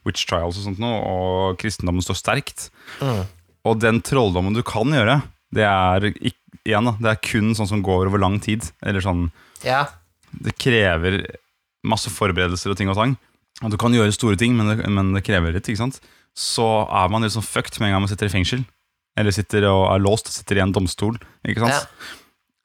witch 0.07 0.25
trials 0.25 0.57
og 0.57 0.65
sånt 0.65 0.81
noe 0.81 0.97
Og 1.05 1.59
kristendommen 1.61 2.01
står 2.05 2.17
sterkt 2.19 2.69
Mm. 3.01 3.21
Og 3.69 3.77
den 3.79 4.01
trolldommen 4.03 4.53
du 4.57 4.63
kan 4.65 4.89
gjøre 4.91 5.19
Det 5.53 5.63
er, 5.63 6.09
igjen 6.65 6.89
da 6.89 6.95
Det 6.99 7.11
er 7.13 7.21
kun 7.23 7.53
sånn 7.55 7.69
som 7.69 7.83
går 7.85 8.09
over 8.09 8.19
lang 8.19 8.39
tid 8.43 8.65
Eller 8.83 9.05
sånn 9.05 9.29
Ja, 9.63 9.85
det 10.31 10.55
krever 10.59 11.21
masse 11.85 12.09
forberedelser 12.13 12.71
og 12.71 12.77
ting 12.77 12.89
og 12.91 12.95
tang. 12.95 13.15
Og 13.65 13.71
du 13.73 13.77
kan 13.81 13.91
gjøre 13.93 14.13
store 14.15 14.37
ting, 14.39 14.53
men 14.55 14.69
det, 14.69 14.85
men 14.89 15.09
det 15.15 15.23
krever 15.27 15.51
litt. 15.53 15.67
ikke 15.67 15.81
sant? 15.81 15.97
Så 16.37 16.63
er 16.87 17.09
man 17.11 17.25
litt 17.25 17.33
sånn 17.33 17.43
fucked 17.43 17.79
med 17.81 17.89
en 17.89 17.95
gang 17.97 18.03
man 18.05 18.11
sitter 18.11 18.29
i 18.29 18.33
fengsel. 18.33 18.61
Eller 19.19 19.35
sitter 19.35 19.67
og 19.69 19.85
er 19.91 20.03
låst 20.03 20.29
og 20.29 20.35
sitter 20.35 20.59
i 20.59 20.63
en 20.63 20.73
domstol. 20.75 21.17
ikke 21.47 21.65
sant? 21.65 21.75
Ja. 21.75 22.17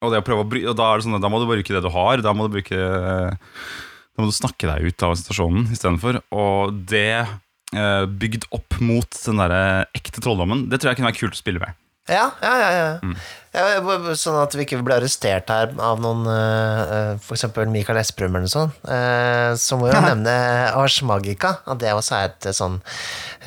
Og, 0.06 0.12
bry, 0.46 0.62
og 0.68 0.76
da, 0.78 0.92
det 0.94 1.06
sånn, 1.06 1.18
da 1.22 1.30
må 1.32 1.40
du 1.42 1.48
bruke 1.48 1.74
det 1.74 1.82
du 1.82 1.90
har. 1.90 2.22
Da 2.22 2.34
må 2.36 2.46
du 2.46 2.58
bruke 2.58 2.76
Da 2.76 4.22
må 4.22 4.28
du 4.28 4.36
snakke 4.36 4.68
deg 4.68 4.86
ut 4.92 5.06
av 5.06 5.16
situasjonen 5.18 5.72
istedenfor. 5.74 6.20
Og 6.36 6.76
det 6.88 7.24
eh, 7.24 8.04
bygd 8.06 8.46
opp 8.54 8.78
mot 8.84 9.18
den 9.24 9.42
derre 9.42 9.64
ekte 9.96 10.22
trolldommen, 10.22 10.68
det 10.70 10.80
tror 10.80 10.92
jeg 10.92 11.00
kunne 11.00 11.10
være 11.10 11.20
kult 11.24 11.36
å 11.36 11.42
spille 11.42 11.62
med. 11.62 11.76
Ja, 12.06 12.30
ja, 12.38 12.52
ja, 12.60 12.70
ja. 12.70 12.90
Mm. 13.02 13.14
ja 13.50 14.14
Sånn 14.14 14.36
at 14.38 14.54
vi 14.54 14.62
ikke 14.62 14.78
blir 14.86 15.00
arrestert 15.00 15.50
her 15.50 15.72
av 15.82 15.98
noen 15.98 16.20
uh, 16.30 17.16
For 17.18 17.34
eksempel 17.34 17.66
Mikael 17.72 17.98
Esprum 17.98 18.30
eller 18.30 18.46
noe 18.46 18.52
sånt. 18.52 18.76
eh, 18.86 19.50
så 19.58 19.78
må 19.78 19.88
vi 19.88 19.96
jo 19.96 20.04
nevne 20.12 20.36
Ars 20.70 21.00
Magica. 21.02 21.56
At 21.66 21.82
det 21.82 21.96
også 21.96 22.20
er 22.20 22.30
et 22.30 22.46
eh, 22.46 22.54
sånn 22.54 22.78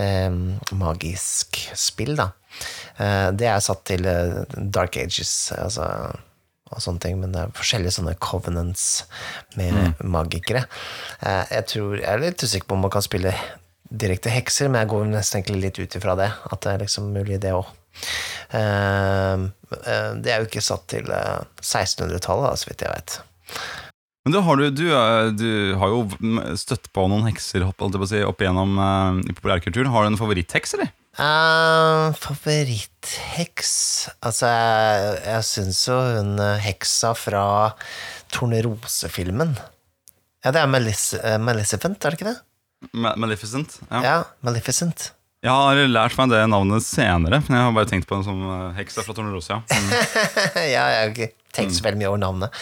eh, 0.03 0.27
magisk 0.75 1.61
spill, 1.71 2.17
da. 2.19 2.33
Eh, 2.99 3.29
det 3.39 3.47
er 3.47 3.61
satt 3.63 3.85
til 3.87 4.07
eh, 4.09 4.41
Dark 4.57 4.97
Ages, 4.99 5.51
altså 5.57 5.85
og 6.69 6.83
sånne 6.83 7.01
ting, 7.01 7.15
men 7.17 7.31
det 7.33 7.39
er 7.41 7.53
forskjellige 7.57 7.95
sånne 7.95 8.11
covenants 8.21 8.83
med 9.57 10.03
magikere. 10.05 10.67
Eh, 11.25 11.55
jeg 11.55 11.65
tror, 11.71 11.95
jeg 11.97 12.11
er 12.11 12.21
litt 12.21 12.43
usikker 12.45 12.69
på 12.69 12.77
om 12.77 12.83
man 12.85 12.93
kan 12.93 13.01
spille 13.01 13.31
direkte 13.89 14.29
hekser, 14.29 14.69
men 14.69 14.83
jeg 14.83 14.91
går 14.91 15.07
nesten 15.09 15.47
litt 15.57 15.79
ut 15.81 15.97
ifra 15.97 16.13
det, 16.19 16.29
at 16.29 16.61
det 16.61 16.75
er 16.75 16.83
liksom 16.83 17.09
mulig 17.15 17.39
det 17.41 17.55
òg. 17.57 17.71
det 18.53 20.29
er 20.29 20.43
jo 20.43 20.45
ikke 20.45 20.61
satt 20.61 20.85
til 20.93 21.09
eh, 21.09 21.41
1600-tallet, 21.65 22.61
så 22.61 22.69
vidt 22.69 22.85
jeg 22.85 22.93
veit. 22.93 23.17
Men 24.27 24.35
du, 24.35 24.39
har, 24.45 24.61
du, 24.61 24.69
du, 24.69 24.85
du 25.41 25.51
har 25.81 25.89
jo 25.95 26.05
støtt 26.59 26.91
på 26.93 27.07
noen 27.09 27.25
hekser 27.31 27.65
å 27.65 28.05
si, 28.05 28.21
opp 28.21 28.45
igjennom 28.45 28.77
i 29.25 29.33
populærkulturen. 29.33 29.89
Har 29.89 30.05
du 30.05 30.13
en 30.13 30.21
favorittheks, 30.21 30.77
eller? 30.77 30.93
Uh, 31.19 32.13
Favorittheks 32.15 33.71
Altså, 34.23 34.47
jeg, 34.47 35.17
jeg 35.25 35.47
syns 35.49 35.81
jo 35.89 35.97
hun 35.99 36.37
eh, 36.39 36.61
heksa 36.63 37.11
fra 37.17 37.41
Tornerose-filmen 38.31 39.51
Ja, 40.45 40.53
det 40.55 40.61
er 40.61 40.69
Malice, 40.71 41.19
uh, 41.19 41.35
Maleficent, 41.43 41.99
er 41.99 42.15
det 42.15 42.21
ikke 42.21 42.29
det? 42.29 42.37
Ma- 42.95 43.17
Maleficent? 43.19 43.81
Ja. 43.89 43.99
Ja, 44.05 44.15
Maleficent. 44.47 45.09
Jeg 45.43 45.51
har 45.51 45.81
lært 45.91 46.15
meg 46.19 46.31
det 46.31 46.39
navnet 46.51 46.83
senere, 46.83 47.41
men 47.43 47.55
jeg 47.57 47.65
har 47.65 47.75
bare 47.75 47.87
tenkt 47.91 48.07
på 48.07 48.15
den 48.17 48.25
som 48.27 48.39
eh, 48.43 48.71
heksa 48.79 49.03
fra 49.03 49.13
Tornerosia. 49.15 49.59
Mm. 49.67 49.91
ja, 50.75 50.85
jeg 50.91 50.97
har 51.03 51.11
ikke 51.13 51.29
tenkt 51.55 51.75
så 51.75 51.83
veldig 51.85 51.99
mye 52.01 52.09
over 52.09 52.19
navnet. 52.23 52.57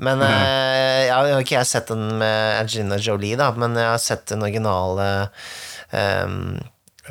Men 0.00 0.24
eh, 0.24 1.04
ja, 1.10 1.20
jeg 1.24 1.36
har 1.36 1.44
ikke 1.44 1.56
jeg 1.58 1.70
sett 1.70 1.92
den 1.92 2.04
med 2.20 2.58
Angelina 2.62 2.98
Jolie, 3.00 3.36
da, 3.40 3.48
men 3.56 3.76
jeg 3.80 3.88
har 3.92 4.00
sett 4.04 4.26
den 4.32 4.44
originale 4.44 5.06
um, 5.92 6.36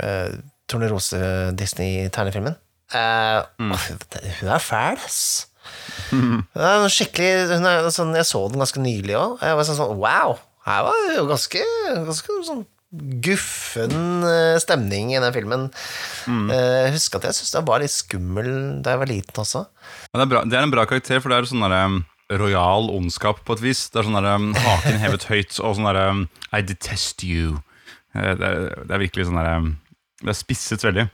uh, 0.02 0.38
Tornerose-Disney-tegnefilmen. 0.72 2.58
Uh, 2.94 3.44
mm. 3.60 3.74
Hun 4.40 4.52
er 4.54 4.64
fæl, 4.64 5.00
ass. 5.04 5.48
Er 6.14 6.88
skikkelig 6.94 7.58
er, 7.58 7.90
sånn, 7.92 8.16
Jeg 8.16 8.28
så 8.30 8.46
den 8.48 8.62
ganske 8.62 8.82
nylig 8.82 9.18
òg. 9.20 9.38
Jeg 9.44 9.60
var 9.60 9.68
sånn, 9.68 9.80
sånn 9.80 10.00
wow! 10.00 10.38
Her 10.68 10.84
var 10.88 11.06
det 11.08 11.16
jo 11.18 11.28
ganske, 11.30 11.62
ganske 12.08 12.42
sånn 12.48 12.66
guffen 13.24 14.24
eh, 14.24 14.58
stemning 14.64 15.12
i 15.12 15.20
den 15.20 15.34
filmen. 15.36 15.66
Mm. 16.28 16.52
Jeg 16.52 16.94
husker 16.96 17.20
at 17.20 17.28
jeg 17.30 17.38
syntes 17.38 17.56
den 17.56 17.68
var 17.68 17.84
litt 17.84 17.94
skummel 17.94 18.50
da 18.84 18.94
jeg 18.94 19.02
var 19.02 19.12
liten 19.12 19.42
også. 19.44 19.64
Ja, 19.68 20.14
det, 20.20 20.26
er 20.26 20.32
bra, 20.32 20.44
det 20.48 20.60
er 20.60 20.68
en 20.68 20.74
bra 20.76 20.86
karakter, 20.88 21.20
for 21.24 21.32
det 21.32 21.40
er 21.40 21.50
sånn 21.52 21.64
derre 21.66 22.40
royal 22.40 22.90
ondskap 22.92 23.44
på 23.48 23.56
et 23.56 23.64
vis. 23.64 23.86
Det 23.92 24.02
er 24.02 24.08
sånn 24.08 24.18
derre 24.20 24.38
haken 24.64 25.02
hevet 25.04 25.28
høyt 25.32 25.60
og 25.60 25.78
sånn 25.78 25.88
derre 25.88 26.08
I 26.52 26.64
detest 26.68 27.24
you. 27.28 27.60
Eh, 28.16 28.34
Det 28.36 28.48
er, 28.52 28.64
det 28.88 28.96
er 28.96 29.04
virkelig 29.04 29.28
sånn 29.30 29.40
derre 29.40 29.60
Det 30.24 30.34
er 30.34 30.38
spisset 30.38 30.84
veldig. 30.88 31.08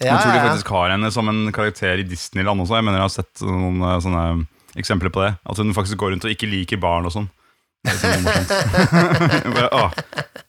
Ja, 0.00 0.06
jeg 0.08 0.20
tror 0.22 0.30
de 0.30 0.36
ja, 0.36 0.40
ja. 0.40 0.50
faktisk 0.50 0.70
har 0.72 0.92
henne 0.94 1.10
som 1.12 1.28
en 1.28 1.40
karakter 1.52 2.00
i 2.00 2.06
Disneyland 2.08 2.62
også. 2.64 2.78
Jeg 2.78 2.86
mener 2.86 3.02
jeg 3.02 3.08
har 3.10 3.16
sett 3.18 3.42
noen 3.44 3.82
eh, 3.84 3.98
sånne 4.04 4.22
eksempler 4.80 5.12
på 5.12 5.24
det. 5.26 5.34
At 5.44 5.60
hun 5.60 5.74
faktisk 5.76 6.00
går 6.00 6.14
rundt 6.14 6.24
og 6.28 6.32
ikke 6.32 6.48
liker 6.48 6.80
barn 6.80 7.08
og 7.08 7.12
sånn. 7.12 7.28
Sånn. 7.86 8.24
Bare, 9.54 9.68
åh. 9.76 9.92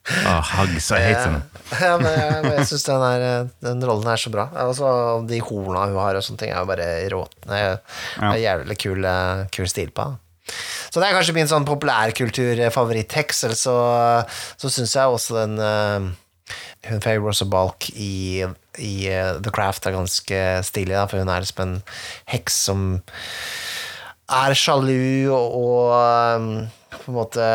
Åh, 0.08 0.52
hugs, 0.62 0.88
I 0.96 1.02
hate 1.04 1.26
henne. 1.26 1.42
Ja, 1.76 1.98
men 2.00 2.08
jeg, 2.08 2.38
men 2.46 2.54
jeg 2.56 2.70
syns 2.70 2.86
den, 2.88 3.04
er- 3.04 3.50
den 3.68 3.84
rollen 3.86 4.08
er 4.10 4.22
så 4.22 4.32
bra. 4.34 4.46
Også 4.64 4.88
de 5.28 5.42
horna 5.44 5.84
hun 5.92 6.00
har 6.00 6.16
og 6.18 6.24
sånne 6.24 6.40
ting, 6.46 6.54
er 6.56 6.64
jo 6.64 6.70
bare 6.72 6.88
råtne. 7.12 7.60
Er 8.24 8.40
jævlig 8.40 8.78
kul, 8.80 9.04
eh, 9.06 9.44
kul 9.54 9.68
stil 9.70 9.92
på. 9.96 10.08
Så 10.48 11.02
det 11.04 11.10
er 11.10 11.18
kanskje 11.18 11.36
min 11.36 11.50
sånn 11.52 11.68
populærkultur-favorittheks. 11.68 13.44
Eller 13.50 13.60
så, 13.60 13.76
så 14.56 14.72
syns 14.72 14.96
jeg 14.96 15.12
også 15.18 15.36
den 15.42 15.58
eh, 15.60 16.08
Hun 16.88 17.04
Rosa 17.24 17.48
Balk 17.50 17.90
i, 17.94 18.46
i 18.78 18.94
eh, 19.12 19.34
The 19.44 19.54
Craft 19.54 19.88
er 19.88 19.98
ganske 19.98 20.42
stilig, 20.68 20.96
da, 20.96 21.08
for 21.10 21.22
hun 21.22 21.32
er 21.34 21.44
liksom 21.44 21.64
en 21.66 21.76
heks 22.32 22.62
som 22.70 22.88
er 24.28 24.56
sjalu 24.60 25.32
og, 25.32 25.54
og 25.56 25.92
um, 26.38 26.50
på 26.92 27.12
en 27.12 27.16
måte 27.16 27.46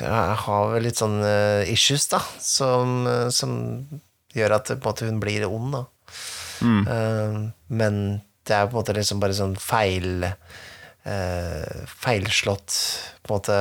jeg 0.00 0.36
har 0.44 0.70
vel 0.72 0.86
litt 0.86 1.00
sånn 1.00 1.18
eh, 1.24 1.70
issues, 1.72 2.06
da, 2.08 2.20
som, 2.40 3.02
eh, 3.08 3.28
som 3.34 3.52
gjør 4.36 4.56
at 4.56 4.72
måte, 4.84 5.08
hun 5.08 5.20
blir 5.20 5.44
ond, 5.48 5.74
da. 5.76 5.82
Eh, 6.88 7.36
men 7.68 8.00
det 8.48 8.56
er 8.56 8.68
på 8.68 8.74
en 8.74 8.80
måte 8.80 8.96
liksom 8.96 9.20
bare 9.22 9.36
sånn 9.36 9.56
feil 9.60 10.24
eh, 10.26 11.84
Feilslått 11.88 12.76
på 13.24 13.30
en 13.30 13.36
måte 13.38 13.58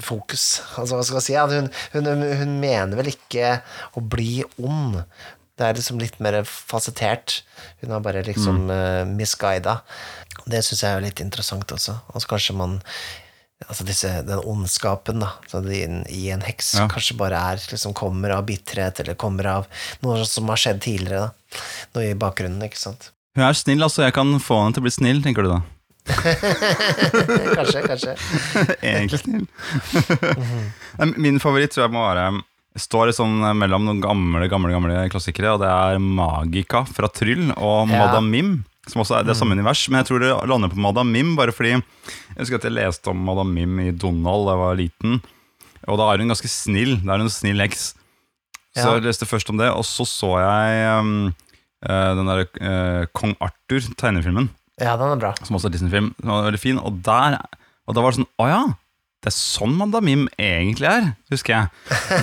fokus. 0.00 0.62
Altså, 0.78 0.98
hva 0.98 1.06
skal 1.06 1.20
jeg 1.20 1.26
si? 1.28 1.56
Hun, 1.56 1.70
hun, 1.94 2.26
hun 2.40 2.54
mener 2.62 3.00
vel 3.00 3.12
ikke 3.12 3.58
å 3.98 4.02
bli 4.04 4.44
ond. 4.62 5.00
Det 5.54 5.66
er 5.66 5.76
liksom 5.78 6.00
litt 6.02 6.16
mer 6.24 6.40
fasettert. 6.48 7.42
Hun 7.82 7.94
har 7.94 8.02
bare 8.04 8.24
liksom 8.26 8.64
mm. 8.70 9.12
misguida. 9.18 9.80
Det 10.50 10.64
syns 10.66 10.82
jeg 10.82 10.96
er 10.96 11.04
litt 11.04 11.22
interessant 11.22 11.70
også. 11.76 11.98
Og 12.12 12.24
så 12.24 12.34
kanskje 12.34 12.58
man 12.58 12.80
Altså 13.64 13.84
disse, 13.86 14.08
den 14.26 14.42
ondskapen 14.50 15.22
da 15.22 15.30
i 15.70 16.24
en 16.34 16.42
heks 16.44 16.74
Ja. 16.74 16.88
kanskje 16.90 17.14
bare 17.16 17.38
er 17.38 17.62
liksom 17.70 17.94
kommer 17.96 18.34
av 18.34 18.42
bitterhet, 18.44 18.98
eller 19.00 19.14
kommer 19.14 19.46
av 19.46 19.68
noe 20.02 20.24
som 20.28 20.50
har 20.50 20.60
skjedd 20.60 20.82
tidligere. 20.84 21.30
da 21.30 21.94
Noe 21.94 22.10
i 22.10 22.18
bakgrunnen, 22.18 22.60
ikke 22.66 22.82
sant. 22.82 23.12
Hun 23.38 23.44
er 23.46 23.56
snill, 23.56 23.80
altså. 23.82 24.02
Jeg 24.02 24.12
kan 24.18 24.34
få 24.42 24.58
henne 24.60 24.74
til 24.74 24.82
å 24.82 24.86
bli 24.88 24.92
snill, 24.92 25.22
tenker 25.22 25.46
du 25.46 25.54
da? 25.54 25.62
kanskje, 27.56 27.82
kanskje. 27.86 28.14
Egentlig 28.84 29.20
snill. 29.22 29.46
Min 31.16 31.40
favoritt 31.42 31.72
tror 31.74 31.86
jeg 31.86 31.94
må 31.94 32.02
være 32.04 32.26
Står 32.74 33.12
sånn 33.14 33.38
mellom 33.54 33.84
noen 33.86 34.00
gamle 34.02 34.48
gamle, 34.50 34.72
gamle 34.74 35.04
klassikere, 35.12 35.52
og 35.54 35.60
det 35.62 35.68
er 35.70 36.00
Magica 36.02 36.80
fra 36.90 37.06
Tryll 37.14 37.52
og 37.54 37.86
Ja. 37.92 38.00
Madam 38.02 38.26
Mim. 38.32 38.48
Som 38.90 39.00
også 39.04 39.20
er 39.20 39.24
det 39.28 39.36
samme 39.38 39.54
univers, 39.56 39.86
men 39.88 40.02
jeg 40.02 40.08
tror 40.10 40.20
det 40.20 40.32
lander 40.50 40.68
på 40.72 40.80
Madam 40.82 41.08
Mim 41.14 41.36
bare 41.38 41.54
fordi 41.54 41.70
Jeg 41.76 42.40
husker 42.40 42.58
at 42.58 42.66
jeg 42.66 42.74
leste 42.74 43.12
om 43.14 43.22
Madam 43.24 43.54
Mim 43.54 43.78
i 43.80 43.92
Donald 43.94 44.48
da 44.48 44.56
jeg 44.56 44.62
var 44.64 44.80
liten, 44.80 45.22
og 45.86 46.00
da 46.00 46.08
er 46.10 46.18
hun 46.24 46.32
ganske 46.34 46.50
snill. 46.50 46.96
Da 47.04 47.14
er 47.14 47.22
hun 47.22 47.28
en 47.30 47.32
snill 47.32 47.62
heks. 47.62 47.94
Så 48.74 48.82
Ja. 48.90 48.96
jeg 48.98 49.06
leste 49.06 49.28
først 49.30 49.50
om 49.54 49.56
det, 49.62 49.70
og 49.70 49.84
så 49.86 50.02
så 50.04 50.32
jeg 50.42 50.98
um, 50.98 51.34
eh, 51.86 52.10
den 52.18 52.26
der 52.26 52.42
uh, 52.58 53.06
Kong 53.14 53.36
Arthur, 53.40 53.86
tegnefilmen 53.96 54.50
Ja, 54.82 54.96
den 54.98 55.12
er 55.14 55.20
bra. 55.22 55.32
som 55.46 55.54
også 55.56 55.68
er 55.70 55.74
Disney-film, 55.76 56.14
Den 56.20 56.30
var 56.32 56.48
veldig 56.48 56.60
fin. 56.60 56.78
Og, 56.82 56.96
der, 57.06 57.36
og 57.86 57.94
da 57.94 58.02
var 58.02 58.10
det 58.14 58.18
sånn 58.22 58.30
Å 58.42 58.48
ja, 58.50 58.62
det 59.22 59.30
er 59.30 59.36
sånn 59.36 59.76
Madam 59.78 60.04
Mim 60.04 60.24
egentlig 60.36 60.88
er, 60.90 61.10
husker 61.30 61.54
jeg. 61.54 61.68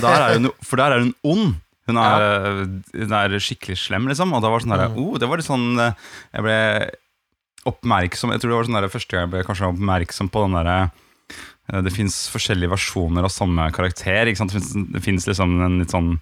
Der 0.04 0.18
er 0.26 0.34
hun, 0.36 0.50
for 0.62 0.78
der 0.82 0.94
er 0.98 1.06
hun 1.06 1.14
ond. 1.24 1.54
Hun 1.90 1.98
er, 1.98 2.66
hun 2.94 3.14
er 3.18 3.34
skikkelig 3.42 3.78
slem, 3.82 4.06
liksom. 4.12 4.34
Og 4.38 4.44
da 4.44 4.52
var 4.52 4.60
det 4.62 4.68
sånn 4.68 4.76
der, 4.78 4.92
oh, 5.02 5.16
det 5.20 5.28
var 5.32 5.40
litt 5.42 5.48
sånn 5.48 5.66
Jeg 5.80 6.44
ble 6.46 6.58
oppmerksom 7.68 8.32
Jeg 8.34 8.42
tror 8.42 8.52
det 8.54 8.58
var 8.60 8.68
sånn 8.70 8.78
der, 8.80 8.92
første 8.94 9.14
gang 9.16 9.26
jeg 9.26 9.32
ble 9.36 9.42
kanskje 9.48 9.68
oppmerksom 9.72 10.30
på 10.34 10.44
den 10.46 10.56
derre 10.58 10.76
eh, 11.72 11.82
Det 11.86 11.94
fins 11.96 12.20
forskjellige 12.34 12.72
versjoner 12.74 13.26
av 13.28 13.34
samme 13.34 13.68
karakter. 13.76 14.26
Det 14.30 14.36
finnes- 14.38 15.02
fins 15.06 15.28
liksom 15.30 15.58
en 15.66 15.80
litt 15.82 15.94
sånn 15.94 16.14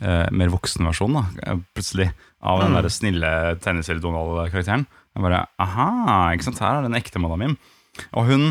eh, 0.00 0.26
mer 0.32 0.52
voksen 0.52 0.88
versjon, 0.88 1.16
da, 1.18 1.56
plutselig, 1.76 2.10
av 2.44 2.60
den 2.64 2.76
der 2.76 2.88
snille 2.92 3.30
tegneserie-Donald-karakteren. 3.64 4.84
Jeg 5.18 5.24
bare, 5.26 5.42
aha, 5.58 5.90
ikke 6.36 6.46
sant, 6.46 6.60
her 6.62 6.78
er 6.78 6.84
den 6.86 6.94
ekte 6.94 7.18
Madam 7.18 7.40
Mim. 7.42 7.54
Og 8.14 8.28
hun 8.28 8.44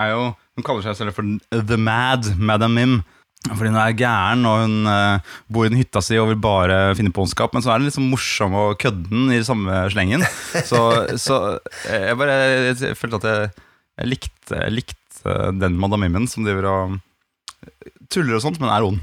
er 0.00 0.14
jo, 0.14 0.22
hun 0.56 0.64
kaller 0.64 0.86
seg 0.86 0.96
selv 0.96 1.12
for 1.12 1.26
The 1.52 1.76
Mad 1.76 2.30
Madam 2.40 2.72
Mim. 2.78 2.94
Fordi 3.44 3.68
hun 3.68 3.76
er 3.76 3.92
gæren, 3.94 4.46
og 4.48 4.62
hun 4.64 4.88
uh, 4.88 5.36
bor 5.52 5.68
i 5.68 5.70
den 5.70 5.78
hytta 5.78 6.00
si 6.02 6.16
og 6.18 6.30
vil 6.32 6.40
bare 6.40 6.96
finne 6.96 7.12
på 7.12 7.26
ondskap. 7.26 7.52
Men 7.52 7.62
så 7.62 7.74
er 7.74 7.82
den 7.82 7.90
liksom 7.90 8.08
morsom 8.08 8.56
og 8.56 8.78
kødden 8.80 9.28
i 9.36 9.42
samme 9.46 9.84
slengen. 9.92 10.24
Så, 10.70 10.80
så 11.20 11.58
jeg 11.84 12.16
bare 12.18 12.38
jeg 12.72 12.96
følte 12.98 13.20
at 13.20 13.28
jeg, 13.28 13.52
jeg 14.00 14.12
likte, 14.16 14.56
jeg 14.56 14.74
likte 14.80 15.36
den 15.60 15.76
Madam 15.76 16.00
Mimmen 16.06 16.26
som 16.30 16.48
driver 16.48 16.70
og 16.72 16.98
tuller 18.08 18.38
og 18.38 18.46
sånt, 18.48 18.62
men 18.64 18.72
er 18.72 18.88
ond. 18.88 18.98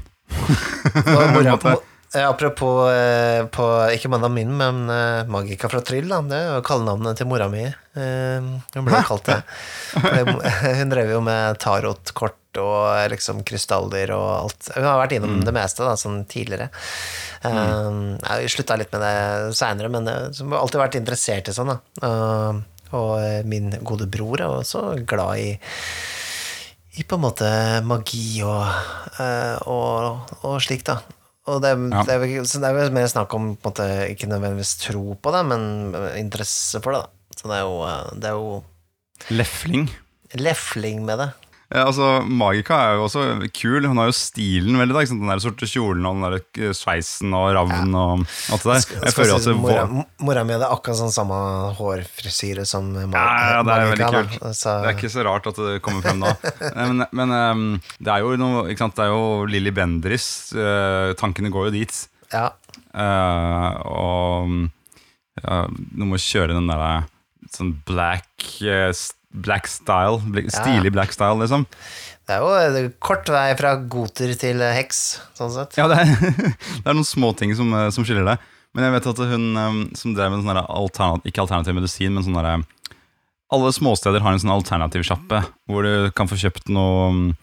Eh, 2.16 2.24
apropos 2.24 2.86
eh, 2.88 3.42
på, 3.52 3.64
ikke 3.92 4.08
mannen 4.08 4.32
min, 4.32 4.52
men 4.56 4.78
eh, 4.92 5.26
Magica 5.28 5.68
fra 5.68 5.82
Tryll, 5.84 6.06
da. 6.08 6.22
Det 6.24 6.38
er 6.38 6.46
jo 6.54 6.62
kallenavnet 6.64 7.18
til 7.20 7.28
mora 7.28 7.48
mi. 7.52 7.64
Hun 7.96 8.86
ble 8.86 9.00
kalt 9.08 9.28
det. 9.28 9.36
Hun 10.80 10.90
drev 10.92 11.12
jo 11.14 11.20
med 11.24 11.58
tarotkort 11.62 12.60
og 12.60 13.10
liksom 13.12 13.42
krystaller 13.44 14.12
og 14.16 14.26
alt. 14.38 14.70
Hun 14.78 14.84
har 14.88 15.00
vært 15.02 15.14
innom 15.18 15.42
det 15.44 15.52
meste 15.56 15.84
da, 15.84 15.92
sånn 16.00 16.22
tidligere. 16.30 16.70
Eh, 17.44 18.00
Jeg 18.40 18.52
slutta 18.54 18.78
litt 18.80 18.92
med 18.96 19.04
det 19.04 19.56
seinere, 19.58 19.92
men 19.92 20.08
jeg 20.08 20.48
har 20.48 20.60
alltid 20.62 20.80
vært 20.86 20.98
interessert 21.02 21.52
i 21.52 21.56
sånn. 21.56 21.74
da. 21.74 22.08
Og, 22.08 22.62
og 22.96 23.48
min 23.50 23.72
gode 23.84 24.08
bror 24.12 24.40
er 24.40 24.60
også 24.62 24.88
glad 25.08 25.42
i 25.42 25.50
i 26.96 27.02
på 27.04 27.18
en 27.18 27.24
måte 27.26 27.48
magi 27.84 28.38
og, 28.40 28.64
og, 29.68 30.30
og 30.48 30.54
slikt, 30.64 30.88
da. 30.88 30.94
Og 31.46 31.60
det, 31.62 31.70
Ja. 31.92 32.02
det, 32.02 32.14
er, 32.16 32.44
så 32.44 32.58
det 32.62 32.68
er 32.70 32.74
vel 32.74 32.92
mer 32.96 33.06
snakk 33.06 33.32
om 33.38 33.52
måte, 33.62 33.84
ikke 34.10 34.26
nødvendigvis 34.26 34.76
tro 34.82 35.14
på 35.14 35.32
det, 35.34 35.44
men 35.46 35.94
interesse 36.18 36.80
for 36.82 36.92
det. 36.96 37.02
da. 37.06 37.36
Så 37.36 37.48
det 37.50 37.56
er 37.58 37.64
jo, 37.66 37.76
eh, 37.86 38.10
det 38.18 38.30
er 38.30 38.36
jo 38.38 38.64
Lefling. 39.30 39.88
lefling 40.34 41.04
med 41.06 41.18
det. 41.22 41.28
Ja, 41.66 41.82
altså, 41.88 42.20
Magica 42.30 42.76
er 42.78 42.92
jo 42.94 43.06
også 43.08 43.22
kul. 43.50 43.82
Hun 43.90 43.98
har 43.98 44.06
jo 44.06 44.14
stilen 44.14 44.76
veldig. 44.78 44.94
da? 44.94 45.00
Den 45.10 45.30
der 45.32 45.40
sorte 45.42 45.66
kjolen 45.66 46.04
og 46.06 46.14
den 46.20 46.26
der 46.26 46.68
eh, 46.68 46.74
sveisen 46.78 47.32
og 47.34 47.48
ravnen 47.56 47.94
og 47.98 48.22
alt 48.54 48.62
det 48.62 48.76
der. 48.76 49.00
Jeg 49.08 49.16
føler 49.16 49.40
si 49.42 49.50
at 49.50 49.58
mora, 49.58 49.86
mora 50.22 50.44
mi 50.46 50.54
hadde 50.54 50.68
akkurat 50.70 51.00
sånn 51.00 51.10
samme 51.16 51.38
hårfrisyre 51.80 52.66
som 52.70 52.92
Ma- 52.94 53.10
ja, 53.18 53.48
ja, 53.56 53.64
det 53.66 53.74
er 53.80 53.90
veldig 53.90 54.10
kult. 54.14 54.36
Så, 54.54 54.76
Det 54.84 54.92
er 54.92 54.94
ikke 54.94 55.10
så 55.16 55.24
rart 55.26 55.50
at 55.50 55.58
det 55.58 55.74
kommer 55.82 56.06
frem 56.06 56.22
da. 56.22 56.36
Men, 56.78 57.02
men 57.10 57.34
um, 57.34 57.66
det 57.98 58.14
er 58.14 58.22
jo 58.22 58.36
noe 58.38 58.62
ikke 58.70 58.84
sant? 58.86 58.94
Det 59.00 59.08
er 59.08 59.10
jo 59.16 59.26
Lilly 59.50 59.74
Bendriss. 59.74 60.28
Uh, 60.54 61.16
tankene 61.18 61.50
går 61.50 61.70
jo 61.72 61.76
dit. 61.80 61.98
ja. 62.30 62.46
Uh, 62.96 63.72
og 63.84 64.54
ja, 65.42 65.56
noe 65.98 66.08
må 66.14 66.16
kjøre 66.22 66.54
den 66.56 66.70
der 66.70 67.04
sånn 67.52 67.74
black 67.88 68.46
eh, 68.64 68.88
s- 68.94 69.12
Black 69.36 69.68
style. 69.68 70.20
Stilig 70.48 70.92
black 70.96 71.12
style, 71.12 71.36
liksom. 71.42 71.66
Det 72.26 72.34
er 72.34 72.74
jo 72.82 72.88
kort 72.98 73.28
vei 73.30 73.52
fra 73.58 73.76
goter 73.86 74.32
til 74.38 74.62
eh, 74.64 74.74
heks, 74.80 75.02
sånn 75.38 75.52
sett. 75.54 75.76
Ja, 75.78 75.86
det 75.90 76.00
er, 76.02 76.08
det 76.82 76.82
er 76.82 76.96
noen 76.96 77.06
små 77.06 77.30
ting 77.38 77.52
som, 77.54 77.70
eh, 77.70 77.90
som 77.94 78.06
skiller 78.06 78.26
det. 78.26 78.34
Men 78.74 78.88
jeg 78.88 78.94
vet 78.96 79.06
at 79.12 79.20
hun 79.30 79.44
eh, 79.62 79.76
som 79.98 80.16
drev 80.16 80.34
med 80.34 80.42
sånn 80.42 80.58
alternativ, 80.58 81.30
ikke 81.30 81.44
alternativ 81.44 81.78
medisin, 81.78 82.16
men 82.16 82.26
sånn 82.26 82.38
derre 82.38 82.58
Alle 83.54 83.70
småsteder 83.70 84.24
har 84.24 84.34
en 84.34 84.42
sånn 84.42 84.56
alternativsjappe 84.56 85.44
hvor 85.70 85.86
du 85.86 86.10
kan 86.18 86.30
få 86.30 86.38
kjøpt 86.46 86.72
noe 86.74 87.34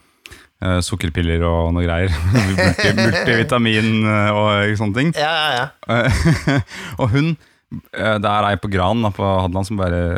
Uh, 0.64 0.78
sukkerpiller 0.80 1.42
og 1.44 1.74
noe 1.74 1.82
greier. 1.84 2.12
Multi, 2.32 2.92
multivitamin 2.96 4.06
og 4.32 4.70
sånne 4.78 4.96
ting. 4.96 5.10
Ja, 5.18 5.32
ja, 5.34 5.48
ja. 5.58 5.66
Uh, 5.90 6.60
og 7.02 7.10
hun 7.12 7.32
uh, 7.34 8.14
Det 8.22 8.30
er 8.30 8.46
ei 8.48 8.54
på 8.62 8.70
Gran 8.72 9.02
da, 9.04 9.10
på 9.12 9.26
Hadeland 9.26 9.68
som 9.68 9.82
bare 9.82 10.14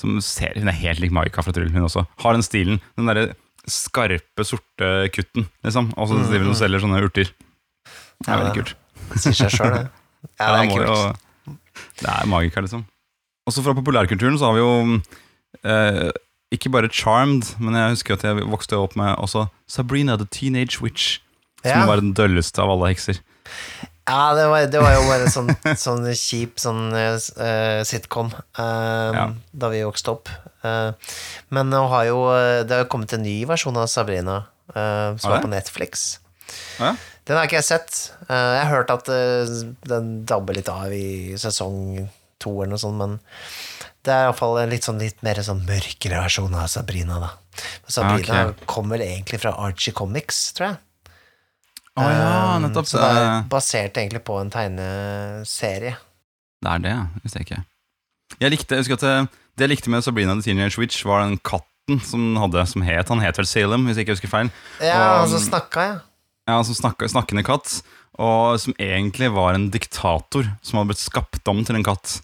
som 0.00 0.16
ser, 0.24 0.56
Hun 0.58 0.68
er 0.72 0.76
helt 0.80 1.00
lik 1.04 1.12
Maika 1.14 1.44
fra 1.44 1.52
Tryllen, 1.54 1.76
hun 1.76 1.86
også. 1.88 2.06
Har 2.24 2.36
den 2.36 2.44
stilen. 2.46 2.80
Den 2.98 3.10
derre 3.10 3.34
skarpe, 3.70 4.44
sorte 4.48 4.88
kutten, 5.14 5.46
liksom. 5.66 5.90
Og 6.00 6.08
så 6.10 6.18
driver 6.24 6.46
hun 6.48 6.54
og 6.54 6.58
selger 6.60 6.82
sånne 6.82 7.02
urter. 7.04 7.28
Det 8.20 8.28
er 8.32 8.40
veldig 8.40 8.54
kult. 8.56 8.74
Det 9.10 9.20
sier 9.26 9.36
seg 9.44 9.52
sjøl, 9.58 9.74
det. 9.76 9.84
Ja, 10.40 10.50
det 10.52 10.64
er 10.66 10.72
kult. 10.74 11.54
det 12.02 12.08
er 12.12 12.26
Magica, 12.28 12.60
liksom. 12.64 12.82
Også 13.48 13.62
fra 13.64 13.72
populærkulturen 13.78 14.36
så 14.40 14.50
har 14.50 14.56
vi 14.58 14.60
jo 14.60 14.72
eh, 15.64 16.10
ikke 16.52 16.72
bare 16.74 16.90
Charmed, 16.92 17.54
men 17.62 17.76
jeg 17.78 17.94
husker 17.96 18.16
at 18.18 18.24
jeg 18.28 18.44
vokste 18.52 18.76
opp 18.76 18.96
med 19.00 19.14
også 19.22 19.46
Sabrina 19.70 20.16
the 20.20 20.26
Teenage 20.28 20.80
Witch. 20.84 21.18
Som 21.64 21.72
Ja. 21.82 21.86
var 21.88 22.00
den 22.00 22.12
dølleste 22.16 22.60
av 22.62 22.70
alle 22.72 22.92
hekser. 22.92 23.18
Ja, 24.10 24.34
det 24.34 24.46
var, 24.50 24.64
det 24.72 24.80
var 24.82 24.94
jo 24.96 25.02
bare 25.06 25.30
sånn, 25.30 25.50
sånn 25.86 26.08
kjip 26.18 26.58
sånn 26.58 26.88
uh, 26.90 27.82
sitcom 27.86 28.32
eh, 28.34 29.10
Ja. 29.14 29.26
da 29.54 29.70
vi 29.70 29.84
vokste 29.86 30.16
opp. 30.16 30.32
Uh, 30.64 30.90
men 31.54 31.70
nå 31.70 31.84
har 31.92 32.08
jo 32.10 32.18
det 32.66 32.74
har 32.74 32.82
jo 32.84 32.90
kommet 32.90 33.14
en 33.14 33.22
ny 33.24 33.38
versjon 33.48 33.78
av 33.78 33.86
Sabrina 33.92 34.42
som 34.70 35.32
er 35.34 35.40
på 35.42 35.48
Netflix. 35.50 36.18
Ja? 36.78 36.92
Den 37.26 37.34
har 37.38 37.46
ikke 37.48 37.58
jeg 37.58 37.66
sett. 37.66 37.96
Jeg 38.28 38.60
har 38.62 38.70
hørt 38.70 38.90
at 38.94 39.08
den 39.10 40.12
dabber 40.26 40.54
litt 40.54 40.68
av 40.70 40.92
i 40.94 41.34
sesong 41.38 42.04
to 42.40 42.52
eller 42.62 42.74
noe 42.76 42.82
sånt, 42.82 42.98
men 43.00 43.16
det 44.06 44.14
er 44.14 44.28
iallfall 44.28 44.60
en 44.62 44.70
litt, 44.72 44.86
sånn, 44.86 45.02
litt 45.02 45.18
mer 45.26 45.40
sånn 45.44 45.64
mørkere 45.66 46.22
versjon 46.22 46.54
av 46.56 46.70
Sabrina, 46.72 47.18
da. 47.20 47.32
Sabrina 47.90 48.38
Ah, 48.38 48.52
ok. 48.54 48.62
kom 48.70 48.94
vel 48.94 49.02
egentlig 49.04 49.42
fra 49.42 49.52
Archie 49.66 49.92
Comics, 49.92 50.38
tror 50.56 50.70
jeg. 50.70 50.78
Å 52.00 52.10
ja, 52.10 52.28
Um, 52.56 52.64
nettopp. 52.64 52.86
Så 52.88 52.98
det 52.98 53.08
er 53.08 53.20
Eh, 53.20 53.42
basert 53.52 53.98
egentlig 54.00 54.22
på 54.26 54.38
en 54.40 54.50
tegneserie. 54.52 55.96
Det 56.60 56.72
er 56.74 56.82
det. 56.84 56.96
Visste 57.24 57.40
jeg 57.40 57.46
ikke. 57.48 57.60
Jeg 58.40 58.52
likte, 58.54 58.74
jeg 58.76 58.84
husker 58.84 58.98
at 58.98 59.04
det, 59.06 59.14
det 59.58 59.66
jeg 59.66 59.72
likte 59.74 59.92
med 59.92 60.04
Sabrina 60.04 60.34
the 60.38 60.44
Teenage 60.44 60.78
Witch, 60.80 61.04
var 61.08 61.24
den 61.24 61.38
katten 61.38 62.00
som 62.04 62.36
hadde, 62.38 62.62
som 62.70 62.84
het 62.86 63.08
Han 63.10 63.22
het 63.24 63.38
vel 63.40 63.48
Salem, 63.48 63.86
hvis 63.88 63.96
jeg 63.98 64.06
ikke 64.06 64.16
husker 64.18 64.30
feil. 64.32 64.50
Ja, 64.80 64.98
Og, 64.98 65.22
altså 65.24 65.38
så 65.40 65.48
snakka 65.50 65.86
ja. 65.88 65.96
Ja, 66.50 66.58
som 66.66 66.74
snakka, 66.74 67.06
snakkende 67.10 67.44
katt, 67.46 67.80
og 68.18 68.58
som 68.58 68.74
egentlig 68.80 69.28
var 69.32 69.54
en 69.54 69.68
diktator 69.70 70.48
som 70.66 70.78
hadde 70.80 70.90
blitt 70.92 71.02
skapt 71.02 71.46
om 71.52 71.60
til 71.64 71.76
en 71.78 71.86
katt. 71.86 72.16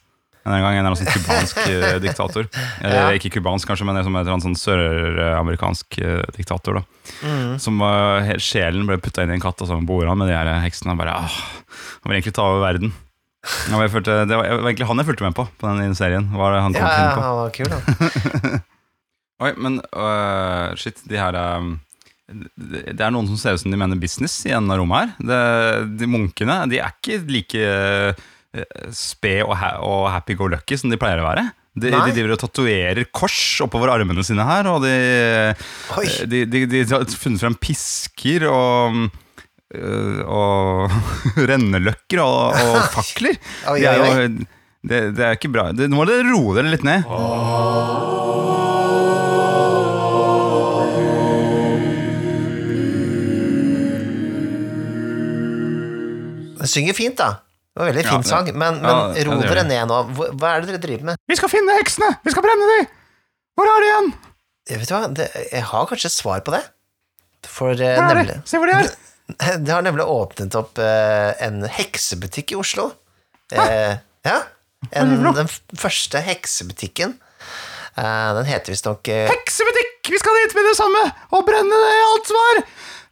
En 0.47 0.63
gang 0.63 0.77
en 0.77 0.85
eller 0.85 0.93
annen 0.93 1.01
sånn 1.01 1.11
kubansk 1.11 1.59
eh, 1.67 1.97
diktator. 2.03 2.47
Eller 2.81 3.01
Ja. 3.01 3.15
ikke 3.19 3.33
kubansk, 3.35 3.67
kanskje, 3.69 3.87
men 3.89 3.99
som 4.07 4.15
en 4.17 4.45
sånn 4.45 4.59
søramerikansk 4.61 5.99
eh, 5.99 6.23
diktator. 6.37 6.81
da 6.81 6.85
Mm. 7.23 7.59
Som 7.63 7.79
uh, 7.81 8.33
Sjelen 8.43 8.87
ble 8.89 8.97
putta 8.99 9.23
inn 9.23 9.31
i 9.31 9.37
en 9.37 9.43
katt, 9.43 9.61
og 9.63 9.69
så 9.71 9.77
bor 9.87 10.07
han 10.11 10.19
med 10.19 10.27
de 10.27 10.35
her 10.35 10.49
heksene. 10.65 10.97
Og 10.97 10.99
bare, 10.99 11.15
ah, 11.15 11.37
han 12.03 12.11
vil 12.11 12.19
egentlig 12.19 12.35
ta 12.35 12.47
over 12.51 12.65
verden. 12.65 12.91
Ja, 13.71 13.79
jeg 13.79 13.93
følte, 13.95 14.17
det 14.27 14.39
var 14.41 14.49
egentlig 14.51 14.89
han 14.91 14.99
jeg 14.99 15.07
fulgte 15.07 15.27
med 15.29 15.37
på 15.39 15.45
på 15.61 15.71
den 15.71 15.95
serien. 15.95 16.27
Var 16.35 16.57
det 16.57 16.63
han 16.65 16.75
kom 16.75 16.83
Ja, 16.83 16.95
ja, 16.99 17.11
han 17.15 17.39
var 17.39 17.53
kul, 17.55 17.71
da. 17.71 18.59
Oi, 19.47 19.53
men 19.61 19.79
uh, 19.95 20.75
shit, 20.81 20.99
de 21.07 21.21
her 21.21 21.37
um, 21.39 21.77
det 22.27 22.99
er 22.99 23.13
noen 23.15 23.29
som 23.31 23.39
ser 23.39 23.55
ut 23.55 23.63
som 23.63 23.71
de 23.71 23.79
mener 23.79 24.01
business 24.03 24.41
i 24.49 24.55
enden 24.57 24.73
av 24.75 24.81
rommet 24.81 24.99
her. 25.05 25.29
Det, 25.31 25.99
de 26.01 26.09
munkene 26.11 26.57
de 26.73 26.81
er 26.83 26.97
ikke 26.97 27.21
like 27.31 27.69
sped 28.95 29.43
og, 29.45 29.55
ha 29.61 29.77
og 29.85 30.09
happy-go-lucky 30.15 30.79
som 30.81 30.93
de 30.93 30.99
pleier 31.01 31.23
å 31.23 31.29
være. 31.29 31.47
De, 31.77 31.91
de 31.93 32.13
driver 32.17 32.33
og 32.33 32.41
tatoverer 32.41 33.05
kors 33.13 33.61
oppover 33.61 33.91
armene 33.93 34.25
sine 34.25 34.47
her, 34.49 34.69
og 34.73 34.81
de, 34.87 34.95
Oi. 36.01 36.07
de, 36.25 36.45
de, 36.49 36.63
de 36.73 36.85
har 36.89 37.05
funnet 37.21 37.43
frem 37.43 37.57
pisker 37.61 38.47
og 38.49 38.97
øh, 39.77 40.23
og 40.25 40.95
renneløkker 41.51 42.23
og, 42.25 42.57
og 42.57 42.79
fakler. 42.97 43.37
Oi, 43.75 43.83
oi, 43.85 43.97
jo, 44.01 44.29
det, 44.87 45.03
det 45.19 45.27
er 45.27 45.37
ikke 45.37 45.53
bra. 45.53 45.69
Det, 45.77 45.91
nå 45.91 46.01
må 46.01 46.09
dere 46.09 46.25
roe 46.31 46.57
dere 46.57 46.73
litt 46.73 46.87
ned. 46.87 47.05
Den 56.57 56.73
synger 56.73 56.97
fint, 56.97 57.21
da. 57.21 57.46
Det 57.77 57.83
var 57.83 57.91
veldig 57.91 58.03
fin 58.07 58.23
ja, 58.23 58.25
sang, 58.25 58.47
men, 58.57 58.79
men 58.81 58.87
ja, 58.89 59.25
ro 59.29 59.35
det 59.37 59.49
dere 59.51 59.63
ned 59.69 59.91
nå. 59.91 59.97
Hva 60.17 60.55
er 60.55 60.63
det 60.63 60.71
dere 60.71 60.79
driver 60.81 61.11
med? 61.11 61.19
Vi 61.29 61.37
skal 61.37 61.51
finne 61.53 61.75
heksene! 61.77 62.07
Vi 62.25 62.33
skal 62.33 62.45
brenne 62.47 62.69
dem! 62.71 62.87
Hvor 63.53 63.69
er 63.69 63.85
de 63.85 63.91
igjen? 63.91 64.09
Jeg 64.71 64.81
vet 64.81 64.89
du 64.89 64.95
hva, 64.95 65.11
det, 65.19 65.27
jeg 65.51 65.67
har 65.69 65.91
kanskje 65.91 66.09
et 66.09 66.15
svar 66.15 66.41
på 66.47 66.55
det. 66.55 66.63
For 67.45 67.77
eh, 67.77 67.99
Hvor 67.99 68.09
er 68.09 68.17
nemlig 68.23 68.39
Se 68.49 68.63
hvor 68.63 68.73
de 68.73 68.79
er! 68.81 68.89
Det 69.67 69.75
har 69.75 69.85
nemlig 69.85 70.07
åpnet 70.09 70.57
opp 70.57 70.81
eh, 70.81 71.37
en 71.45 71.67
heksebutikk 71.77 72.55
i 72.55 72.59
Oslo. 72.63 72.89
Eh, 73.53 74.01
ja. 74.25 74.39
En, 74.97 75.13
det 75.21 75.37
den 75.43 75.53
første 75.77 76.25
heksebutikken. 76.25 77.17
Eh, 77.97 78.29
den 78.39 78.49
heter 78.49 78.73
visstnok 78.73 79.09
uh, 79.09 79.27
Heksebutikk! 79.35 80.01
Vi 80.09 80.21
skal 80.23 80.41
dit 80.41 80.57
med 80.57 80.69
det 80.69 80.77
samme 80.79 81.05
og 81.35 81.45
brenne 81.49 81.85
det 81.85 81.95
alt 82.09 82.33
som 82.33 82.41
er! 82.55 82.65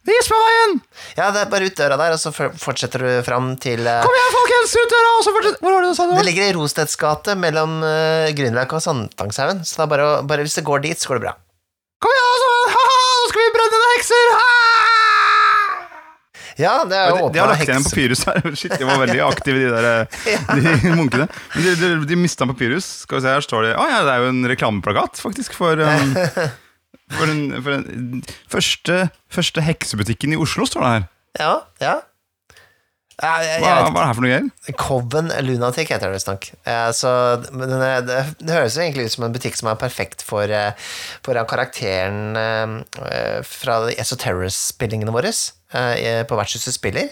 Vis 0.05 0.27
meg 0.29 0.41
veien! 0.45 0.73
Ja, 1.17 1.31
det 1.33 1.39
er 1.41 1.49
bare 1.49 1.65
ut 1.65 1.77
døra 1.79 1.95
der, 1.97 2.13
og 2.13 2.21
så 2.21 2.29
fortsetter 2.33 3.01
du 3.01 3.09
fram 3.25 3.53
til 3.61 3.81
eh, 3.89 4.03
Kom 4.05 4.13
igjen, 4.13 4.33
folkens! 4.35 4.75
Ut 4.77 4.91
døra! 4.93 5.13
Og 5.15 5.23
så. 5.25 5.33
Hvor 5.63 5.71
var 5.71 5.81
det 5.81 5.89
du 5.89 5.97
sa 5.97 6.05
det 6.11 6.19
Det 6.19 6.27
ligger 6.27 6.49
i 6.49 6.53
Rosteds 6.57 6.93
gate 7.01 7.33
mellom 7.41 7.79
uh, 7.81 8.29
Grünerløkka 8.37 8.77
og 8.77 8.85
Sandtangshaugen, 8.85 9.63
så 9.65 9.81
det 9.81 9.87
er 9.87 9.91
bare, 9.95 10.09
bare 10.29 10.45
hvis 10.45 10.59
det 10.59 10.65
går 10.67 10.85
dit, 10.85 11.01
så 11.01 11.09
går 11.09 11.21
det 11.21 11.25
bra. 11.25 11.33
Kom 12.05 12.13
igjen, 12.13 12.29
altså! 12.35 12.51
Ha-ha! 12.75 12.99
Nå 13.15 13.31
skal 13.31 13.41
vi 13.41 13.53
brenne 13.57 13.81
noen 13.81 13.95
hekser! 13.95 14.31
Ha! 14.35 14.51
Ja, 16.55 16.75
det 16.87 16.95
er 16.95 17.09
De, 17.11 17.19
jo 17.19 17.31
de 17.33 17.41
har 17.41 17.49
lagt 17.51 17.65
igjen 17.65 17.81
en 17.81 17.87
papyrus 17.87 18.21
her. 18.29 18.45
Shit, 18.59 18.75
de 18.79 18.85
var 18.87 19.01
veldig 19.01 19.23
aktive, 19.31 19.63
de 19.63 19.71
der 19.73 19.87
eh, 19.89 20.45
de 20.85 20.93
munkene. 20.95 21.25
Men 21.55 21.65
de, 21.65 21.73
de, 21.81 21.89
de 22.13 22.19
mista 22.19 22.45
en 22.45 22.53
papyrus. 22.53 22.87
Skal 23.03 23.19
vi 23.19 23.25
se, 23.25 23.33
her 23.39 23.43
står 23.43 23.67
det 23.67 23.73
Å 23.81 23.87
ja, 23.89 24.03
det 24.07 24.13
er 24.13 24.23
jo 24.23 24.29
en 24.31 24.45
reklameplakat, 24.53 25.19
faktisk, 25.23 25.57
for 25.57 25.81
um, 25.81 26.13
For 27.15 27.25
den 27.25 28.23
første, 28.51 29.09
første 29.31 29.61
heksebutikken 29.61 30.33
i 30.33 30.35
Oslo, 30.35 30.65
står 30.65 30.81
det 30.83 30.91
her. 30.91 31.03
Ja, 31.39 31.53
ja. 31.81 31.95
Hva, 33.15 33.31
jeg 33.45 33.61
hva 33.63 33.69
er 33.71 33.85
det 33.95 34.01
her 34.03 34.15
for 34.17 34.25
noe 34.25 34.31
greier? 34.33 34.75
Coven 34.81 35.29
Lunatic 35.47 35.87
heter 35.93 36.09
det 36.11 36.17
visstnok. 36.17 36.49
Eh, 36.67 36.89
så 36.91 37.09
men 37.55 37.69
den 37.71 38.07
det, 38.09 38.17
det 38.41 38.57
høres 38.57 38.75
jo 38.75 38.83
egentlig 38.83 39.05
ut 39.07 39.13
som 39.15 39.23
en 39.29 39.35
butikk 39.35 39.55
som 39.55 39.69
er 39.71 39.79
perfekt 39.79 40.25
for, 40.27 40.43
eh, 40.51 40.73
for 41.23 41.39
karakteren 41.47 42.35
eh, 42.35 43.39
fra 43.47 43.77
Esoterror-spillingene 43.95 45.13
våre. 45.15 45.31
eh, 45.75 46.23
På 46.27 46.35
Vertshuset 46.39 46.75
spiller. 46.75 47.09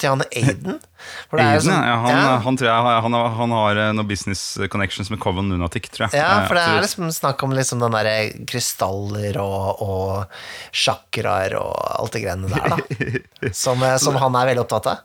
Til 0.00 0.08
han 0.14 0.24
Aiden. 0.32 0.80
For 1.28 1.36
det 1.36 1.44
er 1.44 1.52
Aiden, 1.58 1.68
sånn- 1.68 1.84
ja, 1.86 1.96
han, 2.06 2.10
ja. 2.16 2.32
han 2.48 2.56
tror 2.56 2.68
jeg 2.70 2.88
han, 3.04 3.12
har- 3.20 3.36
han 3.36 3.50
har 3.58 3.80
noen 3.92 4.08
business 4.08 4.58
connections 4.72 5.10
med 5.12 5.20
Coven 5.20 5.48
Lunatic, 5.52 5.88
tror 5.92 6.08
jeg. 6.08 6.20
Ja, 6.20 6.46
for 6.48 6.56
det 6.56 6.64
er 6.64 6.80
liksom 6.86 7.12
snakk 7.12 7.42
om 7.44 7.52
liksom 7.56 7.80
den 7.84 7.92
derre 7.92 8.16
krystaller 8.48 9.36
og, 9.40 9.84
og 9.84 10.26
sjakraer 10.72 11.56
og 11.60 11.72
alt 12.00 12.12
det 12.16 12.24
greiene 12.24 12.48
der, 12.48 12.68
da. 12.72 13.52
Som, 13.52 13.82
som 14.00 14.16
han 14.16 14.36
er 14.38 14.52
veldig 14.54 14.62
opptatt 14.64 14.86
av. 14.96 15.00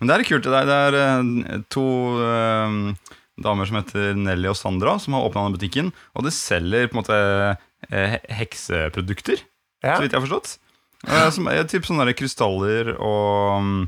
Men 0.00 0.08
det 0.10 0.16
er 0.18 0.26
kult. 0.28 0.44
Det 0.48 0.58
er, 0.60 0.66
det 0.68 0.78
er 0.88 0.98
eh, 1.00 1.60
to 1.72 1.84
um, 2.20 2.78
damer 3.42 3.68
som 3.68 3.78
heter 3.80 4.14
Nelly 4.16 4.48
og 4.52 4.56
Sandra, 4.58 4.96
som 5.00 5.16
har 5.16 5.26
åpna 5.28 5.46
denne 5.46 5.56
butikken. 5.58 5.90
Og 6.16 6.24
de 6.26 6.32
selger 6.34 6.88
på 6.90 6.96
en 6.98 7.02
måte 7.02 7.20
eh, 7.90 8.16
hekseprodukter, 8.38 9.42
Ja. 9.84 9.96
så 9.98 10.02
vidt 10.06 10.12
jeg 10.14 10.20
har 10.20 10.26
forstått. 10.26 10.56
Eh, 11.06 11.28
som 11.36 11.46
er 11.52 11.66
typ 11.68 11.84
sånne 11.86 12.06
der 12.08 12.16
krystaller 12.16 12.94
og 12.96 13.86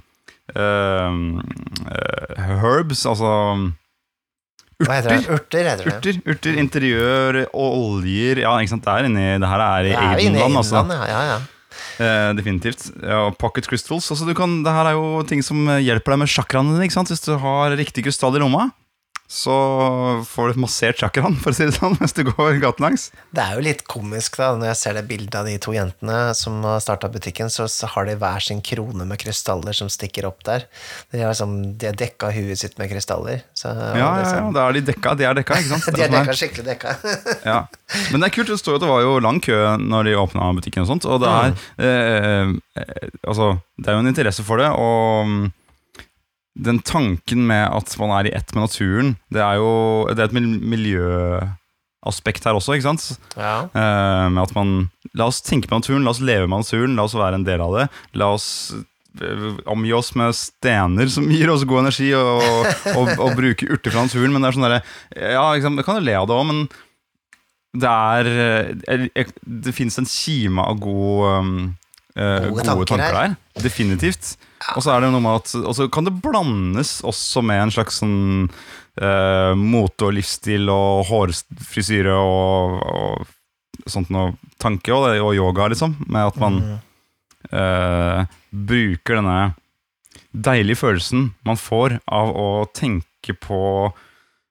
eh, 0.54 1.12
eh, 1.88 2.48
herbs, 2.62 3.04
altså 3.08 3.30
Hva 4.78 4.94
heter 5.00 5.16
det? 5.16 5.22
Urter, 5.34 5.64
det. 5.66 5.86
urter. 5.88 6.18
Urter, 6.28 6.58
interiør, 6.60 7.40
oljer 7.58 8.44
Ja, 8.44 8.52
ikke 8.62 8.76
sant. 8.76 8.84
Det 8.86 8.92
er 8.94 9.08
inni 9.08 9.24
Det 9.42 9.48
her 9.50 9.64
er 9.64 9.88
i 9.90 9.94
Aidenland, 9.98 10.60
altså. 10.60 10.84
Ja, 10.86 11.06
ja, 11.10 11.22
ja. 11.32 11.38
Eh, 11.98 12.30
definitivt. 12.38 12.88
Ja, 13.02 13.28
pocket 13.38 13.68
crystals. 13.70 14.10
Altså, 14.12 14.28
kan, 14.38 14.60
det 14.66 14.74
her 14.74 14.90
er 14.90 14.98
jo 14.98 15.22
ting 15.28 15.42
som 15.44 15.64
eh, 15.68 15.82
hjelper 15.86 16.14
deg 16.14 16.22
med 16.24 16.32
chakraene 16.32 16.76
dine. 16.76 17.06
Hvis 17.08 17.24
du 17.24 17.34
har 17.42 17.76
riktig 17.78 18.06
krystall 18.06 18.38
i 18.38 18.42
lomma, 18.42 18.68
så 19.28 19.54
får 20.24 20.54
du 20.54 20.60
massert 20.62 21.02
chakraen, 21.02 21.34
for 21.36 21.52
å 21.52 21.56
si 21.56 21.66
det 21.68 21.74
sånn, 21.76 21.96
mens 22.00 22.14
du 22.16 22.22
går 22.24 22.56
gatelangs. 22.62 23.10
Det 23.36 23.42
er 23.44 23.58
jo 23.58 23.64
litt 23.66 23.82
komisk, 23.84 24.38
da, 24.40 24.54
når 24.56 24.70
jeg 24.70 24.78
ser 24.80 24.96
det 24.96 25.02
bildet 25.10 25.36
av 25.36 25.50
de 25.50 25.58
to 25.60 25.74
jentene 25.76 26.16
som 26.38 26.56
har 26.64 26.80
starta 26.80 27.10
butikken, 27.12 27.52
så, 27.52 27.66
har 27.92 28.08
de 28.08 28.16
hver 28.20 28.40
sin 28.44 28.62
krone 28.64 29.04
med 29.08 29.20
krystaller 29.20 29.76
som 29.76 29.90
stikker 29.92 30.24
opp 30.30 30.40
der. 30.48 30.64
De 31.12 31.20
har, 31.20 31.34
liksom, 31.34 31.58
de 31.76 31.90
har 31.90 31.98
dekka 32.00 32.32
huet 32.32 32.62
sitt 32.62 32.80
med 32.80 32.88
krystaller. 32.92 33.44
Så, 33.52 33.68
Ja, 33.68 33.92
ja, 33.92 34.00
ja, 34.00 34.08
liksom- 34.24 34.52
da 34.56 34.64
er 34.68 34.78
de 34.78 34.84
dekka. 34.88 35.14
De 35.20 35.28
er 35.28 35.36
dekka, 35.36 35.60
ikke 35.60 35.74
sant? 35.76 35.90
De 35.98 36.00
er 36.02 36.08
sånn 36.08 36.18
dekka, 36.18 36.38
skikkelig 36.40 36.66
dekka. 36.72 36.96
Ja. 37.48 37.60
Men 38.12 38.20
det 38.20 38.28
er 38.30 38.34
kult, 38.34 38.48
det 38.48 38.58
står 38.60 38.74
jo 38.76 38.80
at 38.80 38.84
det 38.86 38.90
var 38.90 39.04
jo 39.04 39.14
lang 39.24 39.38
kø 39.44 39.56
når 39.80 40.08
de 40.08 40.16
åpna 40.24 40.48
butikken 40.56 40.84
og 40.84 40.90
sånt, 40.90 41.04
og 41.08 41.20
det 41.22 41.30
er 41.30 41.54
eh, 41.84 42.50
eh, 42.80 43.08
Altså, 43.28 43.58
det 43.76 43.90
er 43.90 43.96
jo 43.98 44.02
en 44.02 44.10
interesse 44.10 44.44
for 44.44 44.60
det, 44.60 44.68
og 44.72 45.28
mm, 45.28 45.46
den 46.58 46.80
tanken 46.82 47.46
med 47.46 47.68
at 47.70 47.94
man 48.00 48.10
er 48.18 48.28
i 48.28 48.34
ett 48.34 48.54
med 48.54 48.66
naturen, 48.66 49.16
det 49.30 49.42
er 49.44 49.58
jo 49.60 49.70
Det 50.10 50.24
er 50.24 50.28
et 50.28 50.36
miljøaspekt 50.74 52.46
her 52.48 52.58
også, 52.58 52.74
ikke 52.76 52.88
sant? 52.88 53.18
ja. 53.36 53.68
Uh, 53.74 54.26
med 54.32 54.42
at 54.42 54.54
man 54.56 54.90
La 55.16 55.28
oss 55.30 55.40
tenke 55.42 55.68
på 55.70 55.78
naturen, 55.78 56.04
la 56.04 56.12
oss 56.12 56.20
leve 56.24 56.46
med 56.50 56.64
naturen, 56.64 56.96
la 56.98 57.06
oss 57.08 57.16
være 57.16 57.38
en 57.40 57.46
del 57.46 57.62
av 57.64 57.74
det. 57.78 57.86
La 58.20 58.28
oss 58.34 58.48
eh, 59.22 59.46
omgi 59.70 59.94
oss 59.96 60.12
med 60.18 60.36
stener 60.36 61.08
som 61.10 61.30
gir 61.32 61.48
oss 61.52 61.64
god 61.68 61.86
energi, 61.86 62.10
og, 62.18 62.42
og, 62.92 63.14
og 63.16 63.32
bruke 63.38 63.70
urter 63.72 63.94
fra 63.94 64.04
naturen. 64.04 64.34
Men 64.34 64.44
det 64.44 64.50
er 64.50 64.58
sånn 64.58 64.66
derre 64.68 64.82
Ja, 65.16 65.46
liksom, 65.56 65.78
jeg 65.80 65.88
kan 65.88 65.98
jo 65.98 66.04
le 66.06 66.18
av 66.18 66.28
det 66.28 66.36
òg, 66.36 66.44
men 66.50 66.60
det 67.78 67.94
er 67.94 68.30
eh, 68.88 69.32
Det 69.64 69.74
fins 69.76 69.98
en 70.00 70.08
kime 70.08 70.64
av 70.64 70.78
god, 70.82 71.24
um, 71.40 71.56
eh, 72.16 72.48
Gode 72.48 72.52
gode, 72.52 72.68
tanker 72.68 72.92
tanker, 72.92 73.18
der. 73.18 73.64
Definitivt. 73.64 74.36
Og 74.74 74.82
så 74.82 74.92
er 74.94 75.04
det 75.04 75.12
noe 75.14 75.22
med 75.22 75.38
at 75.38 75.52
Og 75.60 75.74
så 75.76 75.86
kan 75.92 76.06
det 76.08 76.16
blandes 76.22 76.98
også 77.06 77.42
med 77.46 77.62
en 77.62 77.72
slags 77.74 78.00
sånn 78.02 78.18
eh, 79.00 79.52
mote 79.54 80.08
og 80.08 80.16
livsstil 80.16 80.70
og 80.72 81.06
hårfrisyre 81.10 82.16
og, 82.18 82.78
og 82.82 83.88
sånt 83.88 84.10
noe 84.14 84.34
tanke 84.60 84.92
og, 84.94 85.08
og 85.22 85.32
yoga, 85.36 85.70
liksom. 85.72 85.94
Med 86.10 86.32
at 86.32 86.42
man 86.42 86.60
eh, 87.52 88.26
bruker 88.50 89.20
denne 89.20 89.38
deilige 90.32 90.82
følelsen 90.82 91.30
man 91.46 91.56
får 91.58 91.98
av 92.04 92.34
å 92.36 92.48
tenke 92.76 93.34
på 93.38 93.60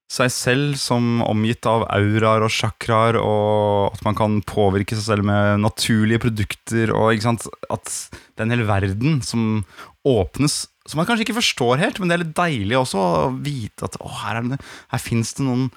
seg 0.08 0.32
selv 0.32 0.78
som 0.80 1.20
omgitt 1.26 1.68
av 1.68 1.84
auraer 1.92 2.46
og 2.46 2.54
chakraer, 2.54 3.20
og 3.20 3.92
at 3.92 4.06
man 4.08 4.16
kan 4.18 4.40
påvirke 4.48 4.96
seg 4.96 5.04
selv 5.04 5.28
med 5.28 5.60
naturlige 5.66 6.24
produkter, 6.24 6.94
og 6.96 7.12
at 7.12 7.92
det 8.08 8.40
er 8.40 8.46
en 8.46 8.56
hel 8.56 8.68
verden 8.70 9.20
som 9.26 9.66
åpnes, 10.08 10.66
som 10.88 11.02
man 11.02 11.10
kanskje 11.10 11.28
ikke 11.28 11.42
forstår 11.42 11.84
helt, 11.84 12.00
men 12.00 12.08
det 12.08 12.16
er 12.16 12.24
litt 12.24 12.38
deilig 12.38 12.80
også 12.80 13.02
å 13.04 13.28
vite 13.44 13.90
at 13.90 14.00
å, 14.00 14.08
her, 14.24 14.40
er 14.40 14.54
det, 14.54 14.62
her 14.94 15.04
finnes 15.04 15.36
det 15.36 15.44
noen 15.44 15.68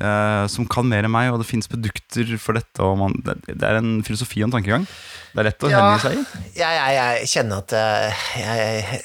eh, 0.00 0.46
som 0.50 0.66
kan 0.70 0.88
mer 0.90 1.04
enn 1.06 1.12
meg, 1.14 1.30
og 1.32 1.38
det 1.42 1.48
finnes 1.48 1.68
produkter 1.70 2.34
for 2.40 2.58
dette, 2.58 2.90
man, 2.98 3.14
det, 3.26 3.38
det 3.52 3.62
er 3.68 3.78
en 3.80 4.00
filosofi 4.06 4.42
og 4.42 4.48
en 4.50 4.56
tankegang. 4.58 4.86
Det 5.30 5.38
er 5.38 5.46
lett 5.46 5.62
å 5.62 5.68
Ja. 5.70 5.80
henge 5.84 6.00
seg 6.02 6.16
i. 6.18 6.22
Jeg, 6.58 6.74
jeg, 6.74 6.94
jeg 6.98 7.28
kjenner 7.30 7.60
at 7.62 7.74
eh, 7.78 8.24
jeg, 8.40 8.56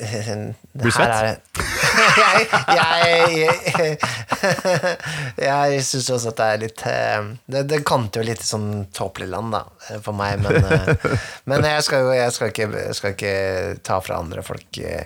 jeg, 0.01 0.37
Blir 0.81 0.95
svett? 0.95 1.51
jeg 2.73 3.35
jeg, 3.37 3.97
jeg, 5.45 5.83
syns 5.89 6.09
også 6.15 6.31
at 6.33 6.39
det 6.39 6.47
er 6.55 6.61
litt 6.63 6.81
eh, 6.89 7.27
Det, 7.45 7.61
det 7.69 7.79
kanter 7.87 8.23
jo 8.23 8.29
litt 8.31 8.43
sånn 8.45 8.87
tåpelig 8.95 9.29
da, 9.29 9.61
eh, 9.91 10.01
for 10.03 10.17
meg, 10.17 10.41
men, 10.41 10.65
eh, 10.65 11.05
men 11.51 11.69
jeg 11.69 11.85
skal 11.85 12.07
jo 12.07 12.15
jeg 12.17 12.33
skal 12.35 12.51
ikke, 12.51 12.71
skal 12.97 13.13
ikke 13.15 13.35
ta 13.85 14.01
fra 14.03 14.17
andre 14.23 14.41
folk 14.45 14.81
eh, 14.81 15.05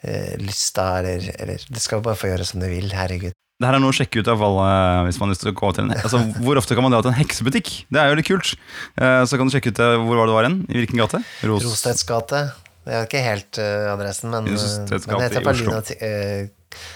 eh, 0.00 0.32
lysta, 0.40 0.88
eller, 1.02 1.28
eller 1.42 1.68
De 1.68 1.80
skal 1.82 2.00
jo 2.00 2.06
bare 2.08 2.18
få 2.18 2.32
gjøre 2.32 2.48
som 2.48 2.62
de 2.64 2.72
vil, 2.72 2.88
herregud. 2.96 3.36
Det 3.62 3.68
her 3.70 3.76
er 3.78 3.82
noe 3.84 3.92
å 3.94 3.96
sjekke 3.96 4.18
ut 4.24 4.28
av 4.32 4.40
alle 4.42 4.66
hvis 5.06 5.20
man 5.22 5.28
har 5.30 5.36
lyst 5.36 5.44
til 5.46 5.52
å 5.52 5.56
gå 5.60 5.68
til 5.76 5.84
en 5.86 5.92
altså, 5.94 6.18
Hvor 6.42 6.58
ofte 6.58 6.74
kan 6.74 6.82
man 6.82 6.90
dra 6.94 6.98
til 7.04 7.12
en 7.12 7.18
heksebutikk? 7.20 7.70
Det 7.94 8.00
er 8.02 8.10
jo 8.10 8.18
litt 8.18 8.26
kult. 8.26 8.54
Eh, 8.98 9.20
så 9.30 9.38
kan 9.38 9.46
du 9.46 9.54
sjekke 9.54 9.70
ut 9.70 9.78
eh, 9.84 9.94
hvor 10.02 10.18
var 10.18 10.26
det 10.30 10.34
var 10.40 10.48
hen. 10.50 10.58
I 10.66 10.80
hvilken 10.82 10.98
gate? 10.98 11.22
Ros. 11.46 11.62
Rostedts 11.68 12.02
gate. 12.08 12.42
Det 12.82 12.96
er 12.98 13.04
ikke 13.06 13.20
helt 13.22 13.58
uh, 13.62 13.92
adressen, 13.92 14.32
men, 14.34 14.48
eh, 14.50 14.62
men 14.82 14.88
det 14.90 15.28
heter 15.28 15.44
bare. 15.46 15.62
Lunatic, 15.62 16.00
uh, 16.02 16.88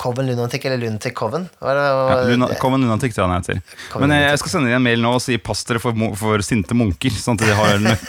Coven 0.00 0.26
Lunatic, 0.26 0.64
eller 0.64 0.80
Lunatic 0.80 1.12
Coven. 1.14 1.44
Hva 1.60 1.74
det- 1.76 1.82
Ja, 1.84 2.16
Luna, 2.30 2.48
Coven 2.58 2.80
Lunatic, 2.80 3.12
tror 3.14 3.28
jeg 3.28 3.30
den 3.30 3.42
heter. 3.60 3.76
Common 3.92 4.08
Men 4.08 4.16
jeg, 4.16 4.30
jeg 4.30 4.40
skal 4.40 4.50
sende 4.54 4.72
inn 4.72 4.78
en 4.78 4.86
mail 4.86 5.04
nå 5.04 5.12
og 5.18 5.20
si 5.22 5.36
pass 5.38 5.62
dere 5.68 5.82
for, 5.84 5.92
for 6.18 6.42
sinte 6.42 6.74
munker. 6.74 7.12
Sånn 7.12 7.36
at 7.36 7.44
de 7.44 7.58
har 7.60 7.76
nøk 7.84 8.08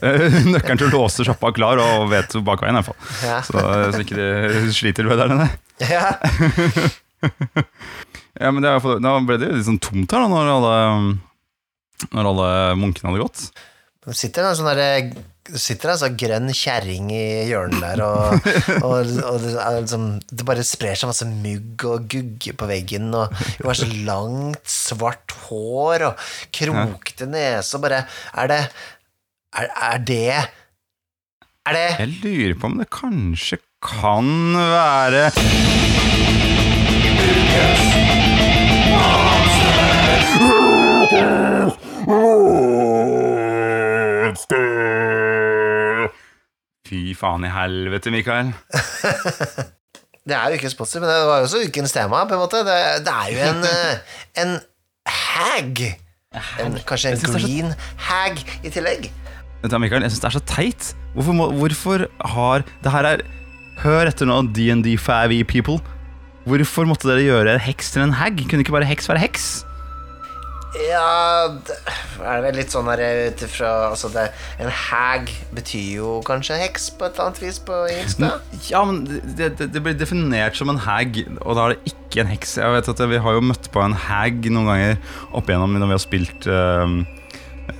eh, 0.00 0.40
nøkkelen 0.56 0.80
til 0.80 0.88
å 0.88 1.04
låse 1.04 1.28
sjappa 1.28 1.52
klar 1.54 1.84
og 1.84 2.08
vet 2.10 2.32
bakveien. 2.48 2.80
i 2.80 2.80
hvert 2.80 2.90
fall. 2.90 3.28
Ja. 3.28 3.38
Så, 3.44 3.60
så 3.60 4.02
ikke 4.02 4.16
de 4.18 4.72
sliter 4.80 5.04
ved 5.12 5.20
der 5.20 5.36
nede. 5.36 5.50
Ja. 5.92 6.16
Ja, 8.40 8.52
men 8.54 8.62
det 8.64 8.70
er, 8.70 9.00
Da 9.02 9.16
ble 9.26 9.36
det 9.40 9.50
jo 9.50 9.56
litt 9.58 9.66
sånn 9.66 9.80
tomt 9.82 10.12
her 10.14 10.22
da 10.22 10.28
når 10.30 10.52
alle, 10.54 10.76
når 12.14 12.28
alle 12.30 12.52
munkene 12.78 13.10
hadde 13.10 13.24
gått. 13.24 13.42
Det 14.00 14.14
sitter 14.16 14.46
en 14.48 14.56
sånn 14.56 14.70
derre 14.70 15.10
sitter 15.58 15.96
sånn 15.98 16.16
grønn 16.20 16.52
kjerring 16.54 17.10
i 17.12 17.24
hjørnet 17.50 17.82
der, 17.82 18.02
og, 18.04 18.46
og, 18.86 19.10
og 19.26 19.40
det, 19.42 19.54
liksom, 19.80 20.06
det 20.30 20.46
bare 20.46 20.64
sprer 20.66 20.98
seg 20.98 21.10
masse 21.10 21.26
mugg 21.28 21.84
og 21.88 22.06
gugge 22.12 22.54
på 22.56 22.68
veggen, 22.70 23.10
og 23.16 23.34
hun 23.34 23.68
har 23.68 23.80
så 23.80 23.88
langt, 24.06 24.62
svart 24.70 25.34
hår 25.48 26.06
og 26.10 26.24
krokete 26.54 27.28
nese, 27.30 27.74
og 27.76 27.84
bare 27.86 28.04
Er 28.34 28.52
det 28.52 28.60
Er, 29.58 29.72
er 29.90 29.98
det 30.06 30.22
Er 31.66 31.76
det 31.76 31.88
Jeg 31.98 32.14
lurer 32.22 32.54
på 32.60 32.70
om 32.70 32.78
det 32.80 32.90
kanskje 32.94 33.60
kan 33.80 34.54
være 34.54 35.30
Fy 46.90 47.12
faen 47.18 47.44
i 47.46 47.50
helvete, 47.54 48.10
Mikael. 48.14 48.50
Det 50.30 50.36
er 50.36 50.52
jo 50.52 50.58
ikke 50.58 50.70
spotty, 50.70 50.98
men 51.00 51.08
det 51.08 51.14
var 51.26 51.38
jo 51.40 51.46
også 51.46 51.60
ukens 51.64 51.94
tema, 51.96 52.20
på 52.28 52.36
en 52.36 52.42
måte. 52.42 52.58
Det, 52.66 52.74
det 53.06 53.12
er 53.14 53.30
jo 53.32 53.46
en, 53.48 53.62
eh, 53.70 54.18
en 54.42 54.52
hag. 55.08 55.80
En, 56.60 56.76
kanskje 56.86 57.14
en 57.14 57.16
er 57.16 57.22
så- 57.24 57.40
green 57.40 57.72
hag 58.10 58.42
i 58.62 58.70
tillegg. 58.70 59.08
Vent 59.62 59.72
da, 59.72 59.80
Mikael, 59.80 60.04
jeg 60.04 60.12
synes 60.12 60.22
det 60.22 60.28
er 60.28 60.36
så 60.36 60.42
teit. 60.46 60.90
Hvorfor, 61.16 61.34
må, 61.34 61.48
hvorfor 61.56 62.04
har 62.36 62.62
Det 62.84 62.92
her 62.94 63.08
er 63.08 63.24
Hør 63.80 64.10
etter 64.10 64.28
nå, 64.28 64.36
DND 64.54 64.92
5e 65.00 65.40
people. 65.48 65.80
Hvorfor 66.48 66.88
måtte 66.88 67.10
dere 67.10 67.26
gjøre 67.26 67.58
heks 67.60 67.92
til 67.94 68.06
en 68.06 68.16
hag? 68.16 68.38
Kunne 68.48 68.64
ikke 68.64 68.76
bare 68.76 68.88
heks 68.88 69.10
være 69.10 69.20
heks? 69.26 69.50
Ja, 70.70 71.50
det 71.66 71.74
er 72.22 72.42
vel 72.44 72.54
litt 72.60 72.70
sånn 72.70 72.86
her 72.86 73.00
ut 73.02 73.40
ifra 73.42 73.70
altså 73.88 74.06
det, 74.14 74.28
En 74.62 74.70
hag 74.70 75.30
betyr 75.56 75.96
jo 75.96 76.12
kanskje 76.26 76.60
heks 76.60 76.92
på 76.94 77.08
et 77.08 77.16
eller 77.16 77.30
annet 77.30 77.40
vis 77.42 77.58
på 77.66 77.78
engelsk, 77.88 78.20
da? 78.22 78.30
Ja, 78.68 78.84
men 78.86 79.00
det, 79.08 79.56
det, 79.58 79.70
det 79.74 79.82
blir 79.82 79.98
definert 79.98 80.58
som 80.58 80.70
en 80.70 80.78
hag, 80.84 81.18
og 81.40 81.58
da 81.58 81.64
er 81.64 81.74
det 81.74 81.90
ikke 81.90 82.22
en 82.22 82.30
heks. 82.30 82.54
Jeg 82.60 82.76
vet 82.76 82.92
at 82.92 83.02
Vi 83.10 83.22
har 83.24 83.36
jo 83.36 83.42
møtt 83.50 83.66
på 83.74 83.82
en 83.82 83.98
hag 84.06 84.46
noen 84.46 84.70
ganger 84.70 85.18
opp 85.34 85.50
igjennom 85.50 85.74
når 85.74 85.90
vi 85.90 85.96
har 85.96 86.04
spilt 86.04 86.48
uh, 86.50 86.86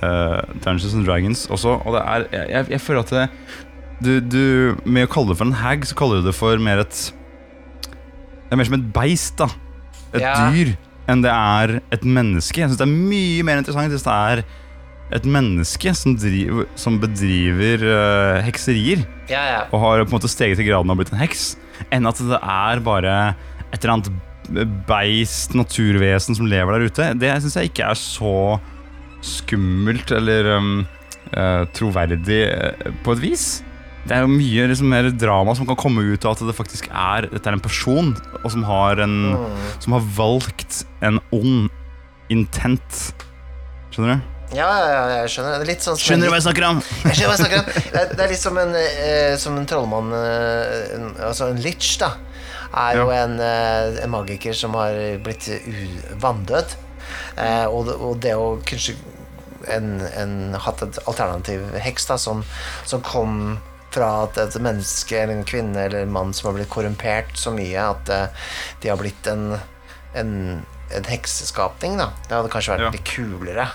uh, 0.03 0.37
Dungeons 0.59 0.91
and 0.91 1.07
Dragons 1.07 1.47
også, 1.47 1.79
og 1.79 1.95
det 1.95 2.03
er 2.03 2.27
jeg, 2.41 2.69
jeg 2.75 2.83
føler 2.83 3.07
at 3.07 3.15
det, 3.15 3.25
du, 4.01 4.13
du 4.19 4.43
Med 4.83 5.05
å 5.05 5.11
kalle 5.13 5.31
det 5.31 5.39
for 5.39 5.47
en 5.47 5.59
hag, 5.61 5.87
så 5.87 5.95
kaller 5.95 6.19
du 6.19 6.27
det 6.27 6.35
for 6.35 6.59
mer 6.59 6.83
et 6.83 7.07
Det 8.51 8.57
er 8.57 8.59
mer 8.59 8.67
som 8.67 8.75
et 8.75 8.87
beist, 8.91 9.37
da. 9.39 9.47
Et 10.11 10.19
Ja. 10.25 10.33
dyr. 10.51 10.73
Enn 11.07 11.21
det 11.23 11.31
er 11.31 11.79
et 11.95 12.03
menneske. 12.03 12.59
Jeg 12.59 12.67
synes 12.67 12.77
det 12.81 12.83
er 12.83 12.91
mye 12.91 13.43
mer 13.47 13.61
interessant 13.61 13.89
hvis 13.95 14.03
det 14.03 14.11
er 14.11 14.43
et 15.15 15.23
menneske 15.23 15.93
som, 15.95 16.17
driver, 16.19 16.67
som 16.75 16.99
bedriver 16.99 17.81
uh, 17.83 18.41
hekserier 18.43 19.05
Ja, 19.31 19.41
ja. 19.43 19.61
og 19.71 19.79
har 19.79 20.03
på 20.05 20.11
en 20.11 20.19
måte 20.19 20.29
steget 20.31 20.59
til 20.59 20.67
graden 20.67 20.91
av 20.91 20.99
blitt 20.99 21.11
en 21.11 21.19
heks, 21.19 21.55
enn 21.91 22.05
at 22.07 22.19
det 22.19 22.39
er 22.43 22.79
bare 22.83 23.15
et 23.71 23.79
eller 23.83 23.93
annet 23.97 24.85
beist, 24.87 25.55
naturvesen 25.55 26.35
som 26.35 26.47
lever 26.51 26.75
der 26.75 26.87
ute. 26.91 27.09
Det 27.19 27.31
syns 27.41 27.55
jeg 27.55 27.71
ikke 27.71 27.87
er 27.91 27.99
så 27.99 28.59
skummelt 29.23 30.11
eller 30.11 30.57
um, 30.57 30.71
uh, 31.35 31.63
troverdig 31.75 32.41
uh, 32.51 32.91
på 33.05 33.15
et 33.15 33.23
vis. 33.23 33.45
Det 34.01 34.15
er 34.15 34.23
jo 34.25 34.31
mye 34.31 34.65
liksom, 34.71 34.89
mer 34.89 35.09
drama 35.13 35.53
som 35.57 35.67
kan 35.69 35.77
komme 35.79 36.03
ut 36.09 36.25
av 36.25 36.33
at 36.33 36.41
det 36.47 36.55
faktisk 36.57 36.87
er 36.89 37.27
Dette 37.29 37.51
er 37.51 37.57
en 37.57 37.61
person 37.61 38.15
som 38.49 38.63
har, 38.65 39.01
en, 39.03 39.35
som 39.83 39.93
har 39.93 40.07
valgt 40.17 40.81
en 41.05 41.21
ond 41.35 41.69
intent. 42.33 43.01
Skjønner 43.91 44.17
du? 44.17 44.31
Ja, 44.51 44.67
ja, 44.67 44.87
ja, 44.91 45.03
jeg 45.21 45.31
skjønner. 45.31 45.61
Det 45.63 45.77
sånn 45.79 45.95
som 45.95 46.01
Skjønner 46.01 46.27
du 46.27 46.33
hva 46.33 46.39
jeg 46.41 46.47
snakker 46.47 46.65
om? 46.67 46.81
Jeg 47.07 47.19
skjønner 47.19 47.29
hva 47.29 47.35
jeg 47.37 47.43
snakker 47.45 47.61
om. 47.61 47.69
Det 47.71 48.01
er, 48.01 48.09
det 48.11 48.25
er 48.25 48.33
litt 48.33 48.41
som 48.41 48.59
en, 48.59 48.73
eh, 48.81 49.35
som 49.39 49.55
en 49.59 49.69
trollmann 49.69 50.11
eh, 50.17 50.81
en, 50.97 51.07
Altså 51.29 51.47
en 51.53 51.61
litch, 51.63 51.93
da. 52.01 52.11
Er 52.81 52.99
jo 52.99 53.07
en, 53.15 53.37
eh, 53.43 54.01
en 54.03 54.11
magiker 54.11 54.55
som 54.57 54.75
har 54.79 54.97
blitt 55.23 55.47
vanndød. 56.23 56.75
Eh, 57.39 57.65
og, 57.67 57.91
og 57.95 58.19
det 58.23 58.35
å 58.35 58.53
kanskje 58.67 58.97
en, 59.71 59.99
en, 60.17 60.35
hatt 60.65 60.83
et 60.83 60.99
alternativ 61.07 61.63
heks 61.83 62.07
da, 62.09 62.17
som, 62.19 62.43
som 62.87 63.03
kom 63.05 63.59
fra 63.91 64.09
at 64.23 64.37
et 64.39 64.55
menneske 64.63 65.17
eller 65.19 65.35
en 65.35 65.45
kvinne 65.47 65.75
eller 65.85 66.05
en 66.05 66.11
mann 66.15 66.33
som 66.33 66.47
har 66.49 66.55
blitt 66.59 66.69
korrumpert 66.71 67.33
så 67.39 67.51
mye 67.55 67.75
at 67.91 68.09
eh, 68.09 68.27
de 68.83 68.89
har 68.91 68.99
blitt 69.01 69.27
en, 69.27 69.57
en, 70.15 70.31
en 70.95 71.09
hekseskapning. 71.11 71.97
Da. 71.99 72.09
Det 72.27 72.37
hadde 72.37 72.51
kanskje 72.53 72.75
vært 72.77 72.85
Ja. 72.87 72.91
litt 72.95 73.11
kulere. 73.11 73.67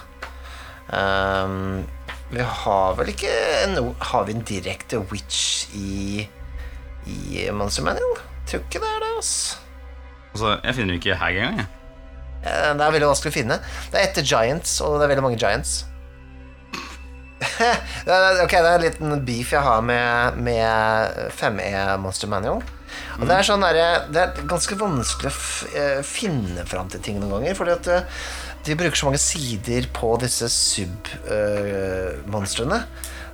Um, 0.86 1.84
vi 2.30 2.42
har 2.42 2.94
vel 2.98 3.08
ikke 3.10 3.30
en, 3.64 3.94
Har 3.98 4.24
vi 4.28 4.34
en 4.36 4.44
direkte 4.46 5.00
witch 5.10 5.66
i 5.74 6.26
I 7.06 7.48
Monster 7.54 7.82
Manual? 7.86 8.18
Tror 8.46 8.62
ikke 8.62 8.80
det 8.82 8.90
er 8.92 9.02
det, 9.02 9.10
ass. 9.18 9.32
Altså, 10.34 10.52
jeg 10.62 10.74
finner 10.78 10.98
ikke 10.98 11.16
hag 11.18 11.36
engang. 11.40 11.56
jeg. 11.58 11.66
Eh, 12.46 12.72
Det 12.78 12.84
er 12.86 12.94
veldig 12.94 13.08
vanskelig 13.10 13.32
å 13.32 13.36
finne. 13.40 13.58
Det 13.90 13.98
er 14.00 14.08
etter 14.08 14.22
Giants, 14.26 14.76
og 14.80 14.98
det 15.00 15.06
er 15.06 15.12
veldig 15.14 15.24
mange 15.26 15.38
Giants. 15.42 15.84
Ok, 18.44 18.54
det 18.54 18.62
er 18.62 18.76
en 18.76 18.86
liten 18.86 19.18
beef 19.26 19.52
jeg 19.52 19.64
har 19.64 19.80
med, 19.84 20.38
med 20.46 21.30
5E 21.36 21.98
Monster 22.00 22.30
Manual. 22.32 22.62
Og 23.16 23.24
det 23.28 23.36
er 23.36 23.46
sånn 23.46 23.64
der, 23.64 23.76
Det 24.12 24.20
er 24.22 24.48
ganske 24.48 24.74
vanskelig 24.80 25.30
å 25.32 25.34
eh, 25.76 26.02
finne 26.06 26.64
fram 26.68 26.88
til 26.92 27.00
ting 27.04 27.16
noen 27.20 27.32
ganger, 27.38 27.54
fordi 27.58 27.72
at 27.74 27.86
eh, 27.92 28.02
de 28.66 28.78
bruker 28.78 28.98
så 28.98 29.06
mange 29.08 29.22
sider 29.22 29.82
på 29.94 30.08
disse 30.22 30.46
sub-monstrene. 30.52 32.80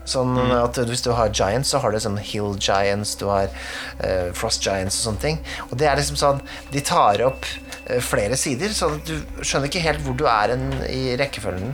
sånn 0.05 0.39
at 0.59 0.79
hvis 0.89 1.05
du 1.07 1.11
har 1.17 1.29
giants, 1.33 1.69
så 1.73 1.79
har 1.81 1.91
du 1.93 1.99
sånn 2.03 2.19
hill 2.19 2.57
giants, 2.59 3.15
du 3.17 3.27
har 3.31 3.49
uh, 4.03 4.33
frost 4.37 4.63
giants 4.67 4.99
og 4.99 5.03
sånne 5.07 5.23
ting. 5.23 5.39
Og 5.71 5.79
det 5.81 5.87
er 5.89 5.97
liksom 5.97 6.17
sånn 6.21 6.41
De 6.75 6.81
tar 6.85 7.23
opp 7.25 7.43
uh, 7.47 8.01
flere 8.03 8.37
sider, 8.37 8.69
så 8.77 8.91
du 8.99 9.15
skjønner 9.41 9.67
ikke 9.71 9.87
helt 9.87 10.01
hvor 10.05 10.15
du 10.19 10.27
er 10.29 10.49
en, 10.57 10.65
i 10.91 11.17
rekkefølgen. 11.17 11.73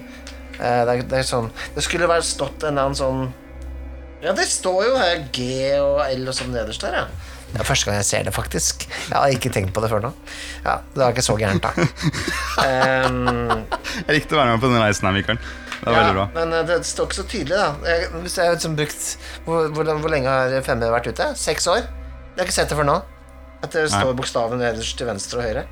Eh, 0.59 0.82
det, 0.88 0.94
det 1.11 1.22
sånn 1.26 1.50
Det 1.76 1.84
skulle 1.86 2.09
vært 2.11 2.26
stått 2.26 2.64
en 2.66 2.78
annen 2.80 2.96
sånn 2.98 3.28
Ja, 4.24 4.32
det 4.34 4.48
står 4.50 4.80
jo 4.88 4.96
her 4.98 5.20
G 5.34 5.44
og 5.78 6.00
L 6.09 6.24
og 6.26 6.34
sånn 6.34 6.50
nederst 6.54 6.82
der, 6.82 6.96
ja. 7.04 7.34
Det 7.48 7.62
er 7.62 7.68
første 7.68 7.88
gang 7.88 7.96
jeg 7.96 8.04
ser 8.04 8.24
det, 8.26 8.32
faktisk. 8.36 8.82
Jeg 8.90 9.14
har 9.14 9.32
ikke 9.32 9.48
tenkt 9.54 9.70
på 9.72 9.80
det 9.80 9.88
før 9.88 10.02
nå. 10.04 10.11
Ja, 10.66 10.74
Det 10.92 11.00
var 11.00 11.14
ikke 11.14 11.24
så 11.24 11.36
gærent, 11.40 11.64
da. 11.64 11.70
um, 13.06 13.62
Jeg 14.09 14.18
likte 14.18 14.36
å 14.36 14.40
være 14.42 14.50
med 14.52 14.61
på 14.61 14.68
den 14.68 14.82
reisen 14.82 15.09
her, 15.09 15.14
Mikael. 15.16 15.38
Det 15.78 15.86
var 15.86 15.96
veldig 15.96 16.16
bra. 16.18 16.26
Men 16.34 16.52
eh, 16.59 16.66
det 16.68 16.76
står 16.84 17.09
ikke 17.09 17.18
så 17.20 17.24
tydelig, 17.30 17.56
da. 17.56 17.70
Jeg, 17.88 18.11
hvis 18.26 18.36
jeg 18.36 18.50
har 18.50 18.59
liksom 18.59 18.74
brukt 18.76 19.06
hvor, 19.46 19.70
hvor, 19.72 19.92
hvor 20.02 20.12
lenge 20.12 20.34
har 20.34 20.59
Femme 20.66 20.90
vært 20.92 21.09
ute? 21.09 21.30
Seks 21.40 21.70
år? 21.72 21.86
Jeg 21.86 22.42
har 22.42 22.50
ikke 22.50 22.59
sett 22.59 22.74
det 22.74 22.78
før 22.82 22.90
nå. 22.90 22.98
At 23.64 23.72
det 23.74 23.86
står 23.94 24.12
bokstaven 24.18 24.61
nederst 24.61 24.98
til 25.00 25.09
venstre 25.09 25.40
og 25.40 25.48
høyre. 25.48 25.64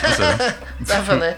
Det 0.86 0.94
er 0.94 1.06
funny. 1.06 1.30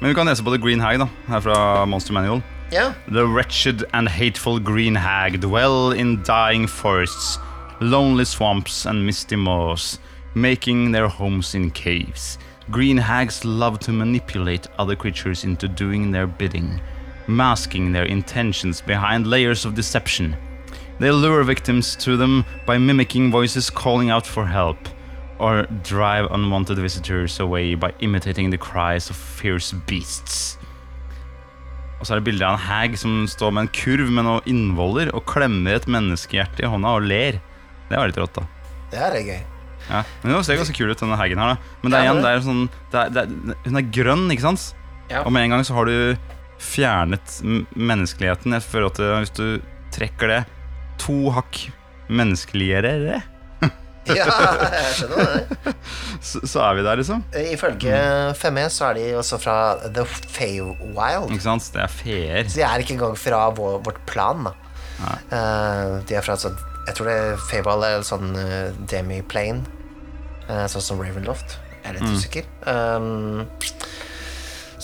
Men 0.00 0.08
vi 0.08 0.14
kan 0.14 0.26
lese 0.26 0.44
på 0.44 0.50
The 0.50 0.62
Green 0.62 0.80
Hag, 0.80 0.98
da, 0.98 1.06
her 1.28 1.40
fra 1.40 1.84
Monster 1.84 2.12
Manual. 2.12 2.42
Ja. 2.72 2.92
The 3.06 3.26
wretched 3.26 3.84
and 3.92 4.08
hateful 4.08 4.58
green 4.58 4.96
hag 4.96 5.40
dwell 5.40 5.92
in 5.92 6.22
dying 6.22 6.66
forests, 6.66 7.38
lonely 7.80 8.24
swamps, 8.24 8.86
and 8.86 9.04
misty 9.04 9.36
moors, 9.36 10.00
making 10.34 10.92
their 10.92 11.08
homes 11.08 11.54
in 11.54 11.70
caves. 11.70 12.38
Green 12.70 12.98
hags 12.98 13.44
love 13.44 13.78
to 13.78 13.92
manipulate 13.92 14.68
other 14.78 14.96
creatures 14.96 15.44
into 15.44 15.68
doing 15.68 16.10
their 16.10 16.26
bidding, 16.26 16.80
masking 17.26 17.92
their 17.92 18.06
intentions 18.06 18.80
behind 18.80 19.26
layers 19.26 19.64
of 19.64 19.74
deception. 19.74 20.34
They 20.98 21.10
lure 21.10 21.44
victims 21.44 21.96
to 21.96 22.16
them 22.16 22.44
by 22.66 22.78
mimicking 22.78 23.30
voices 23.30 23.70
calling 23.70 24.10
out 24.10 24.26
for 24.26 24.46
help, 24.46 24.78
or 25.38 25.66
drive 25.82 26.28
unwanted 26.30 26.78
visitors 26.78 27.40
away 27.40 27.74
by 27.74 27.92
imitating 28.00 28.50
the 28.50 28.58
cries 28.58 29.10
of 29.10 29.16
fierce 29.16 29.74
beasts. 29.86 30.58
Og 32.00 32.06
så 32.06 32.14
er 32.14 32.20
det 32.20 32.28
bilde 32.28 32.44
av 32.44 32.58
en 32.58 32.66
hag 32.66 32.98
som 33.00 33.24
står 33.30 33.54
med 33.54 33.66
en 33.66 33.72
kurv 33.72 34.10
med 34.12 34.26
noen 34.26 34.48
innvoller 34.50 35.08
og 35.16 35.24
klemmer 35.30 35.78
et 35.78 35.88
menneskehjerte 35.88 36.66
i 36.66 36.68
hånda 36.68 36.96
og 36.98 37.06
ler. 37.08 37.40
Det 37.88 37.96
var 37.96 38.10
litt 38.10 38.20
rått, 38.20 38.36
da. 38.36 38.44
Det 38.92 39.00
her 39.00 39.16
er 39.16 39.24
gøy. 39.24 39.42
Ja. 39.88 40.00
Men 40.22 40.32
det 40.32 40.40
ser 40.46 40.58
ganske 40.60 40.76
kul 40.76 40.92
ut, 40.92 41.00
denne 41.00 41.18
hagen 41.20 41.40
her. 41.40 41.54
da 41.54 41.80
Men 41.82 41.92
det 41.92 41.98
er 41.98 42.06
igjen, 42.06 42.22
det 42.24 42.30
er 42.30 42.44
sånn 42.44 42.62
det 42.92 43.00
er, 43.00 43.12
det 43.12 43.24
er, 43.24 43.58
Hun 43.66 43.80
er 43.80 43.90
grønn, 43.96 44.24
ikke 44.32 44.46
sant? 44.46 44.68
Ja. 45.10 45.24
Og 45.24 45.32
med 45.34 45.44
en 45.44 45.56
gang 45.56 45.64
så 45.66 45.76
har 45.76 45.88
du 45.88 45.96
fjernet 46.64 47.38
menneskeligheten. 47.76 48.56
Jeg 48.56 48.64
føler 48.64 48.92
at 48.92 49.00
hvis 49.24 49.34
du 49.36 49.46
trekker 49.94 50.32
det 50.32 50.40
to 51.02 51.32
hakk 51.34 51.66
menneskeligere, 52.12 53.20
Ja, 54.18 54.26
jeg 54.28 54.90
skjønner 54.98 55.30
det. 55.30 55.74
så, 56.28 56.42
så 56.44 56.60
er 56.66 56.76
vi 56.76 56.84
der, 56.84 57.00
liksom. 57.00 57.22
Ifølge 57.52 58.00
5E 58.40 58.66
så 58.74 58.90
er 58.90 58.98
de 58.98 59.06
også 59.20 59.38
fra 59.40 59.56
The 59.86 60.04
Feywild. 60.06 61.32
Ikke 61.32 61.46
sant? 61.46 61.70
Det 61.72 61.82
er 61.84 61.92
feer. 61.92 62.42
Så 62.48 62.60
de 62.60 62.66
er 62.68 62.84
ikke 62.84 62.96
engang 62.98 63.16
fra 63.18 63.46
vår, 63.56 63.78
vårt 63.86 64.02
plan, 64.10 64.44
da. 64.50 64.54
uh, 65.04 65.96
de 66.06 66.14
er 66.14 66.22
fra 66.22 66.36
sånn 66.38 66.54
Jeg 66.86 66.94
tror 66.96 67.08
det 67.10 67.14
er 67.18 67.40
Feywild 67.48 67.86
er 67.88 68.04
sånn 68.06 68.36
uh, 68.36 68.76
demi-plane. 68.90 69.64
Uh, 70.50 70.66
sånn 70.68 70.84
som 70.84 71.00
Ravenloft. 71.00 71.56
Jeg 71.80 71.94
er 71.94 71.98
litt 71.98 72.20
usikker. 72.20 72.48
Um, 72.68 73.44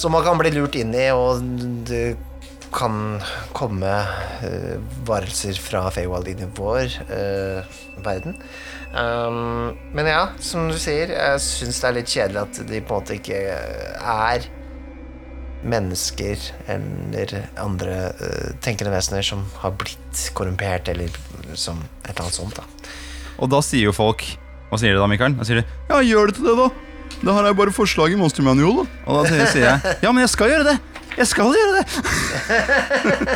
som 0.00 0.16
man 0.16 0.24
kan 0.24 0.40
bli 0.40 0.52
lurt 0.54 0.76
inn 0.80 0.94
i, 0.96 1.10
og 1.12 1.44
det 1.88 2.16
kan 2.74 3.20
komme 3.56 3.90
eh, 4.46 4.76
varelser 5.06 5.58
fra 5.60 5.88
Feywild 5.94 6.30
inn 6.30 6.44
i 6.44 6.50
vår 6.56 6.94
eh, 7.10 7.80
verden. 8.04 8.36
Um, 8.90 9.76
men 9.94 10.08
ja, 10.10 10.22
som 10.42 10.70
du 10.70 10.78
sier, 10.80 11.12
jeg 11.14 11.42
syns 11.44 11.78
det 11.82 11.88
er 11.88 11.96
litt 11.98 12.10
kjedelig 12.10 12.40
at 12.42 12.60
de 12.70 12.80
på 12.82 12.96
en 12.96 13.02
måte 13.02 13.18
ikke 13.18 13.38
er 14.14 14.48
mennesker 15.60 16.40
eller 16.72 17.34
andre 17.60 17.96
uh, 18.16 18.50
tenkende 18.64 18.94
vesener 18.94 19.26
som 19.26 19.44
har 19.60 19.74
blitt 19.76 20.22
korrumpert, 20.34 20.88
eller 20.88 21.12
som 21.52 21.82
et 22.06 22.14
eller 22.14 22.24
annet 22.24 22.38
sånt. 22.38 22.56
da 22.56 23.42
Og 23.44 23.50
da 23.52 23.60
sier 23.64 23.90
jo 23.90 23.92
folk 23.92 24.24
Hva 24.70 24.78
sier 24.80 24.94
de 24.94 25.02
da, 25.02 25.10
Mikael? 25.10 25.36
Da 25.36 25.44
sier 25.44 25.60
de 25.60 25.66
Ja, 25.90 26.00
gjør 26.00 26.30
det 26.30 26.38
til 26.38 26.48
det, 26.48 26.56
da! 26.56 26.70
Det 27.20 27.34
her 27.36 27.50
er 27.50 27.58
bare 27.58 27.74
forslag 27.76 28.14
i 28.14 28.16
Monster 28.16 28.46
Manual. 28.46 28.86
Og 29.04 29.18
da 29.18 29.44
sier 29.52 29.66
jeg 29.66 29.96
Ja, 30.06 30.14
men 30.14 30.24
jeg 30.24 30.32
skal 30.32 30.54
gjøre 30.54 30.72
det! 30.72 30.99
Jeg 31.20 31.28
skal 31.28 31.50
gjøre 31.52 31.72
det! 31.76 31.84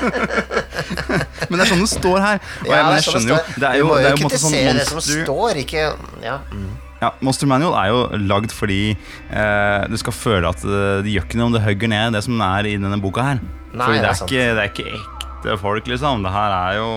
men 1.48 1.58
det 1.58 1.64
er 1.64 1.68
sånn 1.68 1.82
det 1.84 1.90
står 1.90 2.22
her. 2.24 2.38
Og 2.64 2.70
jeg, 2.70 2.80
men 2.86 2.94
jeg 2.96 3.04
sånn 3.04 3.18
skjønner 3.18 3.34
jo. 3.34 3.38
Det 3.60 3.68
er 3.68 3.76
jo, 3.80 3.90
det 3.92 4.06
er 4.08 4.14
jo 4.14 4.22
måte 4.24 4.40
sånn 4.40 4.54
monster... 4.56 4.78
det 4.78 4.86
som 4.88 5.02
står, 5.04 5.60
ikke 5.64 5.82
ja. 6.24 6.38
mm. 6.48 6.70
ja, 7.02 7.10
Monster 7.24 7.50
Manual 7.50 7.76
er 7.82 7.90
jo 7.92 8.00
lagd 8.24 8.54
fordi 8.56 8.80
eh, 8.94 9.82
du 9.92 9.98
skal 10.00 10.16
føle 10.16 10.54
at 10.54 10.64
eh, 10.64 11.02
det 11.04 11.12
gjør 11.12 11.28
ikke 11.28 11.40
noe 11.42 11.50
om 11.52 11.58
det 11.58 11.64
hugger 11.66 11.92
ned 11.92 12.16
det 12.16 12.24
som 12.24 12.40
er 12.48 12.70
i 12.72 12.76
denne 12.78 13.00
boka 13.04 13.28
her. 13.28 13.44
Nei, 13.74 13.84
fordi 13.84 14.00
det 14.00 14.08
er 14.08 14.24
ikke, 14.24 14.44
det 14.48 14.64
er 14.64 14.72
ikke 14.72 14.88
ekte 14.94 15.60
folk, 15.60 15.84
liksom. 15.90 16.24
Det 16.24 16.32
her 16.32 16.56
er 16.56 16.80
jo 16.80 16.90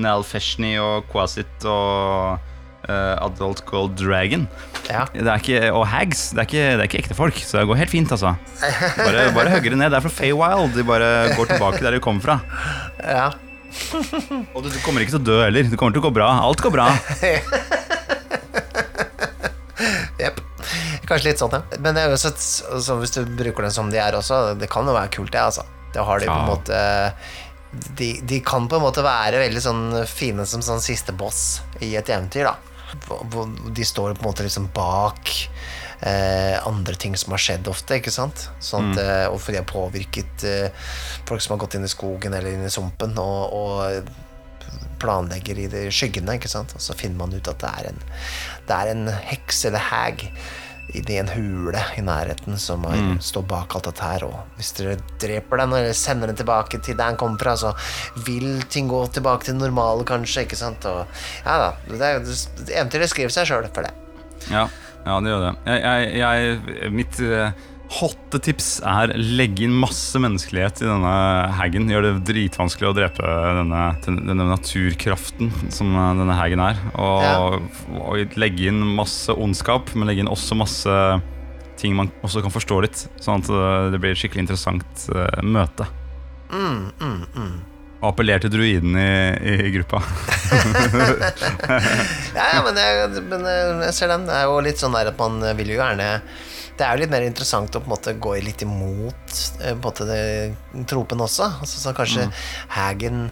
Nell 0.00 0.24
Feshny 0.24 0.76
og 0.80 1.04
Quasit 1.12 1.68
og 1.68 2.54
eh, 2.88 3.24
Adult 3.24 3.64
Gold 3.68 3.96
Dragon. 4.00 4.46
Ja. 4.90 5.04
Det 5.12 5.26
er 5.26 5.42
ikke, 5.42 5.62
og 5.74 5.86
hags. 5.90 6.28
Det 6.32 6.42
er, 6.42 6.48
ikke, 6.48 6.66
det 6.76 6.84
er 6.84 6.90
ikke 6.90 7.00
ekte 7.04 7.18
folk, 7.18 7.40
så 7.42 7.60
det 7.60 7.66
går 7.70 7.80
helt 7.82 7.92
fint, 7.92 8.12
altså. 8.14 8.34
Bare, 8.98 9.26
bare 9.36 9.52
hugger 9.54 9.74
det 9.74 9.80
ned. 9.80 9.90
Det 9.92 9.98
er 9.98 10.06
fra 10.06 10.14
Feywild. 10.20 10.76
De 10.76 10.86
bare 10.86 11.10
går 11.36 11.52
tilbake 11.54 11.82
der 11.84 11.98
de 11.98 12.04
kom 12.04 12.22
fra. 12.22 12.40
ja. 13.02 13.30
Og 14.56 14.62
du, 14.64 14.70
du 14.72 14.78
kommer 14.80 15.02
ikke 15.04 15.18
til 15.18 15.20
å 15.20 15.26
dø 15.26 15.36
heller. 15.42 15.66
Det 15.68 15.76
kommer 15.76 15.92
til 15.92 16.00
å 16.00 16.06
gå 16.08 16.14
bra. 16.16 16.30
Alt 16.46 16.62
går 16.64 16.72
bra. 16.72 16.86
Jepp. 20.22 20.38
Kanskje 21.06 21.28
litt 21.28 21.42
sånn, 21.42 21.54
ja. 21.54 21.62
Men 21.82 21.96
det 21.96 22.04
er 22.06 22.14
også 22.14 22.30
et, 22.32 22.44
altså, 22.78 22.96
hvis 23.02 23.14
du 23.14 23.20
bruker 23.38 23.66
den 23.66 23.74
som 23.74 23.90
de 23.92 24.00
er 24.00 24.16
også, 24.16 24.54
det 24.58 24.68
kan 24.72 24.88
jo 24.88 24.94
være 24.96 25.12
kult, 25.18 25.32
det, 25.34 25.42
altså. 25.42 25.66
Det 25.94 26.04
har 26.04 26.20
de 26.20 26.28
på 26.28 26.38
en 26.40 26.50
måte 26.50 26.78
de, 27.96 28.08
de 28.24 28.40
kan 28.44 28.66
på 28.68 28.78
en 28.78 28.84
måte 28.84 29.04
være 29.04 29.40
veldig 29.42 29.62
sånn 29.62 29.84
fine 30.08 30.46
som 30.48 30.62
sånn 30.64 30.82
siste 30.84 31.12
boss 31.16 31.60
i 31.84 31.92
et 31.98 32.08
eventyr, 32.08 32.48
da. 32.48 32.54
Hvor 33.06 33.50
de 33.74 33.84
står 33.84 34.14
på 34.14 34.22
en 34.22 34.28
måte 34.28 34.46
liksom 34.46 34.68
bak 34.74 35.32
eh, 36.00 36.54
andre 36.66 36.94
ting 36.94 37.16
som 37.18 37.34
har 37.34 37.42
skjedd 37.42 37.70
ofte, 37.72 37.98
ikke 38.00 38.14
sant? 38.14 38.46
Sånn 38.62 38.92
at, 38.92 39.00
mm. 39.00 39.32
og 39.32 39.40
for 39.42 39.54
de 39.54 39.60
har 39.62 39.68
påvirket 39.70 40.46
eh, 40.46 40.86
folk 41.28 41.42
som 41.42 41.56
har 41.56 41.64
gått 41.64 41.78
inn 41.78 41.88
i 41.88 41.90
skogen 41.90 42.36
eller 42.36 42.54
inn 42.54 42.66
i 42.66 42.72
sumpen, 42.72 43.16
og, 43.18 43.56
og 43.56 44.14
planlegger 45.02 45.58
i 45.60 45.66
de 45.72 45.86
skyggene, 45.92 46.38
ikke 46.38 46.50
sant? 46.50 46.72
Og 46.76 46.82
så 46.82 46.96
finner 46.96 47.20
man 47.20 47.34
ut 47.36 47.50
at 47.50 47.60
det 47.62 47.72
er 47.80 47.90
en, 47.90 48.00
det 48.68 48.78
er 48.78 48.92
en 48.92 49.10
heks 49.30 49.66
eller 49.68 49.84
hag 49.90 50.28
inni 50.94 51.18
en 51.18 51.28
hule 51.28 51.82
i 51.98 52.02
nærheten 52.04 52.58
som 52.60 52.84
har, 52.86 52.98
står 53.24 53.44
bak 53.50 53.76
alt 53.76 53.88
dette 53.88 54.06
her. 54.06 54.26
Og 54.28 54.58
hvis 54.58 54.72
dere 54.78 54.96
dreper 55.22 55.62
den 55.62 55.74
eller 55.78 55.96
sender 55.96 56.30
den 56.30 56.38
tilbake 56.38 56.80
til 56.80 56.96
der 56.96 57.12
den 57.12 57.20
kommer 57.20 57.40
fra, 57.42 57.56
så 57.58 57.72
vil 58.26 58.62
ting 58.70 58.90
gå 58.90 59.02
tilbake 59.14 59.46
til 59.46 59.56
det 59.56 59.64
normale, 59.64 60.06
kanskje, 60.08 60.46
ikke 60.46 60.58
sant? 60.58 60.86
Og 60.86 61.06
ja 61.44 61.56
da, 61.62 61.70
eventyret 62.70 63.12
skriver 63.12 63.34
seg 63.34 63.50
sjøl 63.50 63.70
for 63.72 63.86
det. 63.86 63.94
Ja, 64.52 64.66
ja 65.06 65.20
det 65.22 65.32
gjør 65.32 65.46
det. 65.48 65.54
Jeg, 65.66 65.82
jeg, 65.86 66.20
jeg, 66.22 66.92
mitt 66.94 67.22
uh, 67.24 67.66
hotte 67.96 68.40
tips 68.42 68.80
er 68.82 69.12
legge 69.14 69.64
inn 69.66 69.76
masse 69.78 70.18
menneskelighet 70.20 70.82
i 70.82 70.88
denne 70.88 71.12
hagen. 71.58 71.86
Gjør 71.90 72.08
det 72.08 72.14
dritvanskelig 72.32 72.90
å 72.90 72.96
drepe 72.96 73.36
denne, 73.60 73.84
denne 74.06 74.48
naturkraften 74.50 75.52
som 75.72 75.94
denne 75.94 76.36
hagen 76.38 76.62
er. 76.64 76.80
Og, 76.98 77.62
og 78.00 78.36
legge 78.40 78.68
inn 78.72 78.82
masse 78.98 79.32
ondskap, 79.32 79.94
men 79.94 80.10
legge 80.10 80.24
inn 80.24 80.32
også 80.32 80.58
masse 80.58 80.98
ting 81.80 81.96
man 81.96 82.10
også 82.24 82.42
kan 82.44 82.54
forstå 82.54 82.80
litt. 82.84 83.06
Sånn 83.22 83.44
at 83.44 83.52
eh, 83.52 83.86
det 83.94 84.02
blir 84.02 84.14
et 84.16 84.20
skikkelig 84.20 84.46
interessant 84.46 85.08
eh, 85.12 85.40
møte. 85.44 85.86
Og 87.96 88.10
appellere 88.10 88.44
til 88.44 88.52
druiden 88.52 88.98
i, 89.00 89.10
i 89.66 89.72
gruppa. 89.78 90.02
Ja, 92.36 92.44
ja, 92.52 92.58
men, 92.62 92.76
jeg, 92.76 93.22
men 93.30 93.46
eh, 93.48 93.86
jeg 93.88 93.94
ser 93.96 94.12
den. 94.12 94.26
Det 94.28 94.36
er 94.36 94.44
jo 94.46 94.58
litt 94.64 94.80
sånn 94.80 94.94
der 94.96 95.10
at 95.10 95.18
man 95.20 95.40
vil 95.58 95.72
jo 95.72 95.78
gjerne 95.80 96.10
Det 96.76 96.84
er 96.84 96.92
jo 96.96 97.00
litt 97.04 97.10
mer 97.10 97.24
interessant 97.24 97.72
å 97.76 97.80
på 97.80 97.88
en 97.88 97.94
måte 97.94 98.12
gå 98.20 98.34
litt 98.44 98.60
imot 98.66 99.38
eh, 99.62 99.72
på 99.72 99.76
en 99.76 99.84
måte 99.86 100.04
det, 100.08 100.20
tropen 100.90 101.22
også. 101.24 101.48
Altså, 101.62 101.80
så 101.80 101.94
kanskje 101.96 102.28
Hagen 102.76 103.30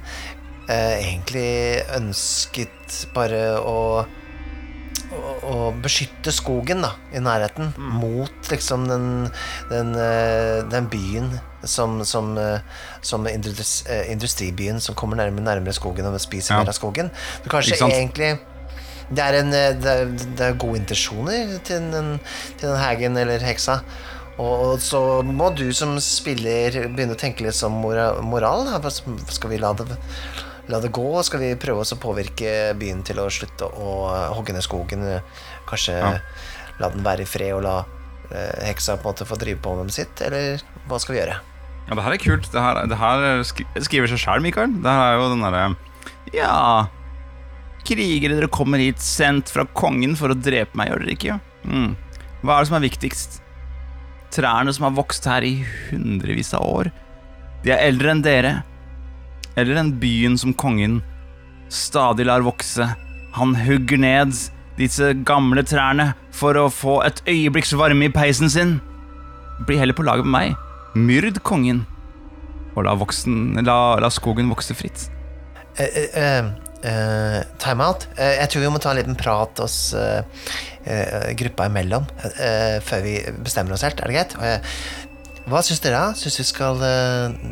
eh, 0.68 0.94
egentlig 1.04 1.82
ønsket 1.98 3.06
bare 3.14 3.42
å 3.60 3.78
å- 5.14 5.34
å 5.46 5.56
beskytte 5.78 6.32
skogen 6.34 6.80
da, 6.82 6.88
i 7.14 7.20
nærheten 7.22 7.68
mot 7.78 8.48
liksom 8.50 8.88
den, 8.88 9.04
den, 9.70 9.92
eh, 9.94 10.62
den 10.72 10.88
byen 10.90 11.28
som, 11.62 12.00
som, 12.04 12.32
eh, 12.38 12.58
som 13.04 13.26
industribyen 13.28 14.80
som 14.82 14.96
kommer 14.98 15.20
nærmere, 15.20 15.44
nærmere 15.44 15.76
skogen 15.76 16.08
og 16.08 16.18
spiser 16.20 16.54
Ja. 16.56 16.62
mer 16.64 16.72
av 16.72 16.74
skogen. 16.74 17.10
Du 17.44 17.50
kanskje 17.52 17.76
egentlig 17.78 18.40
det 19.10 19.20
er, 19.24 19.36
en, 19.42 19.52
eh, 19.52 19.74
det, 19.76 19.92
er, 19.92 20.12
det 20.38 20.46
er 20.48 20.58
gode 20.60 20.78
intensjoner 20.80 21.58
til 21.66 21.90
den, 21.92 22.14
til 22.58 22.70
den 22.70 22.78
hagen 22.80 23.16
eller 23.20 23.42
heksa 23.44 23.80
Og 24.40 24.80
så 24.82 25.22
må 25.22 25.50
du 25.54 25.66
som 25.76 25.92
spiller 26.02 26.88
begynne 26.90 27.14
å 27.14 27.20
tenke 27.20 27.44
litt 27.44 27.54
som 27.54 27.76
moral. 27.78 28.64
Da. 28.66 28.90
Skal 28.90 29.52
vi 29.52 29.60
la 29.62 29.70
det, 29.78 29.86
la 30.72 30.80
det 30.82 30.90
gå? 30.96 31.04
Skal 31.22 31.44
vi 31.44 31.52
prøve 31.60 31.84
oss 31.84 31.94
å 31.94 32.00
påvirke 32.02 32.72
byen 32.80 33.04
til 33.06 33.20
å 33.22 33.28
slutte 33.30 33.68
å 33.68 33.92
hogge 34.34 34.56
ned 34.56 34.64
skogen? 34.66 35.04
Kanskje 35.70 36.00
Ja. 36.00 36.16
la 36.80 36.88
den 36.90 37.04
være 37.06 37.22
i 37.22 37.30
fred 37.30 37.52
og 37.54 37.62
la 37.62 37.76
eh, 38.32 38.64
heksa 38.66 38.96
på 38.98 39.06
en 39.06 39.12
måte 39.12 39.28
få 39.28 39.38
drive 39.38 39.60
på 39.62 39.76
med 39.78 39.94
sitt? 39.94 40.18
Eller 40.26 40.58
hva 40.88 40.98
skal 40.98 41.14
vi 41.14 41.20
gjøre? 41.20 41.38
Ja, 41.86 41.94
det 41.94 42.02
her 42.08 42.16
er 42.16 42.22
kult. 42.24 42.50
Det 42.50 42.60
her, 42.64 42.82
det 42.90 42.98
her 42.98 43.42
skriver 43.84 44.08
seg 44.10 44.18
sjæl, 44.24 44.42
Mikael. 44.42 44.74
Det 44.82 44.90
her 44.98 45.12
er 45.12 45.18
jo 45.20 45.30
den 45.36 45.44
derre 45.46 45.64
Ja 46.34 46.88
Krigere, 47.84 48.38
dere 48.38 48.48
kommer 48.52 48.80
hit 48.80 49.02
sendt 49.04 49.52
fra 49.52 49.66
kongen 49.76 50.14
for 50.16 50.32
å 50.32 50.38
drepe 50.38 50.76
meg, 50.78 50.90
gjør 50.90 51.04
dere 51.04 51.16
ikke? 51.16 51.38
Mm. 51.68 51.90
Hva 52.44 52.56
er 52.56 52.64
det 52.64 52.70
som 52.70 52.78
er 52.78 52.84
viktigst? 52.84 53.40
Trærne 54.34 54.72
som 54.74 54.88
har 54.88 54.96
vokst 54.96 55.26
her 55.28 55.44
i 55.46 55.56
hundrevis 55.90 56.54
av 56.56 56.64
år. 56.66 56.90
De 57.64 57.72
er 57.72 57.84
eldre 57.86 58.12
enn 58.12 58.24
dere. 58.24 58.54
Eller 59.54 59.78
den 59.78 59.94
byen 60.00 60.36
som 60.40 60.56
kongen 60.56 60.98
stadig 61.72 62.26
lar 62.26 62.44
vokse. 62.44 62.88
Han 63.38 63.54
hugger 63.58 64.00
ned 64.00 64.34
disse 64.78 65.12
gamle 65.26 65.62
trærne 65.66 66.12
for 66.34 66.58
å 66.58 66.70
få 66.72 66.98
et 67.06 67.22
øyeblikks 67.30 67.74
varme 67.78 68.08
i 68.08 68.12
peisen 68.14 68.50
sin. 68.50 68.78
Bli 69.66 69.78
heller 69.78 69.96
på 69.96 70.06
laget 70.06 70.26
med 70.26 70.34
meg. 70.34 70.56
Myrd 70.94 71.40
kongen. 71.46 71.84
Og 72.74 72.86
la, 72.86 72.94
voksen, 72.98 73.60
la, 73.62 73.78
la 74.02 74.10
skogen 74.10 74.50
vokse 74.50 74.74
fritt. 74.74 75.08
Eh, 75.78 75.86
eh, 75.86 76.18
eh, 76.18 76.50
eh, 76.86 77.40
time 77.62 77.86
out. 77.86 78.06
Eh, 78.16 78.36
jeg 78.40 78.52
tror 78.52 78.64
vi 78.64 78.70
må 78.74 78.80
ta 78.82 78.92
en 78.92 79.00
liten 79.00 79.18
prat 79.18 79.60
oss 79.64 79.78
uh, 79.96 80.22
gruppa 81.38 81.68
imellom 81.70 82.04
før 82.84 83.04
vi 83.06 83.14
bestemmer 83.40 83.72
oss 83.72 83.84
helt. 83.86 84.02
Er 84.04 84.10
det 84.10 84.16
greit? 84.18 84.34
Hva 85.48 85.62
syns 85.64 85.80
dere? 85.80 86.10
Syns 86.18 86.36
vi 86.42 86.44
skal 86.44 86.82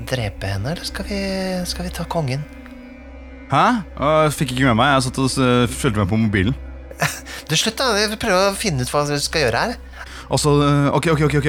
drepe 0.08 0.50
henne, 0.50 0.74
eller 0.74 0.84
skal 0.84 1.08
vi, 1.08 1.20
skal 1.68 1.88
vi 1.88 1.94
ta 1.96 2.04
kongen? 2.04 2.44
Hæ? 3.52 3.64
Jeg 3.96 4.34
fikk 4.36 4.52
ikke 4.54 4.68
med 4.70 4.78
meg. 4.80 4.94
Jeg 4.94 5.06
satt 5.06 5.22
og 5.22 5.32
uh, 5.40 5.64
fulgte 5.68 6.02
med 6.02 6.12
på 6.12 6.20
mobilen. 6.20 6.58
Du, 7.48 7.56
slutt, 7.58 7.76
da. 7.80 7.90
Vi 7.96 8.20
prøver 8.20 8.52
å 8.52 8.56
finne 8.56 8.84
ut 8.84 8.92
hva 8.92 9.02
vi 9.08 9.18
skal 9.20 9.46
gjøre 9.46 9.64
her. 9.64 10.04
Altså, 10.32 10.52
ok, 10.96 11.10
ok, 11.12 11.24
ok, 11.26 11.34
ok 11.40 11.48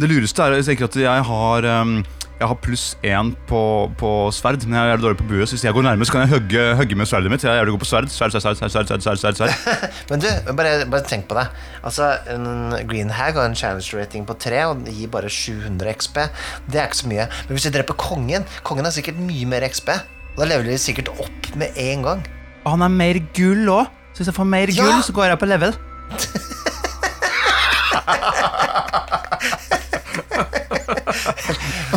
Det 0.00 0.08
lureste 0.10 0.42
er 0.42 0.56
jeg 0.58 0.80
at 0.82 0.96
jeg 0.98 1.26
har 1.28 1.68
um, 1.82 1.98
Jeg 2.36 2.50
har 2.50 2.58
pluss 2.60 2.82
én 3.00 3.30
på, 3.48 3.58
på 3.96 4.08
sverd, 4.36 4.60
men 4.68 4.76
jeg 4.76 4.92
er 4.92 4.98
dårlig 5.00 5.16
på 5.22 5.28
bue. 5.30 5.46
Så 5.48 5.56
hvis 5.56 5.62
jeg 5.64 5.72
går 5.72 5.86
nærme, 5.86 6.04
så 6.04 6.12
kan 6.12 6.26
jeg 6.26 6.34
hugge, 6.34 6.64
hugge 6.76 6.98
med 7.00 7.08
sverdet 7.08 7.30
mitt. 7.32 7.44
Jeg 7.46 7.56
er 7.56 7.70
god 7.70 7.80
på 7.80 7.88
sverd. 7.88 8.10
Sverd, 8.12 8.34
sverd, 8.34 8.58
sverd, 8.60 8.72
sverd, 8.74 8.90
sverd, 8.90 9.00
sverd, 9.06 9.18
sverd, 9.22 9.36
sverd. 9.40 9.54
Men 10.10 10.20
du, 10.20 10.26
bare, 10.58 10.74
bare 10.92 11.06
tenk 11.08 11.24
på 11.30 11.38
det. 11.38 11.46
Altså, 11.80 12.10
En 12.34 12.44
green 12.90 13.08
hag 13.16 13.40
har 13.40 13.48
en 13.48 13.56
challenge 13.56 13.88
rating 13.96 14.26
på 14.28 14.36
3 14.44 14.66
og 14.68 14.84
gir 14.84 15.08
bare 15.14 15.30
700 15.32 15.94
XP. 15.96 16.20
Det 16.68 16.82
er 16.82 16.90
ikke 16.90 17.00
så 17.00 17.08
mye. 17.14 17.24
Men 17.48 17.56
hvis 17.56 17.68
jeg 17.70 17.76
dreper 17.78 17.96
kongen 18.04 18.44
Kongen 18.68 18.84
har 18.84 18.92
sikkert 18.92 19.16
mye 19.16 19.48
mer 19.48 19.64
XP. 19.72 19.88
Og 20.34 20.42
da 20.42 20.50
leveler 20.52 20.74
de 20.76 20.82
sikkert 20.82 21.08
opp 21.16 21.48
med 21.56 21.72
en 21.80 22.04
gang. 22.04 22.20
Og 22.66 22.74
han 22.74 22.84
har 22.84 22.92
mer 22.92 23.16
gull 23.32 23.64
òg. 23.78 23.88
Så 24.12 24.20
hvis 24.20 24.28
jeg 24.34 24.36
får 24.42 24.52
mer 24.52 24.68
Ja! 24.76 24.84
gull, 24.84 25.00
så 25.08 25.16
går 25.16 25.32
jeg 25.32 25.40
på 25.40 25.48
level. 25.48 25.72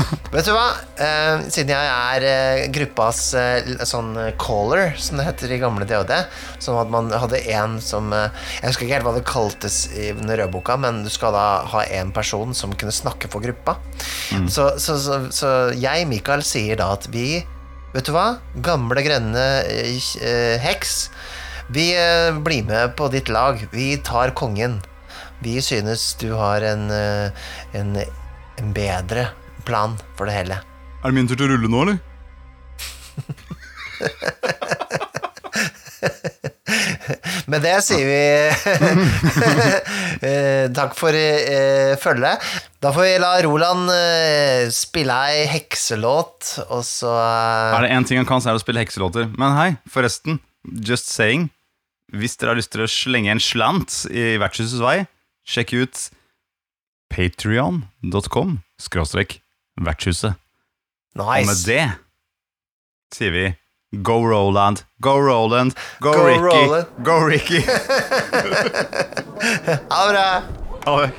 Vet 0.30 0.46
du 0.46 0.52
hva? 0.54 0.68
Eh, 1.02 1.48
siden 1.50 1.72
jeg 1.74 1.88
er 1.90 2.26
eh, 2.30 2.64
gruppas 2.70 3.22
eh, 3.34 3.70
sånn 3.88 4.12
caller, 4.38 4.92
som 5.02 5.18
det 5.18 5.26
heter 5.26 5.56
i 5.56 5.58
gamle 5.62 5.88
DOD, 5.90 6.12
sånn 6.62 6.78
at 6.78 6.92
man 6.94 7.10
hadde 7.10 7.40
en 7.50 7.80
som 7.82 8.14
eh, 8.14 8.28
Jeg 8.60 8.70
husker 8.70 8.86
ikke 8.86 9.00
helt 9.00 9.08
hva 9.08 9.16
det 9.16 9.24
kaltes 9.26 9.80
i 9.90 10.12
den 10.14 10.30
rødboka, 10.30 10.78
men 10.78 11.02
du 11.02 11.10
skal 11.10 11.34
da 11.34 11.48
ha 11.72 11.82
en 11.98 12.14
person 12.14 12.54
som 12.54 12.76
kunne 12.78 12.94
snakke 12.94 13.32
for 13.34 13.42
gruppa. 13.42 13.80
Så, 14.54 14.70
så, 14.78 15.00
så, 15.02 15.18
så 15.34 15.54
jeg, 15.74 16.06
Mikael, 16.12 16.46
sier 16.46 16.78
da 16.78 16.92
at 16.94 17.10
vi 17.10 17.42
Vet 17.90 18.06
du 18.06 18.14
hva? 18.14 18.36
Gamle, 18.62 19.02
grønne 19.02 19.44
eh, 19.66 19.98
eh, 20.22 20.62
heks. 20.62 21.08
Vi 21.74 21.90
eh, 21.98 22.38
blir 22.38 22.68
med 22.70 22.94
på 23.00 23.10
ditt 23.10 23.34
lag. 23.34 23.58
Vi 23.74 23.96
tar 24.06 24.36
kongen. 24.38 24.78
Vi 25.42 25.58
synes 25.66 26.12
du 26.22 26.28
har 26.38 26.62
en, 26.70 26.86
eh, 26.94 27.48
en, 27.74 27.96
en 28.62 28.74
bedre 28.78 29.32
plan 29.70 29.92
for 30.18 30.26
det 30.30 30.36
hele. 30.36 30.58
Er 31.00 31.08
det 31.08 31.16
min 31.16 31.28
tur 31.30 31.38
til 31.40 31.48
å 31.48 31.52
rulle 31.54 31.70
nå, 31.72 31.80
eller? 31.86 31.98
Med 37.50 37.64
det 37.66 37.80
sier 37.82 38.06
vi 38.06 38.20
eh, 40.30 40.66
takk 40.76 40.94
for 40.98 41.16
eh, 41.16 41.96
følget. 42.02 42.44
Da 42.82 42.92
får 42.96 43.08
vi 43.08 43.16
la 43.22 43.32
Roland 43.46 43.90
eh, 43.94 44.70
spille 44.74 45.16
ei 45.32 45.46
hekselåt, 45.50 46.52
og 46.70 46.84
så 46.86 47.14
eh, 47.16 47.78
Er 47.80 47.88
det 47.88 47.94
én 47.96 48.08
ting 48.08 48.22
han 48.22 48.30
kan, 48.30 48.44
så 48.44 48.52
er 48.52 48.58
det 48.58 48.62
å 48.62 48.66
spille 48.66 48.84
hekselåter. 48.84 49.30
Men 49.40 49.56
hei, 49.58 49.70
forresten. 49.90 50.40
Just 50.86 51.10
saying. 51.12 51.50
Hvis 52.14 52.38
dere 52.38 52.54
har 52.54 52.60
lyst 52.60 52.74
til 52.74 52.86
å 52.86 52.90
slenge 52.90 53.34
en 53.34 53.44
slant 53.44 54.04
i 54.10 54.38
Vertshusets 54.42 54.82
vei, 54.82 55.04
sjekk 55.46 55.76
ut 55.78 56.08
patrion.com 57.10 58.58
skråstrek 58.82 59.40
vertshuset. 59.86 60.34
Og 61.20 61.32
med 61.48 61.66
det 61.66 61.84
sier 63.16 63.32
vi 63.34 63.46
Go 64.06 64.20
Roland, 64.22 64.84
go 65.02 65.16
Roland, 65.18 65.74
go, 66.00 66.12
Go 66.14 66.26
Ricky, 66.28 66.44
Roland. 66.46 66.86
go 67.04 67.16
Ricky. 67.26 67.62
Ha 69.90 70.06
det 70.06 70.14
bra. 70.14 70.42
Ha 70.86 71.02
det. 71.02 71.12